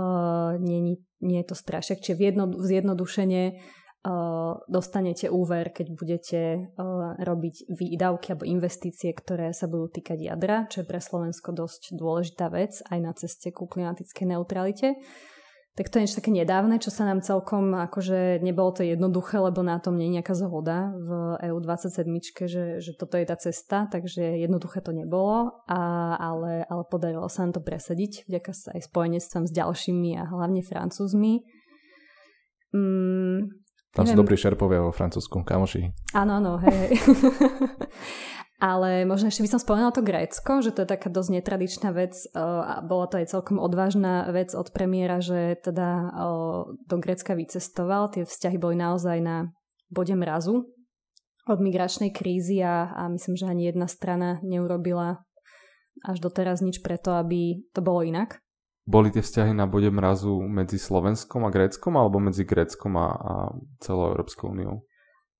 nie, 0.57 0.97
nie 1.21 1.39
je 1.45 1.49
to 1.53 1.57
strašek, 1.61 2.01
čiže 2.01 2.17
v 2.17 2.23
jedno, 2.33 2.45
zjednodušene 2.57 3.61
dostanete 4.71 5.27
úver, 5.29 5.75
keď 5.75 5.87
budete 5.93 6.41
robiť 7.19 7.69
výdavky 7.69 8.33
alebo 8.33 8.47
investície, 8.47 9.11
ktoré 9.11 9.51
sa 9.53 9.67
budú 9.67 9.91
týkať 9.91 10.19
jadra, 10.23 10.65
čo 10.71 10.81
je 10.81 10.89
pre 10.89 11.03
Slovensko 11.03 11.51
dosť 11.51 11.99
dôležitá 11.99 12.47
vec 12.49 12.79
aj 12.89 12.99
na 13.03 13.13
ceste 13.13 13.51
ku 13.51 13.67
klimatickej 13.67 14.39
neutralite. 14.39 14.97
Tak 15.79 15.95
to 15.95 16.03
je 16.03 16.11
niečo 16.11 16.19
také 16.19 16.35
nedávne, 16.35 16.83
čo 16.83 16.91
sa 16.91 17.07
nám 17.07 17.23
celkom, 17.23 17.71
akože 17.71 18.43
nebolo 18.43 18.75
to 18.75 18.83
jednoduché, 18.83 19.39
lebo 19.39 19.63
na 19.63 19.79
tom 19.79 19.95
nie 19.95 20.11
je 20.11 20.19
nejaká 20.19 20.35
zhoda 20.35 20.91
v 20.99 21.39
EU27, 21.39 22.11
že, 22.51 22.65
že 22.83 22.93
toto 22.99 23.15
je 23.15 23.23
tá 23.23 23.39
cesta, 23.39 23.87
takže 23.87 24.43
jednoduché 24.43 24.83
to 24.83 24.91
nebolo, 24.91 25.63
a, 25.71 26.19
ale, 26.19 26.67
ale 26.67 26.83
podarilo 26.83 27.31
sa 27.31 27.47
nám 27.47 27.55
to 27.55 27.63
presadiť 27.63 28.27
vďaka 28.27 28.51
sa 28.51 28.75
aj 28.75 28.91
spojenectvom 28.91 29.47
s 29.47 29.53
ďalšími 29.55 30.19
a 30.19 30.27
hlavne 30.27 30.67
francúzmi. 30.67 31.47
Mm, 32.75 33.55
tam 33.95 34.03
Neviem. 34.03 34.19
sú 34.19 34.21
dobrí 34.21 34.35
šerpovia 34.35 34.83
vo 34.83 34.91
Francúzsku, 34.91 35.47
kamoši. 35.47 35.95
Áno, 36.11 36.43
áno, 36.43 36.59
hej. 36.59 36.91
Ale 38.59 39.07
možno 39.07 39.31
ešte 39.31 39.47
by 39.47 39.51
som 39.55 39.63
spomenula 39.63 39.95
to 39.95 40.03
Grécko, 40.03 40.67
že 40.67 40.75
to 40.75 40.83
je 40.83 40.91
taká 40.91 41.07
dosť 41.07 41.31
netradičná 41.39 41.95
vec 41.95 42.27
a 42.35 42.83
bola 42.83 43.07
to 43.07 43.23
aj 43.23 43.31
celkom 43.31 43.63
odvážna 43.63 44.27
vec 44.35 44.51
od 44.51 44.75
premiéra, 44.75 45.23
že 45.23 45.55
teda 45.63 46.11
do 46.75 46.97
Grécka 46.99 47.39
vycestoval. 47.39 48.11
Tie 48.11 48.27
vzťahy 48.27 48.59
boli 48.59 48.75
naozaj 48.75 49.23
na 49.23 49.55
bode 49.95 50.19
mrazu 50.19 50.67
od 51.47 51.59
migračnej 51.63 52.11
krízy 52.11 52.59
a, 52.59 52.91
a 52.99 53.07
myslím, 53.15 53.39
že 53.39 53.47
ani 53.47 53.71
jedna 53.71 53.87
strana 53.87 54.43
neurobila 54.43 55.23
až 56.03 56.19
doteraz 56.19 56.59
nič 56.59 56.83
preto, 56.83 57.15
aby 57.15 57.63
to 57.71 57.79
bolo 57.79 58.03
inak. 58.03 58.43
Boli 58.89 59.15
tie 59.15 59.23
vzťahy 59.23 59.53
na 59.53 59.71
bode 59.71 59.93
mrazu 59.93 60.35
medzi 60.49 60.83
Slovenskom 60.83 61.47
a 61.47 61.53
Gréckom 61.53 61.95
alebo 61.95 62.19
medzi 62.19 62.43
Gréckom 62.43 62.97
a, 62.99 63.09
a 63.15 63.35
celou 63.79 64.17
Európskou 64.17 64.51
úniou? 64.51 64.88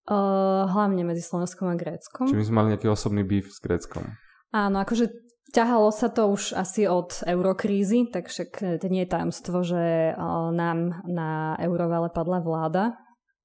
Uh, 0.09 0.65
hlavne 0.73 1.05
medzi 1.05 1.21
Slovenskom 1.21 1.69
a 1.69 1.77
Gréckom. 1.77 2.33
Či 2.33 2.41
my 2.41 2.45
sme 2.49 2.57
mali 2.57 2.69
nejaký 2.73 2.89
osobný 2.89 3.29
býv 3.29 3.53
s 3.53 3.61
Gréckom? 3.61 4.09
Áno, 4.57 4.81
akože 4.81 5.13
ťahalo 5.53 5.93
sa 5.93 6.09
to 6.09 6.33
už 6.33 6.57
asi 6.57 6.89
od 6.89 7.13
eurokrízy, 7.29 8.09
takže 8.09 8.49
to 8.81 8.87
nie 8.89 9.05
je 9.05 9.13
tajomstvo, 9.13 9.61
že 9.61 10.17
uh, 10.17 10.49
nám 10.49 11.05
na 11.05 11.61
eurovale 11.61 12.09
padla 12.09 12.41
vláda 12.41 12.97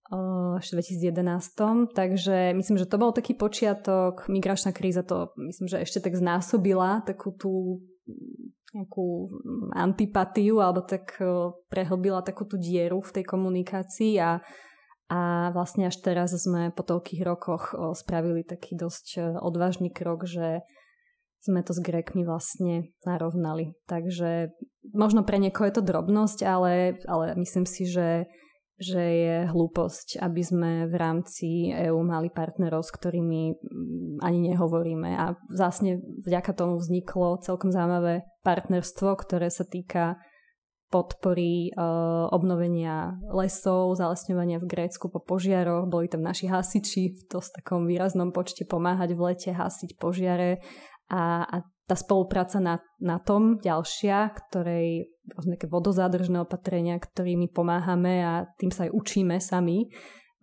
uh, 0.07 0.55
ešte 0.63 0.79
v 0.79 1.11
2011. 1.11 1.91
Takže 1.91 2.55
myslím, 2.55 2.79
že 2.79 2.87
to 2.87 2.95
bol 2.95 3.11
taký 3.11 3.35
počiatok. 3.35 4.31
Migračná 4.31 4.71
kríza 4.71 5.03
to 5.03 5.35
myslím, 5.43 5.67
že 5.67 5.83
ešte 5.83 5.99
tak 5.99 6.15
znásobila 6.15 7.03
takú 7.03 7.35
tú 7.35 7.83
nejakú 8.73 9.29
antipatiu 9.77 10.57
alebo 10.57 10.81
tak 10.81 11.13
e, 11.21 11.53
prehlbila 11.69 12.25
takú 12.25 12.49
tú 12.49 12.57
dieru 12.57 13.05
v 13.05 13.21
tej 13.21 13.23
komunikácii 13.29 14.17
a, 14.17 14.41
a 15.13 15.53
vlastne 15.53 15.93
až 15.93 16.01
teraz 16.01 16.33
sme 16.33 16.73
po 16.73 16.81
toľkých 16.81 17.21
rokoch 17.21 17.77
spravili 17.93 18.41
taký 18.41 18.73
dosť 18.73 19.07
e, 19.13 19.21
odvážny 19.37 19.93
krok, 19.93 20.25
že 20.25 20.65
sme 21.37 21.61
to 21.61 21.77
s 21.77 21.83
Grekmi 21.85 22.25
vlastne 22.25 22.89
narovnali. 23.05 23.77
Takže 23.85 24.49
možno 24.89 25.21
pre 25.21 25.37
niekoho 25.37 25.69
je 25.69 25.75
to 25.77 25.85
drobnosť, 25.85 26.39
ale, 26.49 26.97
ale 27.05 27.37
myslím 27.37 27.69
si, 27.69 27.85
že 27.85 28.25
že 28.81 28.99
je 28.99 29.37
hlúposť, 29.53 30.17
aby 30.17 30.41
sme 30.41 30.71
v 30.89 30.95
rámci 30.97 31.69
EÚ 31.69 32.01
mali 32.01 32.33
partnerov, 32.33 32.81
s 32.81 32.91
ktorými 32.91 33.53
mm, 33.53 34.25
ani 34.25 34.39
nehovoríme. 34.49 35.13
A 35.13 35.37
vlastne 35.53 36.01
vďaka 36.25 36.57
tomu 36.57 36.81
vzniklo 36.81 37.37
celkom 37.45 37.69
zaujímavé 37.69 38.25
partnerstvo, 38.41 39.13
ktoré 39.13 39.53
sa 39.53 39.63
týka 39.63 40.17
podpory 40.93 41.73
uh, 41.73 42.29
obnovenia 42.29 43.17
lesov, 43.33 43.97
zalesňovania 43.97 44.61
v 44.61 44.69
Grécku 44.69 45.09
po 45.09 45.17
požiaroch. 45.17 45.89
Boli 45.89 46.05
tam 46.05 46.21
naši 46.21 46.45
hasiči 46.45 47.17
v 47.17 47.21
dosť 47.25 47.65
takom 47.65 47.89
výraznom 47.89 48.29
počte 48.29 48.69
pomáhať 48.69 49.17
v 49.17 49.33
lete, 49.33 49.49
hasiť 49.49 49.97
požiare 49.97 50.61
a, 51.09 51.41
a 51.41 51.57
tá 51.83 51.95
spolupráca 51.97 52.61
na, 52.61 52.79
na 53.01 53.17
tom 53.19 53.59
ďalšia, 53.59 54.31
ktorej 54.37 55.11
nejaké 55.43 55.67
vodozádržné 55.67 56.45
opatrenia, 56.45 56.95
ktorými 57.01 57.51
pomáhame 57.51 58.23
a 58.23 58.33
tým 58.55 58.71
sa 58.71 58.87
aj 58.87 58.95
učíme 58.95 59.35
sami, 59.41 59.91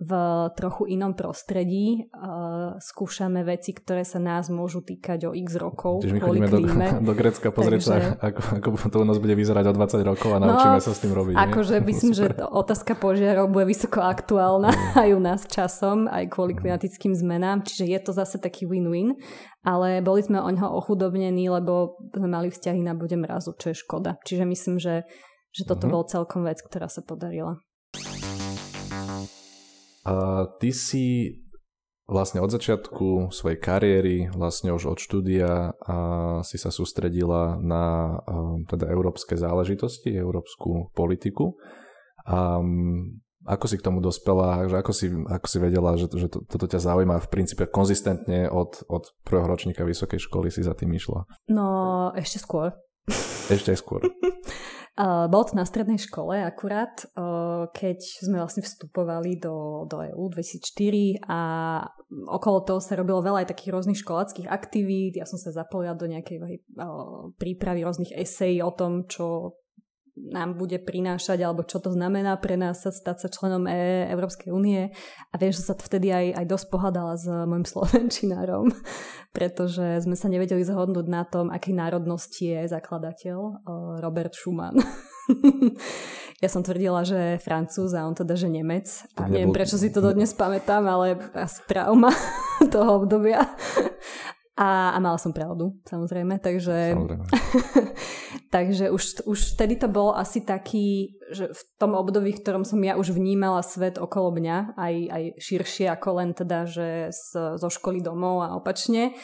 v 0.01 0.13
trochu 0.57 0.97
inom 0.97 1.13
prostredí. 1.13 2.09
Uh, 2.17 2.81
skúšame 2.81 3.45
veci, 3.45 3.77
ktoré 3.77 4.01
sa 4.01 4.17
nás 4.17 4.49
môžu 4.49 4.81
týkať 4.81 5.29
o 5.29 5.37
x 5.37 5.61
rokov. 5.61 6.01
Čiže 6.01 6.15
my 6.17 6.21
chodíme 6.25 6.49
do, 6.49 6.59
do 7.13 7.13
Grecka 7.13 7.53
pozrieť 7.53 7.81
Takže... 7.85 7.93
sa, 7.93 7.97
ako, 8.17 8.41
ako 8.65 8.67
to 8.89 8.97
u 8.97 9.07
nás 9.07 9.21
bude 9.21 9.37
vyzerať 9.37 9.65
o 9.69 9.73
20 9.77 10.01
rokov 10.01 10.31
a 10.33 10.39
no, 10.41 10.57
naučíme 10.57 10.81
sa 10.81 10.93
s 10.97 11.05
tým 11.05 11.13
robiť. 11.13 11.37
Akože 11.37 11.77
myslím, 11.93 12.13
že 12.17 12.33
otázka 12.33 12.97
požiarov 12.97 13.53
bude 13.53 13.69
vysoko 13.69 14.01
aktuálna 14.01 14.73
mm. 14.73 14.97
aj 15.05 15.09
u 15.13 15.21
nás 15.21 15.41
časom, 15.45 16.09
aj 16.09 16.33
kvôli 16.33 16.57
mm. 16.57 16.61
klimatickým 16.65 17.13
zmenám. 17.13 17.69
Čiže 17.69 17.85
je 17.85 17.99
to 18.01 18.17
zase 18.17 18.41
taký 18.41 18.65
win-win. 18.65 19.21
Ale 19.61 20.01
boli 20.01 20.25
sme 20.25 20.41
o 20.41 20.49
ňoho 20.49 20.81
ochudobnení, 20.81 21.53
lebo 21.53 22.01
sme 22.17 22.33
mali 22.33 22.49
vzťahy 22.49 22.81
na 22.81 22.97
bude 22.97 23.21
mrazu, 23.21 23.53
čo 23.61 23.77
je 23.77 23.77
škoda. 23.77 24.17
Čiže 24.25 24.49
myslím, 24.49 24.81
že, 24.81 25.05
že 25.53 25.69
toto 25.69 25.85
mm-hmm. 25.85 25.93
bol 25.93 26.09
celkom 26.09 26.49
vec, 26.49 26.65
ktorá 26.65 26.89
sa 26.89 27.05
podarila. 27.05 27.61
Ty 30.61 30.71
si 30.73 31.37
vlastne 32.11 32.43
od 32.43 32.51
začiatku 32.51 33.31
svojej 33.31 33.59
kariéry, 33.63 34.17
vlastne 34.35 34.75
už 34.75 34.91
od 34.91 34.99
štúdia 34.99 35.79
a 35.87 35.97
si 36.43 36.59
sa 36.59 36.75
sústredila 36.75 37.63
na 37.63 38.19
teda 38.67 38.91
európske 38.91 39.39
záležitosti, 39.39 40.11
európsku 40.11 40.91
politiku. 40.93 41.55
A 42.27 42.59
ako 43.49 43.65
si 43.73 43.81
k 43.81 43.87
tomu 43.87 44.05
dospela, 44.05 44.69
že 44.69 44.77
ako 44.77 44.93
si, 44.93 45.07
ako 45.09 45.47
si 45.49 45.59
vedela, 45.63 45.97
že, 45.97 46.13
že 46.13 46.29
to, 46.29 46.45
toto 46.45 46.69
ťa 46.69 46.93
zaujíma 46.93 47.17
v 47.25 47.31
princípe 47.33 47.65
konzistentne 47.65 48.53
od, 48.53 48.85
od 48.85 49.09
prvého 49.25 49.49
ročníka 49.49 49.81
vysokej 49.87 50.21
školy 50.21 50.53
si 50.53 50.61
za 50.61 50.77
tým 50.77 50.93
išla? 50.93 51.25
No, 51.49 52.13
ešte 52.13 52.37
skôr. 52.37 52.77
Ešte 53.49 53.73
skôr. 53.81 54.05
Bolo 54.99 55.45
to 55.47 55.57
na 55.57 55.65
strednej 55.65 55.97
škole 55.97 56.45
akurát, 56.45 57.07
keď 57.73 57.99
sme 58.01 58.37
vlastne 58.43 58.61
vstupovali 58.61 59.41
do, 59.41 59.87
do 59.89 60.03
EU 60.03 60.29
2004 60.29 61.25
a 61.25 61.41
okolo 62.29 62.59
toho 62.67 62.81
sa 62.83 62.99
robilo 62.99 63.25
veľa 63.25 63.47
aj 63.47 63.51
takých 63.55 63.73
rôznych 63.73 64.01
školáckých 64.03 64.51
aktivít. 64.51 65.17
Ja 65.17 65.25
som 65.25 65.41
sa 65.41 65.55
zapojila 65.55 65.97
do 65.97 66.05
nejakej 66.05 66.67
prípravy 67.41 67.81
rôznych 67.87 68.13
esejí 68.13 68.61
o 68.61 68.75
tom, 68.77 69.09
čo 69.09 69.57
nám 70.17 70.59
bude 70.59 70.79
prinášať, 70.83 71.45
alebo 71.45 71.63
čo 71.63 71.79
to 71.79 71.93
znamená 71.95 72.37
pre 72.39 72.59
nás 72.59 72.83
stať 72.83 73.17
sa 73.17 73.29
členom 73.29 73.67
e- 73.67 74.09
Európskej 74.11 74.51
únie. 74.51 74.91
A 75.31 75.35
viem, 75.39 75.53
že 75.55 75.65
sa 75.65 75.75
vtedy 75.77 76.11
aj, 76.11 76.27
aj 76.43 76.47
dosť 76.47 76.67
pohľadala 76.71 77.13
s 77.17 77.27
môjim 77.27 77.67
slovenčinárom, 77.67 78.71
pretože 79.37 80.03
sme 80.05 80.17
sa 80.19 80.27
nevedeli 80.27 80.63
zhodnúť 80.67 81.07
na 81.07 81.23
tom, 81.27 81.49
aký 81.49 81.71
národnosti 81.71 82.51
je 82.51 82.71
zakladateľ 82.71 83.67
Robert 84.01 84.35
Schumann. 84.35 84.79
ja 86.43 86.49
som 86.49 86.65
tvrdila, 86.65 87.05
že 87.05 87.39
Francúz 87.43 87.93
a 87.95 88.07
on 88.07 88.17
teda, 88.17 88.35
že 88.35 88.49
Nemec. 88.49 88.89
A 89.17 89.29
neviem, 89.29 89.53
prečo 89.55 89.77
si 89.77 89.93
to 89.93 90.03
dodnes 90.03 90.33
pamätám, 90.35 90.85
ale 90.89 91.19
asi 91.37 91.61
trauma 91.69 92.11
toho 92.75 93.05
obdobia. 93.05 93.45
A, 94.61 94.93
a 94.93 94.99
mala 95.01 95.17
som 95.17 95.33
pravdu, 95.33 95.73
samozrejme, 95.89 96.37
takže, 96.37 96.93
samozrejme. 96.93 97.25
takže 98.55 98.93
už, 98.93 99.25
už 99.25 99.57
vtedy 99.57 99.81
to 99.81 99.89
bolo 99.89 100.13
asi 100.13 100.45
taký, 100.45 101.17
že 101.33 101.49
v 101.49 101.63
tom 101.81 101.97
období, 101.97 102.37
v 102.37 102.45
ktorom 102.45 102.69
som 102.69 102.77
ja 102.85 103.01
už 103.01 103.17
vnímala 103.17 103.65
svet 103.65 103.97
okolo 103.97 104.37
mňa, 104.37 104.77
aj, 104.77 104.95
aj 105.09 105.23
širšie 105.41 105.89
ako 105.89 106.09
len 106.21 106.37
teda, 106.37 106.69
že 106.69 107.09
z, 107.09 107.57
zo 107.57 107.69
školy 107.73 108.05
domov 108.05 108.45
a 108.45 108.53
opačne, 108.53 109.17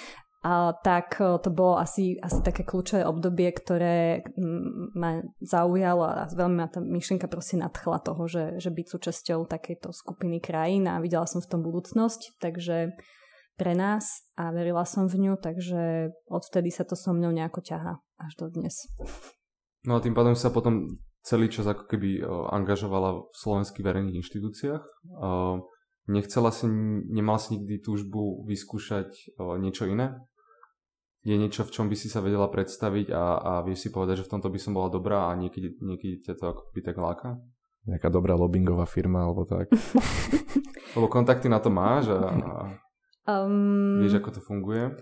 a 0.46 0.72
tak 0.72 1.18
e, 1.18 1.42
to 1.42 1.50
bolo 1.50 1.74
asi, 1.82 2.16
asi 2.22 2.38
také 2.40 2.62
kľúčové 2.62 3.02
obdobie, 3.02 3.50
ktoré 3.50 4.22
ma 4.94 5.20
zaujalo 5.42 6.06
a 6.06 6.30
veľmi 6.30 6.56
ma 6.62 6.70
tá 6.70 6.78
myšlienka 6.78 7.26
proste 7.26 7.58
nadchla 7.58 7.98
toho, 8.00 8.24
že, 8.30 8.56
že 8.62 8.70
byť 8.70 8.86
súčasťou 8.86 9.44
takejto 9.50 9.90
skupiny 9.90 10.38
krajín 10.38 10.86
a 10.86 11.02
videla 11.02 11.26
som 11.26 11.42
v 11.42 11.50
tom 11.50 11.60
budúcnosť, 11.66 12.38
takže 12.38 12.94
pre 13.56 13.72
nás 13.72 14.22
a 14.36 14.52
verila 14.52 14.84
som 14.84 15.08
v 15.08 15.28
ňu, 15.28 15.32
takže 15.40 16.12
odvtedy 16.28 16.68
sa 16.68 16.84
to 16.84 16.92
so 16.94 17.16
mnou 17.16 17.32
nejako 17.32 17.64
ťaha 17.64 17.98
až 18.20 18.32
do 18.36 18.46
dnes. 18.52 18.84
No 19.88 19.96
a 19.96 20.02
tým 20.04 20.12
pádom 20.12 20.36
sa 20.36 20.52
potom 20.52 21.00
celý 21.24 21.50
čas 21.50 21.66
ako 21.66 21.88
keby 21.88 22.22
angažovala 22.52 23.26
v 23.26 23.34
slovenských 23.34 23.82
verejných 23.82 24.20
inštitúciách. 24.22 24.84
Nechcela 26.06 26.54
si, 26.54 26.70
nemala 27.10 27.42
si 27.42 27.58
nikdy 27.58 27.82
túžbu 27.82 28.46
vyskúšať 28.46 29.34
niečo 29.58 29.90
iné? 29.90 30.14
Je 31.26 31.34
niečo, 31.34 31.66
v 31.66 31.74
čom 31.74 31.90
by 31.90 31.98
si 31.98 32.06
sa 32.06 32.22
vedela 32.22 32.46
predstaviť 32.46 33.10
a, 33.10 33.24
a 33.42 33.52
vieš 33.66 33.82
si 33.82 33.88
povedať, 33.90 34.22
že 34.22 34.26
v 34.30 34.38
tomto 34.38 34.46
by 34.46 34.58
som 34.62 34.78
bola 34.78 34.86
dobrá 34.86 35.26
a 35.26 35.34
niekedy, 35.34 35.74
niekedy 35.82 36.22
ťa 36.22 36.38
to 36.38 36.44
ako 36.54 36.62
by 36.70 36.80
tak 36.86 36.94
láka? 37.02 37.28
Nejaká 37.90 38.14
dobrá 38.14 38.38
lobbyingová 38.38 38.86
firma 38.86 39.26
alebo 39.26 39.42
tak. 39.42 39.66
Lebo 40.94 41.10
kontakty 41.10 41.50
na 41.50 41.58
to 41.58 41.74
máš 41.74 42.14
a, 42.14 42.30
a 42.30 42.52
Um, 43.26 44.06
Vieš, 44.06 44.22
ako 44.22 44.30
to 44.38 44.40
funguje? 44.40 44.94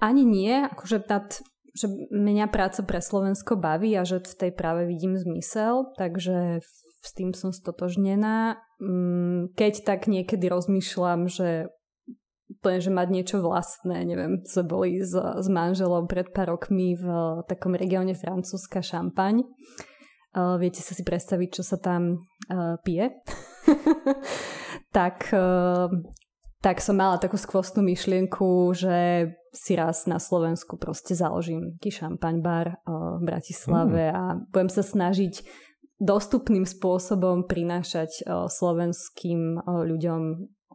Ani 0.00 0.24
nie, 0.24 0.64
akože 0.64 1.04
nad, 1.04 1.28
že 1.76 1.86
mňa 2.08 2.48
práca 2.48 2.80
pre 2.80 3.04
Slovensko 3.04 3.60
baví 3.60 3.92
a 4.00 4.08
že 4.08 4.24
v 4.24 4.48
tej 4.48 4.52
práve 4.56 4.88
vidím 4.88 5.20
zmysel, 5.20 5.92
takže 6.00 6.64
s 7.00 7.10
tým 7.12 7.36
som 7.36 7.52
stotožnená. 7.52 8.60
Mm, 8.80 9.52
keď 9.52 9.84
tak 9.84 10.08
niekedy 10.08 10.48
rozmýšľam, 10.48 11.28
že 11.28 11.68
úplne, 12.50 12.78
že 12.82 12.90
mať 12.90 13.08
niečo 13.08 13.36
vlastné, 13.40 14.04
neviem, 14.04 14.42
sme 14.44 14.64
boli 14.66 14.90
s, 15.00 15.14
s 15.16 15.46
manželom 15.48 16.10
pred 16.10 16.28
pár 16.34 16.56
rokmi 16.56 16.98
v 16.98 17.06
takom 17.46 17.78
regióne 17.78 18.12
Francúzska 18.18 18.82
Šampaň. 18.82 19.46
Uh, 20.30 20.58
viete 20.62 20.78
sa 20.78 20.94
si 20.94 21.02
predstaviť, 21.02 21.48
čo 21.58 21.62
sa 21.66 21.78
tam 21.78 22.20
uh, 22.50 22.78
pije? 22.82 23.18
tak 24.96 25.30
uh, 25.34 25.90
tak 26.60 26.84
som 26.84 27.00
mala 27.00 27.16
takú 27.16 27.40
skvostnú 27.40 27.80
myšlienku, 27.80 28.76
že 28.76 29.32
si 29.50 29.72
raz 29.74 30.04
na 30.04 30.20
Slovensku 30.20 30.76
proste 30.76 31.16
založím 31.16 31.80
taký 31.80 31.90
šampaň 32.04 32.36
bar 32.44 32.66
v 32.86 33.22
Bratislave 33.24 34.12
mm. 34.12 34.14
a 34.14 34.22
budem 34.52 34.70
sa 34.70 34.84
snažiť 34.84 35.42
dostupným 36.00 36.64
spôsobom 36.64 37.44
prinášať 37.48 38.24
slovenským 38.48 39.60
ľuďom 39.64 40.20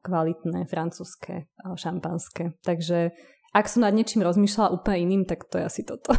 kvalitné 0.06 0.70
francúzske 0.70 1.50
šampanské. 1.78 2.54
Takže 2.62 3.14
ak 3.56 3.66
som 3.66 3.88
nad 3.88 3.96
niečím 3.96 4.22
rozmýšľala 4.22 4.76
úplne 4.76 5.10
iným, 5.10 5.24
tak 5.26 5.50
to 5.50 5.58
je 5.58 5.66
asi 5.66 5.82
toto. 5.82 6.14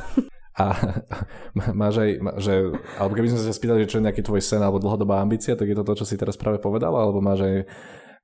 A 0.57 0.73
máš 1.77 2.01
aj, 2.01 2.11
že, 2.41 2.55
alebo 2.97 3.15
keby 3.15 3.29
sme 3.31 3.41
sa 3.45 3.53
spýtali, 3.53 3.85
že 3.85 3.91
čo 3.93 3.99
je 4.01 4.07
nejaký 4.09 4.25
tvoj 4.25 4.41
sen 4.41 4.65
alebo 4.65 4.81
dlhodobá 4.81 5.21
ambícia, 5.21 5.53
tak 5.53 5.69
je 5.69 5.77
to 5.77 5.85
to, 5.85 6.03
čo 6.03 6.09
si 6.09 6.17
teraz 6.17 6.41
práve 6.41 6.59
povedala, 6.59 7.05
alebo 7.05 7.21
máš 7.21 7.45
aj 7.45 7.55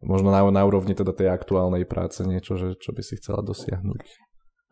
možno 0.02 0.34
na, 0.34 0.42
na 0.50 0.62
úrovni 0.66 0.92
teda 0.92 1.14
tej 1.14 1.30
aktuálnej 1.30 1.86
práce 1.86 2.26
niečo, 2.26 2.58
že, 2.58 2.74
čo 2.78 2.90
by 2.90 3.02
si 3.02 3.18
chcela 3.22 3.40
dosiahnuť? 3.40 4.02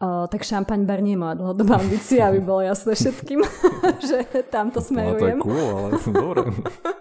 O, 0.00 0.24
tak 0.32 0.48
šampaň 0.48 0.88
bar 0.88 1.04
nie 1.04 1.12
moja 1.12 1.36
dlhodobá 1.36 1.76
ambícia, 1.76 2.24
aby 2.24 2.40
bolo 2.40 2.64
jasné 2.64 2.96
všetkým, 2.96 3.40
že 4.08 4.18
tamto 4.48 4.80
smerujem. 4.80 5.38
No, 5.38 5.44
to 5.44 5.52
je 5.52 5.60
cool, 5.60 5.66
ale 5.76 5.88
dobre. 6.24 6.40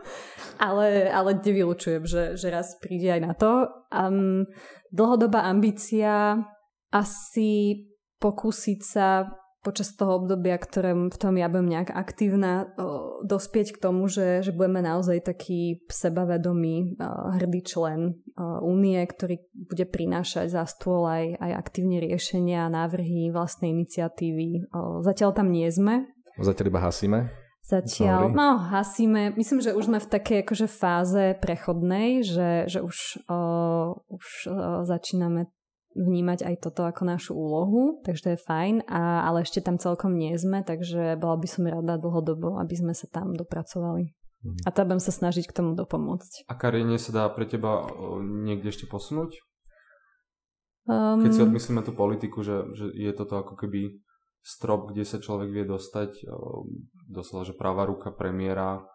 ale, 0.67 0.87
ale 1.07 1.29
nevylučujem, 1.39 2.03
že, 2.03 2.23
že 2.35 2.47
raz 2.51 2.75
príde 2.83 3.07
aj 3.15 3.21
na 3.23 3.33
to. 3.33 3.71
Um, 3.87 4.43
dlhodobá 4.91 5.47
ambícia 5.47 6.43
asi 6.91 7.87
pokúsiť 8.19 8.79
sa 8.83 9.31
počas 9.59 9.91
toho 9.91 10.23
obdobia, 10.23 10.55
ktorém 10.55 11.11
v 11.11 11.17
tom 11.19 11.35
ja 11.35 11.51
budem 11.51 11.75
nejak 11.75 11.91
aktívna, 11.91 12.71
dospieť 13.27 13.75
k 13.75 13.81
tomu, 13.81 14.07
že, 14.07 14.39
že 14.39 14.55
budeme 14.55 14.79
naozaj 14.79 15.19
taký 15.19 15.83
sebavedomý, 15.91 16.95
hrdý 17.35 17.61
člen 17.67 18.23
únie, 18.63 18.99
ktorý 19.03 19.43
bude 19.53 19.83
prinášať 19.83 20.47
za 20.55 20.63
stôl 20.63 21.03
aj, 21.03 21.35
aj 21.43 21.51
aktívne 21.59 21.99
riešenia, 21.99 22.71
návrhy, 22.71 23.35
vlastnej 23.35 23.75
iniciatívy. 23.75 24.71
Zatiaľ 25.03 25.35
tam 25.35 25.51
nie 25.51 25.67
sme. 25.67 26.07
Zatiaľ 26.39 26.67
iba 26.71 26.81
hasíme? 26.81 27.19
Zatiaľ, 27.69 28.33
no 28.33 28.57
hasíme, 28.57 29.37
myslím, 29.37 29.61
že 29.61 29.77
už 29.77 29.93
sme 29.93 29.99
v 30.01 30.09
takej 30.09 30.37
akože 30.41 30.65
fáze 30.65 31.37
prechodnej, 31.37 32.25
že, 32.25 32.65
že 32.65 32.81
už, 32.81 33.29
uh, 33.29 33.93
už 34.09 34.25
uh, 34.49 34.81
začíname 34.89 35.53
vnímať 35.99 36.47
aj 36.47 36.55
toto 36.63 36.87
ako 36.87 37.03
našu 37.03 37.35
úlohu, 37.35 37.99
takže 38.07 38.21
to 38.23 38.29
je 38.33 38.39
fajn, 38.39 38.87
a, 38.87 39.27
ale 39.27 39.43
ešte 39.43 39.59
tam 39.59 39.75
celkom 39.75 40.15
nie 40.15 40.31
sme, 40.39 40.63
takže 40.63 41.19
bola 41.19 41.35
by 41.35 41.47
som 41.51 41.67
rada 41.67 41.99
dlhodobo, 41.99 42.55
aby 42.63 42.75
sme 42.79 42.93
sa 42.95 43.11
tam 43.11 43.35
dopracovali. 43.35 44.15
Mhm. 44.39 44.63
A 44.63 44.69
to 44.71 44.87
budem 44.87 45.03
sa 45.03 45.11
snažiť 45.11 45.51
k 45.51 45.55
tomu 45.55 45.75
dopomôcť. 45.75 46.47
A 46.47 46.53
kariérne 46.55 46.95
sa 46.95 47.11
dá 47.11 47.23
pre 47.27 47.43
teba 47.43 47.91
niekde 48.23 48.71
ešte 48.71 48.87
posunúť? 48.87 49.35
Um, 50.87 51.19
Keď 51.21 51.31
si 51.35 51.43
odmyslíme 51.43 51.83
tú 51.83 51.91
politiku, 51.91 52.41
že, 52.41 52.71
že 52.73 52.87
je 52.95 53.11
toto 53.11 53.35
ako 53.43 53.59
keby 53.59 53.99
strop, 54.39 54.89
kde 54.89 55.03
sa 55.03 55.19
človek 55.19 55.51
vie 55.51 55.67
dostať, 55.67 56.25
doslova, 57.11 57.43
že 57.43 57.53
práva 57.53 57.83
ruka 57.85 58.09
premiéra, 58.09 58.87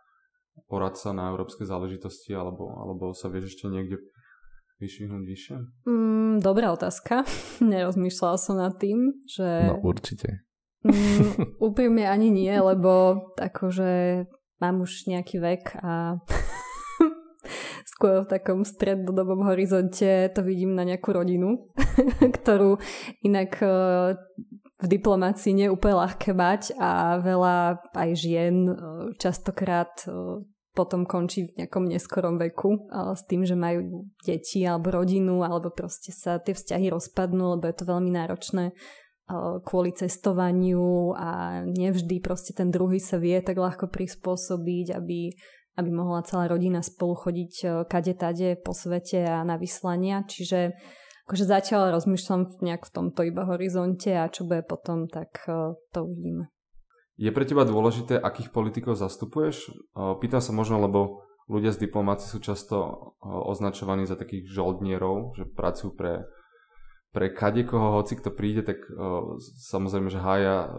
poradca 0.67 1.13
na 1.13 1.31
európske 1.31 1.67
záležitosti, 1.67 2.33
alebo, 2.33 2.73
alebo 2.79 3.13
sa 3.13 3.29
vieš 3.29 3.55
ešte 3.55 3.69
niekde 3.69 4.01
vyšvihnúť 4.83 5.25
vyššie? 5.25 5.57
Mm, 5.87 6.43
dobrá 6.43 6.75
otázka. 6.75 7.23
Nerozmýšľala 7.63 8.39
som 8.39 8.59
nad 8.59 8.75
tým, 8.79 9.25
že... 9.27 9.71
No 9.71 9.83
určite. 9.83 10.45
Mm, 10.85 11.57
úprimne 11.69 12.05
ani 12.07 12.29
nie, 12.29 12.53
lebo 12.53 13.23
akože 13.39 14.25
mám 14.61 14.85
už 14.85 15.09
nejaký 15.11 15.41
vek 15.41 15.77
a 15.81 16.19
skôr 17.95 18.25
v 18.25 18.31
takom 18.31 18.65
strednodobom 18.65 19.45
horizonte 19.47 20.33
to 20.33 20.41
vidím 20.41 20.75
na 20.75 20.85
nejakú 20.85 21.13
rodinu, 21.15 21.71
ktorú 22.37 22.81
inak 23.23 23.61
e, 23.61 23.69
v 24.85 24.87
diplomácii 24.89 25.53
nie 25.55 25.67
je 25.71 25.75
úplne 25.75 26.01
ľahké 26.01 26.35
mať 26.35 26.77
a 26.77 27.21
veľa 27.23 27.81
aj 27.95 28.11
žien 28.17 28.57
e, 28.69 28.75
častokrát 29.21 29.95
e, 30.05 30.43
potom 30.75 31.07
končí 31.07 31.47
v 31.49 31.65
nejakom 31.65 31.87
neskorom 31.87 32.35
veku 32.37 32.91
s 32.91 33.23
tým, 33.31 33.47
že 33.47 33.55
majú 33.55 34.11
deti 34.27 34.67
alebo 34.67 34.91
rodinu, 34.91 35.47
alebo 35.47 35.71
proste 35.71 36.11
sa 36.11 36.43
tie 36.43 36.53
vzťahy 36.53 36.91
rozpadnú, 36.91 37.55
lebo 37.55 37.71
je 37.71 37.77
to 37.79 37.85
veľmi 37.87 38.11
náročné 38.11 38.75
kvôli 39.65 39.97
cestovaniu 39.97 41.17
a 41.17 41.63
nevždy 41.65 42.21
proste 42.21 42.53
ten 42.53 42.69
druhý 42.69 43.01
sa 43.01 43.17
vie 43.17 43.41
tak 43.41 43.57
ľahko 43.57 43.89
prispôsobiť, 43.89 44.87
aby 44.93 45.33
aby 45.75 45.91
mohla 45.91 46.23
celá 46.23 46.47
rodina 46.47 46.83
spolu 46.83 47.19
chodiť 47.19 47.53
e, 47.63 47.67
kade 47.91 48.15
tade 48.15 48.55
po 48.63 48.71
svete 48.71 49.27
a 49.27 49.43
na 49.43 49.59
vyslania. 49.59 50.23
Čiže 50.23 50.71
akože 51.27 51.45
zatiaľ 51.45 51.99
rozmýšľam 51.99 52.63
nejak 52.63 52.87
v 52.87 52.95
tomto 52.95 53.27
iba 53.27 53.43
horizonte 53.43 54.15
a 54.15 54.31
čo 54.31 54.47
bude 54.47 54.63
potom, 54.63 55.11
tak 55.11 55.43
e, 55.51 55.75
to 55.91 55.99
uvidíme. 56.07 56.54
Je 57.15 57.31
pre 57.31 57.47
teba 57.47 57.63
dôležité, 57.63 58.19
akých 58.19 58.51
politikov 58.51 58.99
zastupuješ? 58.99 59.71
Pýtam 59.95 60.43
sa 60.43 60.51
možno, 60.51 60.83
lebo 60.83 61.23
ľudia 61.47 61.71
z 61.71 61.87
diplomácie 61.87 62.27
sú 62.27 62.43
často 62.43 63.15
označovaní 63.23 64.03
za 64.09 64.19
takých 64.19 64.51
žoldnierov, 64.51 65.39
že 65.39 65.47
pracujú 65.47 65.95
pre, 65.95 66.27
pre 67.15 67.31
kadekoho, 67.31 68.03
hoci 68.03 68.19
kto 68.19 68.35
príde, 68.35 68.67
tak 68.67 68.83
samozrejme, 69.71 70.11
že 70.11 70.19
hája 70.19 70.75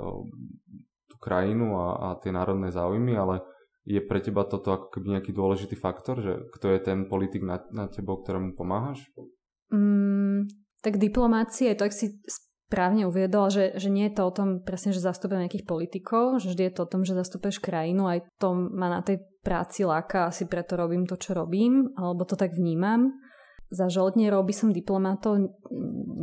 tú 1.08 1.16
krajinu 1.24 1.80
a, 1.80 1.88
a 1.96 2.08
tie 2.20 2.36
národné 2.36 2.74
záujmy, 2.76 3.16
ale 3.16 3.40
je 3.86 4.02
pre 4.02 4.18
teba 4.20 4.44
toto 4.44 4.74
ako 4.74 4.92
keby 4.92 5.16
nejaký 5.16 5.32
dôležitý 5.32 5.78
faktor, 5.78 6.18
že 6.20 6.34
kto 6.58 6.74
je 6.74 6.80
ten 6.82 7.06
politik 7.06 7.46
na, 7.46 7.62
na 7.70 7.86
tebo, 7.86 8.18
ktorému 8.18 8.58
pomáhaš? 8.58 9.06
Mm, 9.70 10.50
tak 10.82 10.98
diplomácie, 10.98 11.78
to 11.78 11.86
ak 11.86 11.94
si 11.94 12.18
správne 12.66 13.06
uviedol, 13.06 13.54
že, 13.54 13.78
že 13.78 13.94
nie 13.94 14.10
je 14.10 14.18
to 14.18 14.24
o 14.26 14.34
tom 14.34 14.50
presne, 14.66 14.90
že 14.90 15.04
zastupujem 15.06 15.46
nejakých 15.46 15.70
politikov, 15.70 16.42
že 16.42 16.50
vždy 16.52 16.64
je 16.66 16.74
to 16.74 16.82
o 16.84 16.92
tom, 16.92 17.02
že 17.06 17.14
zastupuješ 17.14 17.62
krajinu, 17.62 18.10
aj 18.10 18.26
to 18.42 18.58
ma 18.58 18.90
na 18.90 19.06
tej 19.06 19.22
práci 19.46 19.86
láka, 19.86 20.34
asi 20.34 20.50
preto 20.50 20.74
robím 20.74 21.06
to, 21.06 21.14
čo 21.16 21.38
robím, 21.38 21.94
alebo 21.94 22.26
to 22.26 22.34
tak 22.34 22.58
vnímam. 22.58 23.14
Za 23.70 23.90
žoldnierov 23.90 24.46
by 24.46 24.54
som 24.54 24.74
diplomatov 24.74 25.38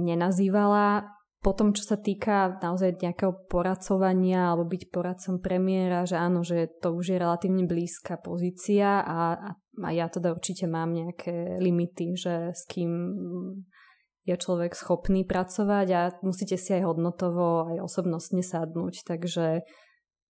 nenazývala, 0.02 1.06
potom, 1.42 1.74
čo 1.74 1.82
sa 1.82 1.98
týka 1.98 2.62
naozaj 2.62 3.02
nejakého 3.02 3.50
poradcovania 3.50 4.54
alebo 4.54 4.62
byť 4.62 4.82
poradcom 4.94 5.42
premiéra, 5.42 6.06
že 6.06 6.14
áno, 6.14 6.46
že 6.46 6.70
to 6.78 6.94
už 6.94 7.14
je 7.14 7.18
relatívne 7.18 7.66
blízka 7.66 8.14
pozícia 8.22 9.02
a, 9.02 9.34
a 9.82 9.88
ja 9.90 10.06
teda 10.06 10.30
určite 10.30 10.70
mám 10.70 10.94
nejaké 10.94 11.58
limity, 11.58 12.14
že 12.14 12.54
s 12.54 12.62
kým 12.70 12.90
je 14.22 14.34
človek 14.38 14.78
schopný 14.78 15.26
pracovať 15.26 15.86
a 15.90 16.00
musíte 16.22 16.54
si 16.54 16.70
aj 16.70 16.86
hodnotovo, 16.86 17.74
aj 17.74 17.82
osobnostne 17.82 18.42
sadnúť, 18.42 19.02
takže 19.02 19.66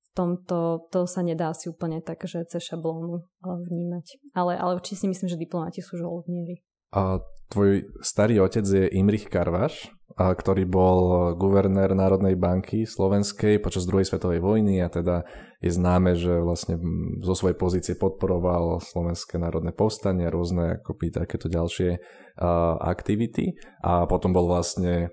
v 0.03 0.09
tomto 0.16 0.88
to 0.88 1.05
sa 1.05 1.20
nedá 1.20 1.53
si 1.53 1.68
úplne 1.68 2.01
tak, 2.01 2.24
že 2.24 2.45
cez 2.49 2.64
šablónu 2.64 3.28
vnímať. 3.45 4.32
Ale, 4.32 4.57
ale 4.57 4.80
určite 4.80 5.05
si 5.05 5.07
myslím, 5.09 5.28
že 5.28 5.40
diplomati 5.40 5.84
sú 5.84 6.01
žoldnieri. 6.01 6.64
A 6.93 7.20
tvoj 7.53 7.84
starý 8.01 8.40
otec 8.40 8.64
je 8.64 8.88
Imrich 8.97 9.28
Karvaš, 9.28 9.93
ktorý 10.16 10.68
bol 10.68 11.32
guvernér 11.40 11.97
Národnej 11.97 12.36
banky 12.36 12.84
slovenskej 12.84 13.61
počas 13.64 13.88
druhej 13.88 14.09
svetovej 14.09 14.45
vojny 14.45 14.84
a 14.84 14.93
teda 14.93 15.24
je 15.64 15.72
známe, 15.72 16.12
že 16.18 16.43
vlastne 16.43 16.76
zo 17.24 17.32
svojej 17.32 17.57
pozície 17.57 17.95
podporoval 17.97 18.82
Slovenské 18.84 19.40
národné 19.40 19.72
povstanie 19.72 20.28
a 20.28 20.34
rôzne 20.34 20.82
akoby 20.82 21.14
takéto 21.14 21.49
ďalšie 21.49 21.97
uh, 21.97 22.76
aktivity 22.82 23.57
a 23.80 24.05
potom 24.05 24.36
bol 24.36 24.51
vlastne 24.51 25.09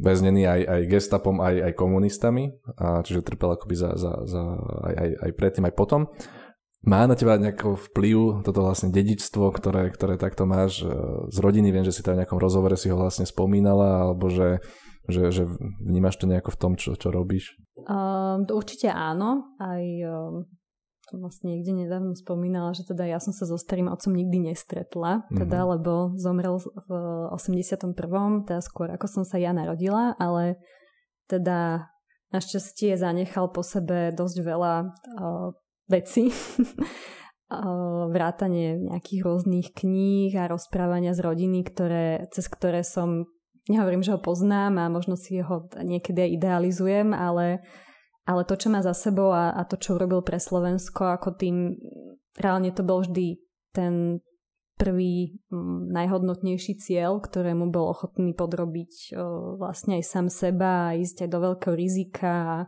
väznený 0.00 0.48
aj, 0.48 0.60
aj 0.64 0.80
gestapom, 0.88 1.44
aj, 1.44 1.60
aj 1.60 1.72
komunistami, 1.76 2.56
a 2.80 3.04
čiže 3.04 3.20
trpel 3.20 3.52
akoby 3.52 3.76
za, 3.76 3.90
za, 4.00 4.24
za 4.24 4.42
aj, 4.88 4.94
aj, 4.96 5.10
aj 5.28 5.30
predtým, 5.36 5.64
aj 5.68 5.74
potom. 5.76 6.08
Má 6.88 7.04
na 7.04 7.12
teba 7.12 7.36
nejaký 7.36 7.76
vplyv 7.92 8.48
toto 8.48 8.64
vlastne 8.64 8.88
dedičstvo, 8.88 9.52
ktoré, 9.52 9.92
ktoré 9.92 10.16
takto 10.16 10.48
máš 10.48 10.80
e, 10.80 10.88
z 11.28 11.36
rodiny? 11.36 11.68
Viem, 11.68 11.84
že 11.84 11.92
si 11.92 12.00
tam 12.00 12.16
v 12.16 12.24
nejakom 12.24 12.40
rozhovore 12.40 12.72
si 12.80 12.88
ho 12.88 12.96
vlastne 12.96 13.28
spomínala, 13.28 14.08
alebo 14.08 14.32
že, 14.32 14.64
že, 15.04 15.28
že 15.28 15.44
vnímaš 15.84 16.16
to 16.16 16.24
nejako 16.24 16.56
v 16.56 16.60
tom, 16.64 16.72
čo, 16.80 16.96
čo 16.96 17.12
robíš? 17.12 17.52
Uh, 17.84 18.40
určite 18.48 18.88
áno. 18.88 19.52
Aj 19.60 19.84
to 21.08 21.16
vlastne 21.16 21.56
niekde 21.56 21.72
nedávno 21.72 22.12
spomínala, 22.12 22.76
že 22.76 22.84
teda 22.84 23.08
ja 23.08 23.20
som 23.20 23.32
sa 23.32 23.48
so 23.48 23.56
starým 23.56 23.88
otcom 23.88 24.12
nikdy 24.12 24.52
nestretla, 24.52 25.24
teda, 25.32 25.64
mm-hmm. 25.64 25.72
lebo 25.76 25.92
zomrel 26.20 26.60
v 26.60 26.90
81. 27.32 27.96
teda 28.44 28.60
skôr 28.60 28.92
ako 28.92 29.08
som 29.08 29.24
sa 29.24 29.40
ja 29.40 29.56
narodila, 29.56 30.12
ale 30.20 30.60
teda 31.32 31.88
našťastie 32.28 33.00
zanechal 33.00 33.48
po 33.48 33.64
sebe 33.64 34.12
dosť 34.12 34.36
veľa 34.44 34.74
uh, 34.84 35.48
veci. 35.88 36.30
vrátanie 38.12 38.76
nejakých 38.76 39.24
rôznych 39.24 39.72
kníh 39.72 40.36
a 40.36 40.52
rozprávania 40.52 41.16
z 41.16 41.24
rodiny, 41.24 41.64
ktoré, 41.64 42.28
cez 42.28 42.44
ktoré 42.44 42.84
som, 42.84 43.24
nehovorím, 43.72 44.04
že 44.04 44.12
ho 44.12 44.20
poznám 44.20 44.76
a 44.76 44.92
možno 44.92 45.16
si 45.16 45.40
ho 45.40 45.64
niekedy 45.80 46.28
aj 46.28 46.30
idealizujem, 46.36 47.08
ale, 47.16 47.64
ale 48.28 48.44
to, 48.44 48.52
čo 48.52 48.68
má 48.68 48.84
za 48.84 48.92
sebou 48.92 49.32
a, 49.32 49.56
a 49.56 49.64
to, 49.64 49.80
čo 49.80 49.96
urobil 49.96 50.20
pre 50.20 50.36
Slovensko, 50.36 51.08
ako 51.08 51.40
tým, 51.40 51.72
reálne 52.36 52.68
to 52.68 52.84
bol 52.84 53.00
vždy 53.00 53.40
ten 53.72 54.20
prvý 54.78 55.40
najhodnotnejší 55.90 56.78
cieľ, 56.78 57.18
ktorému 57.18 57.72
bol 57.74 57.90
ochotný 57.90 58.30
podrobiť 58.30 59.18
o, 59.18 59.58
vlastne 59.58 59.98
aj 59.98 60.04
sám 60.06 60.26
seba 60.30 60.92
a 60.92 60.96
ísť 61.00 61.26
aj 61.26 61.30
do 61.34 61.38
veľkého 61.42 61.74
rizika 61.74 62.30
a, 62.30 62.58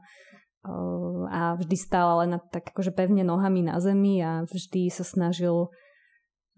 a 1.30 1.56
vždy 1.56 1.76
stál 1.76 2.20
len 2.20 2.36
tak 2.52 2.76
akože 2.76 2.92
pevne 2.92 3.24
nohami 3.24 3.64
na 3.64 3.80
zemi 3.80 4.20
a 4.20 4.44
vždy 4.44 4.92
sa 4.92 5.08
snažil 5.08 5.72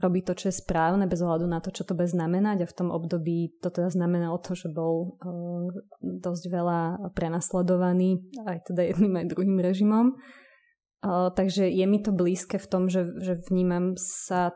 robiť 0.02 0.22
to, 0.26 0.34
čo 0.34 0.46
je 0.50 0.58
správne, 0.58 1.06
bez 1.06 1.22
ohľadu 1.22 1.46
na 1.46 1.62
to, 1.62 1.70
čo 1.70 1.86
to 1.86 1.94
bude 1.94 2.10
znamenať 2.10 2.66
a 2.66 2.70
v 2.70 2.74
tom 2.74 2.90
období 2.90 3.54
to 3.62 3.70
teda 3.70 3.86
znamenalo 3.94 4.42
to, 4.42 4.58
že 4.58 4.66
bol 4.74 5.14
uh, 5.22 5.70
dosť 6.02 6.44
veľa 6.50 6.80
prenasledovaný 7.14 8.26
aj 8.42 8.74
teda 8.74 8.82
jedným 8.90 9.22
aj 9.22 9.26
druhým 9.30 9.62
režimom. 9.62 10.18
Uh, 11.02 11.30
takže 11.30 11.70
je 11.70 11.86
mi 11.86 12.02
to 12.02 12.10
blízke 12.10 12.58
v 12.58 12.66
tom, 12.66 12.90
že, 12.90 13.06
že 13.22 13.38
vnímam 13.46 13.94
sa 13.94 14.50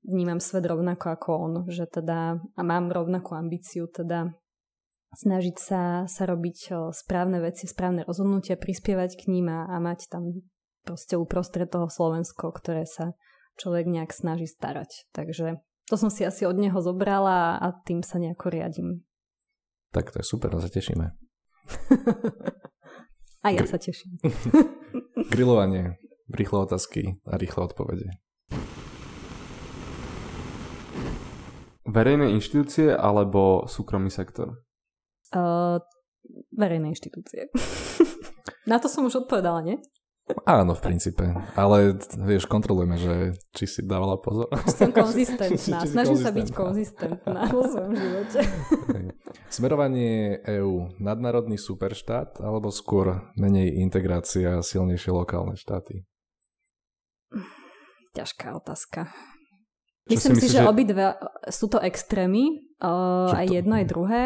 vnímam 0.00 0.40
svet 0.40 0.64
rovnako 0.64 1.06
ako 1.12 1.28
on, 1.36 1.52
že 1.68 1.84
teda 1.84 2.40
a 2.40 2.60
mám 2.64 2.88
rovnakú 2.88 3.36
ambíciu 3.36 3.84
teda 3.92 4.32
snažiť 5.16 5.56
sa, 5.56 6.04
sa 6.04 6.22
robiť 6.28 6.92
správne 6.92 7.40
veci, 7.40 7.64
správne 7.64 8.04
rozhodnutia, 8.04 8.60
prispievať 8.60 9.24
k 9.24 9.32
ním 9.32 9.48
a, 9.48 9.64
a 9.68 9.80
mať 9.80 10.12
tam 10.12 10.44
proste 10.84 11.16
uprostred 11.16 11.68
toho 11.68 11.88
Slovensko, 11.88 12.52
ktoré 12.52 12.84
sa 12.84 13.16
človek 13.60 13.86
nejak 13.88 14.14
snaží 14.14 14.46
starať. 14.48 15.08
Takže 15.12 15.60
to 15.88 15.96
som 15.96 16.10
si 16.12 16.24
asi 16.24 16.44
od 16.44 16.56
neho 16.56 16.80
zobrala 16.80 17.58
a 17.58 17.72
tým 17.84 18.02
sa 18.04 18.18
nejako 18.20 18.50
riadím. 18.52 19.04
Tak 19.92 20.12
to 20.12 20.20
je 20.20 20.24
super, 20.24 20.52
no 20.52 20.60
sa 20.60 20.68
tešíme. 20.68 21.04
a 23.44 23.48
ja 23.48 23.64
Gr- 23.64 23.72
sa 23.72 23.80
teším. 23.80 24.20
Grilovanie, 25.32 25.96
rýchle 26.28 26.68
otázky 26.68 27.16
a 27.24 27.40
rýchle 27.40 27.64
odpovede. 27.64 28.12
Verejné 31.88 32.36
inštitúcie 32.36 32.92
alebo 32.92 33.64
súkromný 33.64 34.12
sektor? 34.12 34.67
Uh, 35.34 35.82
verejné 36.52 36.92
inštitúcie. 36.92 37.48
Na 38.70 38.76
to 38.76 38.88
som 38.88 39.04
už 39.08 39.24
odpovedala, 39.24 39.64
nie? 39.64 39.76
Áno, 40.44 40.76
v 40.76 40.84
princípe. 40.84 41.24
Ale 41.56 41.96
vieš, 42.20 42.44
kontrolujeme, 42.44 43.00
že 43.00 43.14
či 43.56 43.64
si 43.64 43.80
dávala 43.80 44.20
pozor. 44.20 44.52
Som 44.68 44.92
konzistentná. 44.92 45.80
Snažím 45.88 46.20
sa 46.20 46.28
byť 46.28 46.48
konzistentná 46.52 47.48
vo 47.48 47.64
svojom 47.64 47.96
živote. 47.96 48.44
Smerovanie 49.48 50.36
EÚ. 50.44 51.00
Nadnárodný 51.00 51.56
superštát 51.56 52.44
alebo 52.44 52.68
skôr 52.68 53.32
menej 53.40 53.80
integrácia 53.80 54.60
a 54.60 54.64
silnejšie 54.64 55.16
lokálne 55.16 55.56
štáty? 55.56 56.04
Ťažká 58.12 58.52
otázka. 58.52 59.08
Myslím 60.12 60.36
si, 60.40 60.52
že, 60.52 60.60
že 60.60 60.68
obidve 60.68 61.16
sú 61.48 61.72
to 61.72 61.80
extrémy. 61.80 62.68
Uh, 62.80 63.32
aj 63.32 63.48
jedno, 63.48 63.80
aj 63.80 63.86
druhé 63.88 64.20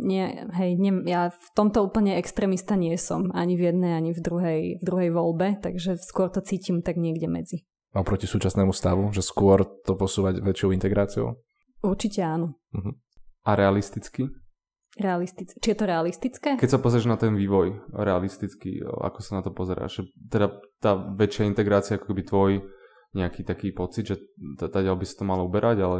nie, 0.00 0.24
hej, 0.56 0.70
nie, 0.80 0.92
ja 1.04 1.28
v 1.28 1.48
tomto 1.52 1.84
úplne 1.84 2.16
extrémista 2.16 2.76
nie 2.80 2.96
som. 2.96 3.28
Ani 3.36 3.60
v 3.60 3.72
jednej, 3.72 3.92
ani 3.92 4.16
v 4.16 4.20
druhej, 4.20 4.60
v 4.80 4.82
druhej 4.82 5.10
voľbe, 5.12 5.60
takže 5.60 6.00
skôr 6.00 6.32
to 6.32 6.40
cítim 6.40 6.80
tak 6.80 6.96
niekde 6.96 7.28
medzi. 7.28 7.68
Proti 7.92 8.24
súčasnému 8.24 8.72
stavu? 8.72 9.10
Že 9.12 9.22
skôr 9.22 9.58
to 9.84 9.98
posúvať 9.98 10.40
väčšou 10.40 10.70
integráciou? 10.72 11.36
Určite 11.82 12.22
áno. 12.22 12.56
Uh-huh. 12.70 12.94
A 13.44 13.50
realisticky? 13.58 14.30
Realistické. 15.00 15.58
Či 15.58 15.70
je 15.74 15.78
to 15.78 15.86
realistické? 15.86 16.48
Keď 16.60 16.70
sa 16.70 16.82
pozrieš 16.82 17.06
na 17.08 17.16
ten 17.18 17.34
vývoj 17.34 17.94
realisticky, 17.94 18.78
ako 18.82 19.18
sa 19.22 19.38
na 19.38 19.42
to 19.42 19.50
pozeráš? 19.50 20.06
Teda 20.28 20.50
tá 20.78 20.98
väčšia 20.98 21.46
integrácia, 21.46 21.96
ako 21.98 22.14
by 22.14 22.22
tvoj 22.26 22.52
nejaký 23.10 23.42
taký 23.42 23.74
pocit, 23.74 24.06
že 24.06 24.16
teda 24.58 24.94
by 24.94 25.04
sa 25.06 25.14
to 25.18 25.24
malo 25.26 25.50
uberať, 25.50 25.82
ale 25.82 25.96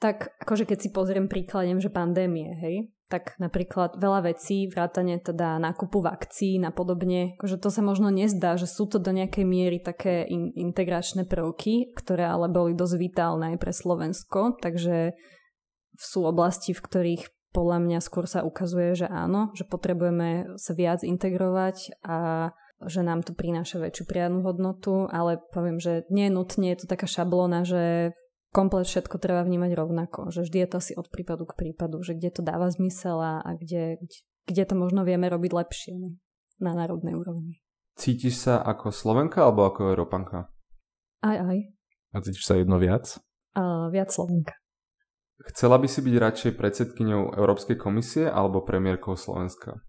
tak 0.00 0.32
akože 0.40 0.64
keď 0.64 0.78
si 0.80 0.88
pozriem 0.88 1.28
príkladem, 1.28 1.76
že 1.76 1.92
pandémie, 1.92 2.56
hej, 2.56 2.88
tak 3.12 3.36
napríklad 3.36 4.00
veľa 4.00 4.32
vecí, 4.32 4.64
vrátane 4.70 5.20
teda 5.20 5.60
nákupu 5.60 6.00
vakcín 6.00 6.64
a 6.64 6.72
podobne, 6.72 7.36
akože 7.36 7.60
to 7.60 7.68
sa 7.68 7.84
možno 7.84 8.08
nezdá, 8.08 8.56
že 8.56 8.64
sú 8.64 8.88
to 8.88 8.96
do 8.96 9.12
nejakej 9.12 9.44
miery 9.44 9.78
také 9.82 10.24
in- 10.24 10.56
integračné 10.56 11.28
prvky, 11.28 11.92
ktoré 11.92 12.24
ale 12.24 12.48
boli 12.48 12.72
dosť 12.72 12.96
vitálne 12.96 13.52
aj 13.52 13.56
pre 13.60 13.72
Slovensko, 13.76 14.40
takže 14.62 15.12
sú 16.00 16.24
oblasti, 16.24 16.72
v 16.72 16.80
ktorých 16.80 17.24
podľa 17.50 17.78
mňa 17.82 17.98
skôr 17.98 18.24
sa 18.30 18.46
ukazuje, 18.46 18.94
že 18.94 19.10
áno, 19.10 19.50
že 19.58 19.66
potrebujeme 19.66 20.54
sa 20.54 20.72
viac 20.72 21.02
integrovať 21.02 21.98
a 22.06 22.50
že 22.80 23.04
nám 23.04 23.20
to 23.26 23.36
prináša 23.36 23.76
väčšiu 23.82 24.08
priadnu 24.08 24.40
hodnotu, 24.40 25.04
ale 25.12 25.36
poviem, 25.52 25.76
že 25.76 26.08
nie 26.08 26.32
nutne 26.32 26.72
je 26.72 26.86
to 26.86 26.86
taká 26.88 27.04
šablóna, 27.04 27.68
že 27.68 28.14
komplet 28.50 28.86
všetko 28.86 29.18
treba 29.18 29.42
vnímať 29.46 29.72
rovnako, 29.74 30.30
že 30.34 30.46
vždy 30.46 30.58
je 30.62 30.68
to 30.68 30.76
asi 30.78 30.92
od 30.98 31.06
prípadu 31.10 31.46
k 31.46 31.56
prípadu, 31.56 32.02
že 32.02 32.14
kde 32.18 32.30
to 32.30 32.42
dáva 32.42 32.70
zmysel 32.70 33.18
a, 33.18 33.42
kde, 33.56 34.02
kde 34.46 34.62
to 34.66 34.74
možno 34.74 35.06
vieme 35.06 35.30
robiť 35.30 35.52
lepšie 35.54 35.94
na 36.60 36.72
národnej 36.74 37.14
úrovni. 37.14 37.62
Cítiš 37.96 38.46
sa 38.46 38.62
ako 38.62 38.94
Slovenka 38.94 39.46
alebo 39.46 39.66
ako 39.66 39.92
Európanka? 39.94 40.50
Aj, 41.20 41.36
aj. 41.36 41.58
A 42.10 42.16
cítiš 42.20 42.46
sa 42.46 42.58
jedno 42.58 42.80
viac? 42.80 43.18
Uh, 43.54 43.90
viac 43.90 44.10
Slovenka. 44.10 44.54
Chcela 45.40 45.80
by 45.80 45.88
si 45.88 46.04
byť 46.04 46.14
radšej 46.20 46.52
predsedkyňou 46.60 47.32
Európskej 47.40 47.80
komisie 47.80 48.28
alebo 48.28 48.60
premiérkou 48.60 49.16
Slovenska? 49.16 49.80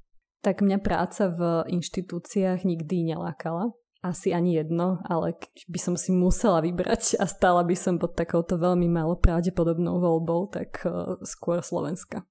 Tak 0.41 0.63
mňa 0.63 0.79
práca 0.79 1.27
v 1.29 1.67
inštitúciách 1.69 2.63
nikdy 2.63 3.13
nelákala. 3.13 3.75
Asi 4.01 4.33
ani 4.33 4.57
jedno, 4.57 4.97
ale 5.05 5.37
by 5.69 5.77
som 5.77 5.93
si 5.93 6.09
musela 6.09 6.57
vybrať 6.65 7.21
a 7.21 7.29
stála 7.29 7.61
by 7.61 7.77
som 7.77 8.01
pod 8.01 8.17
takouto 8.17 8.57
veľmi 8.57 8.89
malo 8.89 9.13
pravdepodobnou 9.13 10.01
voľbou, 10.01 10.49
tak 10.49 10.81
uh, 10.89 11.21
skôr 11.21 11.61
Slovenska. 11.61 12.25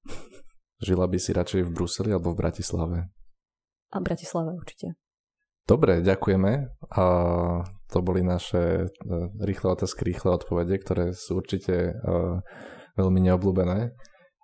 Žila 0.82 1.06
by 1.06 1.18
si 1.22 1.30
radšej 1.30 1.62
v 1.62 1.70
Bruseli 1.70 2.10
alebo 2.10 2.34
v 2.34 2.42
Bratislave? 2.42 2.98
A 3.94 3.96
v 4.02 4.02
Bratislave 4.02 4.50
určite. 4.58 4.98
Dobre, 5.62 6.02
ďakujeme. 6.02 6.74
A 6.98 7.04
to 7.86 7.98
boli 8.02 8.26
naše 8.26 8.90
uh, 8.90 9.30
rýchle 9.38 9.70
otázky, 9.70 10.02
rýchle 10.02 10.42
odpovede, 10.42 10.74
ktoré 10.74 11.14
sú 11.14 11.38
určite 11.38 11.94
uh, 12.02 12.42
veľmi 12.98 13.30
neobľúbené. 13.30 13.94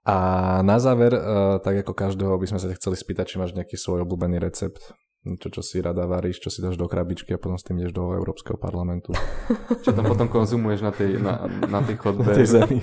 A 0.07 0.17
na 0.63 0.79
záver, 0.79 1.11
uh, 1.19 1.59
tak 1.59 1.83
ako 1.83 1.91
každého, 1.91 2.39
by 2.39 2.47
sme 2.47 2.63
sa 2.63 2.71
chceli 2.71 2.95
spýtať, 2.95 3.35
či 3.35 3.43
máš 3.43 3.51
nejaký 3.59 3.75
svoj 3.75 4.07
obľúbený 4.07 4.39
recept, 4.39 4.95
čo, 5.35 5.51
čo 5.51 5.63
si 5.67 5.83
rada 5.83 6.07
varíš, 6.07 6.39
čo 6.39 6.55
si 6.55 6.63
dáš 6.63 6.79
do 6.79 6.87
krabičky 6.87 7.35
a 7.35 7.43
potom 7.43 7.59
s 7.59 7.67
tým 7.67 7.83
ideš 7.83 7.91
do 7.91 8.15
Európskeho 8.15 8.55
parlamentu. 8.55 9.11
čo 9.85 9.91
tam 9.91 10.07
potom 10.07 10.31
konzumuješ 10.31 10.81
na 10.87 10.93
tej, 10.95 11.19
na, 11.19 11.51
na 11.67 11.83
tej 11.83 11.99
chodbe. 11.99 12.31
Na 12.31 12.39
tej 12.39 12.47
zemi. 12.47 12.79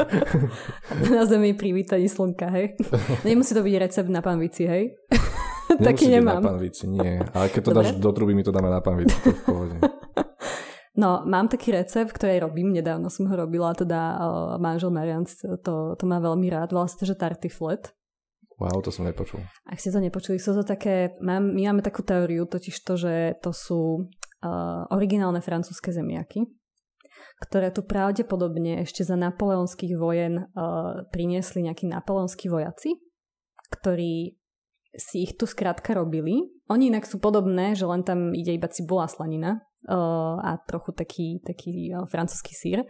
na 1.16 1.24
zemi 1.24 1.56
pri 1.56 1.72
vítaní 1.72 2.12
slnka, 2.12 2.52
hej. 2.52 2.76
Nemusí 3.28 3.56
to 3.56 3.64
byť 3.64 3.76
recept 3.80 4.12
na 4.12 4.20
panvici, 4.20 4.68
hej. 4.68 5.00
Taký 5.74 6.12
nemám. 6.12 6.44
na 6.44 6.52
panvici, 6.54 6.84
nie. 6.92 7.24
Ale 7.32 7.48
keď 7.48 7.62
to 7.64 7.72
Dobre? 7.72 7.80
dáš 7.80 7.90
do 7.96 8.12
truby, 8.12 8.36
my 8.36 8.44
to 8.44 8.52
dáme 8.52 8.68
na 8.68 8.84
panvici, 8.84 9.16
to 9.24 9.32
v 9.32 9.42
pohode. 9.48 9.76
No, 10.94 11.26
mám 11.26 11.50
taký 11.50 11.74
recept, 11.74 12.14
ktorý 12.14 12.46
robím, 12.46 12.70
nedávno 12.70 13.10
som 13.10 13.26
ho 13.26 13.34
robila, 13.34 13.74
teda 13.74 14.00
uh, 14.14 14.62
manžel 14.62 14.94
Marian 14.94 15.26
to, 15.66 15.98
to 15.98 16.04
má 16.06 16.22
veľmi 16.22 16.54
rád, 16.54 16.70
volá 16.70 16.86
sa 16.86 17.02
to, 17.02 17.10
že 17.10 17.18
tartiflet. 17.18 17.90
Wow, 18.62 18.82
to 18.86 18.94
som 18.94 19.06
nepočul. 19.06 19.42
Ak 19.66 19.82
ste 19.82 19.90
to 19.90 20.04
nepočuli, 20.04 20.38
sú 20.38 20.54
to 20.54 20.64
také, 20.66 21.18
mám, 21.22 21.54
my 21.54 21.74
máme 21.74 21.82
takú 21.82 22.06
teóriu, 22.06 22.46
totiž 22.46 22.76
to, 22.86 22.94
že 22.98 23.14
to 23.42 23.50
sú 23.50 23.82
uh, 24.06 24.84
originálne 24.94 25.42
francúzske 25.42 25.90
zemiaky, 25.90 26.46
ktoré 27.50 27.74
tu 27.74 27.82
pravdepodobne 27.82 28.86
ešte 28.86 29.02
za 29.02 29.18
napoleonských 29.18 29.98
vojen 29.98 30.48
uh, 30.54 31.04
priniesli 31.10 31.66
nejakí 31.66 31.90
napoleonskí 31.90 32.48
vojaci, 32.48 33.02
ktorí 33.74 34.38
si 34.94 35.26
ich 35.26 35.34
tu 35.34 35.50
skrátka 35.50 35.98
robili. 35.98 36.54
Oni 36.70 36.94
inak 36.94 37.10
sú 37.10 37.18
podobné, 37.18 37.74
že 37.74 37.90
len 37.90 38.06
tam 38.06 38.30
ide 38.38 38.54
iba 38.54 38.70
cibula 38.70 39.10
slanina, 39.10 39.66
a 39.88 40.56
trochu 40.64 40.96
taký, 40.96 41.44
taký 41.44 41.92
francúzsky 42.08 42.56
sír, 42.56 42.88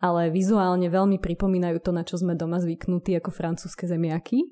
ale 0.00 0.28
vizuálne 0.28 0.92
veľmi 0.92 1.16
pripomínajú 1.16 1.80
to, 1.80 1.90
na 1.94 2.04
čo 2.04 2.20
sme 2.20 2.36
doma 2.36 2.60
zvyknutí 2.60 3.16
ako 3.16 3.32
francúzske 3.32 3.88
zemiaky. 3.88 4.44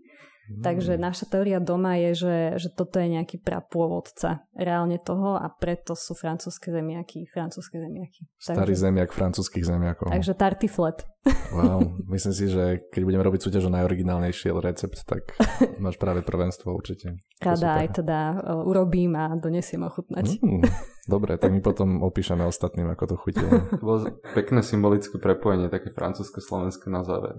Takže 0.51 0.99
mm. 0.99 1.01
naša 1.01 1.25
teória 1.31 1.63
doma 1.63 1.95
je, 1.95 2.11
že, 2.19 2.37
že 2.59 2.69
toto 2.75 2.99
je 2.99 3.15
nejaký 3.15 3.39
prapôvodca 3.39 4.43
reálne 4.59 4.99
toho 4.99 5.39
a 5.39 5.47
preto 5.47 5.95
sú 5.95 6.19
francúzske 6.19 6.75
zemiaky, 6.75 7.31
francúzske 7.31 7.79
zemiaky. 7.79 8.27
Starý 8.43 8.75
takže, 8.75 8.83
zemiak 8.91 9.11
francúzskych 9.15 9.63
zemiakov. 9.63 10.11
Takže 10.11 10.35
tartiflet. 10.35 11.07
Wow, 11.55 12.03
myslím 12.11 12.35
si, 12.35 12.51
že 12.51 12.83
keď 12.91 13.03
budeme 13.07 13.23
robiť 13.23 13.41
súťaž 13.47 13.71
o 13.71 13.75
najoriginálnejší 13.79 14.51
recept, 14.59 15.07
tak 15.07 15.39
máš 15.85 15.95
práve 15.95 16.19
prvenstvo 16.27 16.75
určite. 16.75 17.23
Rada 17.39 17.79
aj 17.79 18.03
teda 18.03 18.19
urobím 18.67 19.15
a 19.15 19.31
donesiem 19.39 19.87
ochutnať. 19.87 20.43
Mm, 20.43 20.67
dobre, 21.07 21.39
tak 21.39 21.55
my 21.55 21.63
potom 21.63 22.03
opíšeme 22.03 22.43
ostatným, 22.43 22.91
ako 22.91 23.15
to 23.15 23.17
chutilo. 23.19 23.55
To 23.71 23.85
bolo 23.87 23.99
pekné 24.35 24.67
symbolické 24.67 25.15
prepojenie, 25.23 25.71
také 25.71 25.95
francúzske-slovenské 25.95 26.91
na 26.91 27.07
záver. 27.07 27.39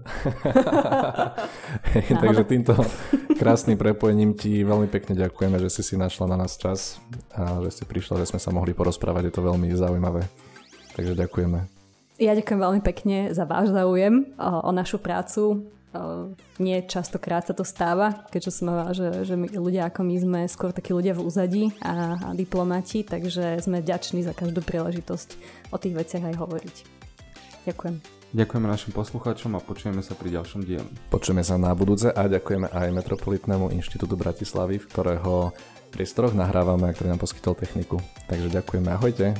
hey, 1.92 2.16
takže 2.24 2.48
týmto 2.48 2.72
krásnym 3.36 3.76
prepojením 3.76 4.32
ti 4.32 4.64
veľmi 4.64 4.88
pekne 4.88 5.12
ďakujeme, 5.12 5.60
že 5.60 5.68
si 5.68 5.84
si 5.84 5.94
našla 6.00 6.32
na 6.32 6.40
nás 6.40 6.56
čas 6.56 6.96
a 7.36 7.60
že 7.68 7.68
si 7.68 7.84
prišla, 7.84 8.24
že 8.24 8.32
sme 8.32 8.40
sa 8.40 8.48
mohli 8.48 8.72
porozprávať, 8.72 9.28
je 9.28 9.34
to 9.36 9.42
veľmi 9.44 9.68
zaujímavé. 9.76 10.24
Takže 10.96 11.18
ďakujeme. 11.18 11.73
Ja 12.14 12.30
ďakujem 12.38 12.60
veľmi 12.62 12.82
pekne 12.86 13.34
za 13.34 13.42
váš 13.42 13.74
záujem 13.74 14.30
o, 14.38 14.50
o 14.66 14.70
našu 14.70 15.02
prácu. 15.02 15.66
O, 15.90 16.30
nie 16.62 16.78
častokrát 16.86 17.42
sa 17.42 17.58
to 17.58 17.66
stáva, 17.66 18.22
keďže 18.30 18.62
sme, 18.62 18.94
že, 18.94 19.26
že 19.26 19.34
my, 19.34 19.50
ľudia 19.50 19.90
ako 19.90 20.06
my 20.06 20.16
sme 20.22 20.40
skôr 20.46 20.70
takí 20.70 20.94
ľudia 20.94 21.10
v 21.18 21.26
úzadí 21.26 21.64
a, 21.82 22.14
a 22.14 22.28
diplomati, 22.38 23.02
takže 23.02 23.58
sme 23.58 23.82
ďační 23.82 24.22
za 24.22 24.30
každú 24.30 24.62
príležitosť 24.62 25.28
o 25.74 25.76
tých 25.78 25.94
veciach 25.98 26.22
aj 26.22 26.38
hovoriť. 26.38 26.76
Ďakujem. 27.66 27.96
Ďakujeme 28.34 28.66
našim 28.66 28.90
poslucháčom 28.94 29.58
a 29.58 29.62
počujeme 29.62 30.02
sa 30.02 30.14
pri 30.14 30.38
ďalšom 30.38 30.66
dieli. 30.66 30.90
Počujeme 31.10 31.42
sa 31.42 31.58
na 31.58 31.74
budúce 31.74 32.10
a 32.10 32.30
ďakujeme 32.30 32.70
aj 32.70 32.94
Metropolitnému 32.94 33.74
inštitútu 33.74 34.14
Bratislavy, 34.14 34.82
v 34.82 34.86
ktorého 34.90 35.54
priestoroch 35.94 36.34
nahrávame 36.34 36.90
a 36.90 36.94
ktorý 36.94 37.14
nám 37.14 37.22
poskytol 37.22 37.54
techniku. 37.54 38.02
Takže 38.26 38.50
ďakujeme, 38.50 38.90
ahojte. 38.90 39.38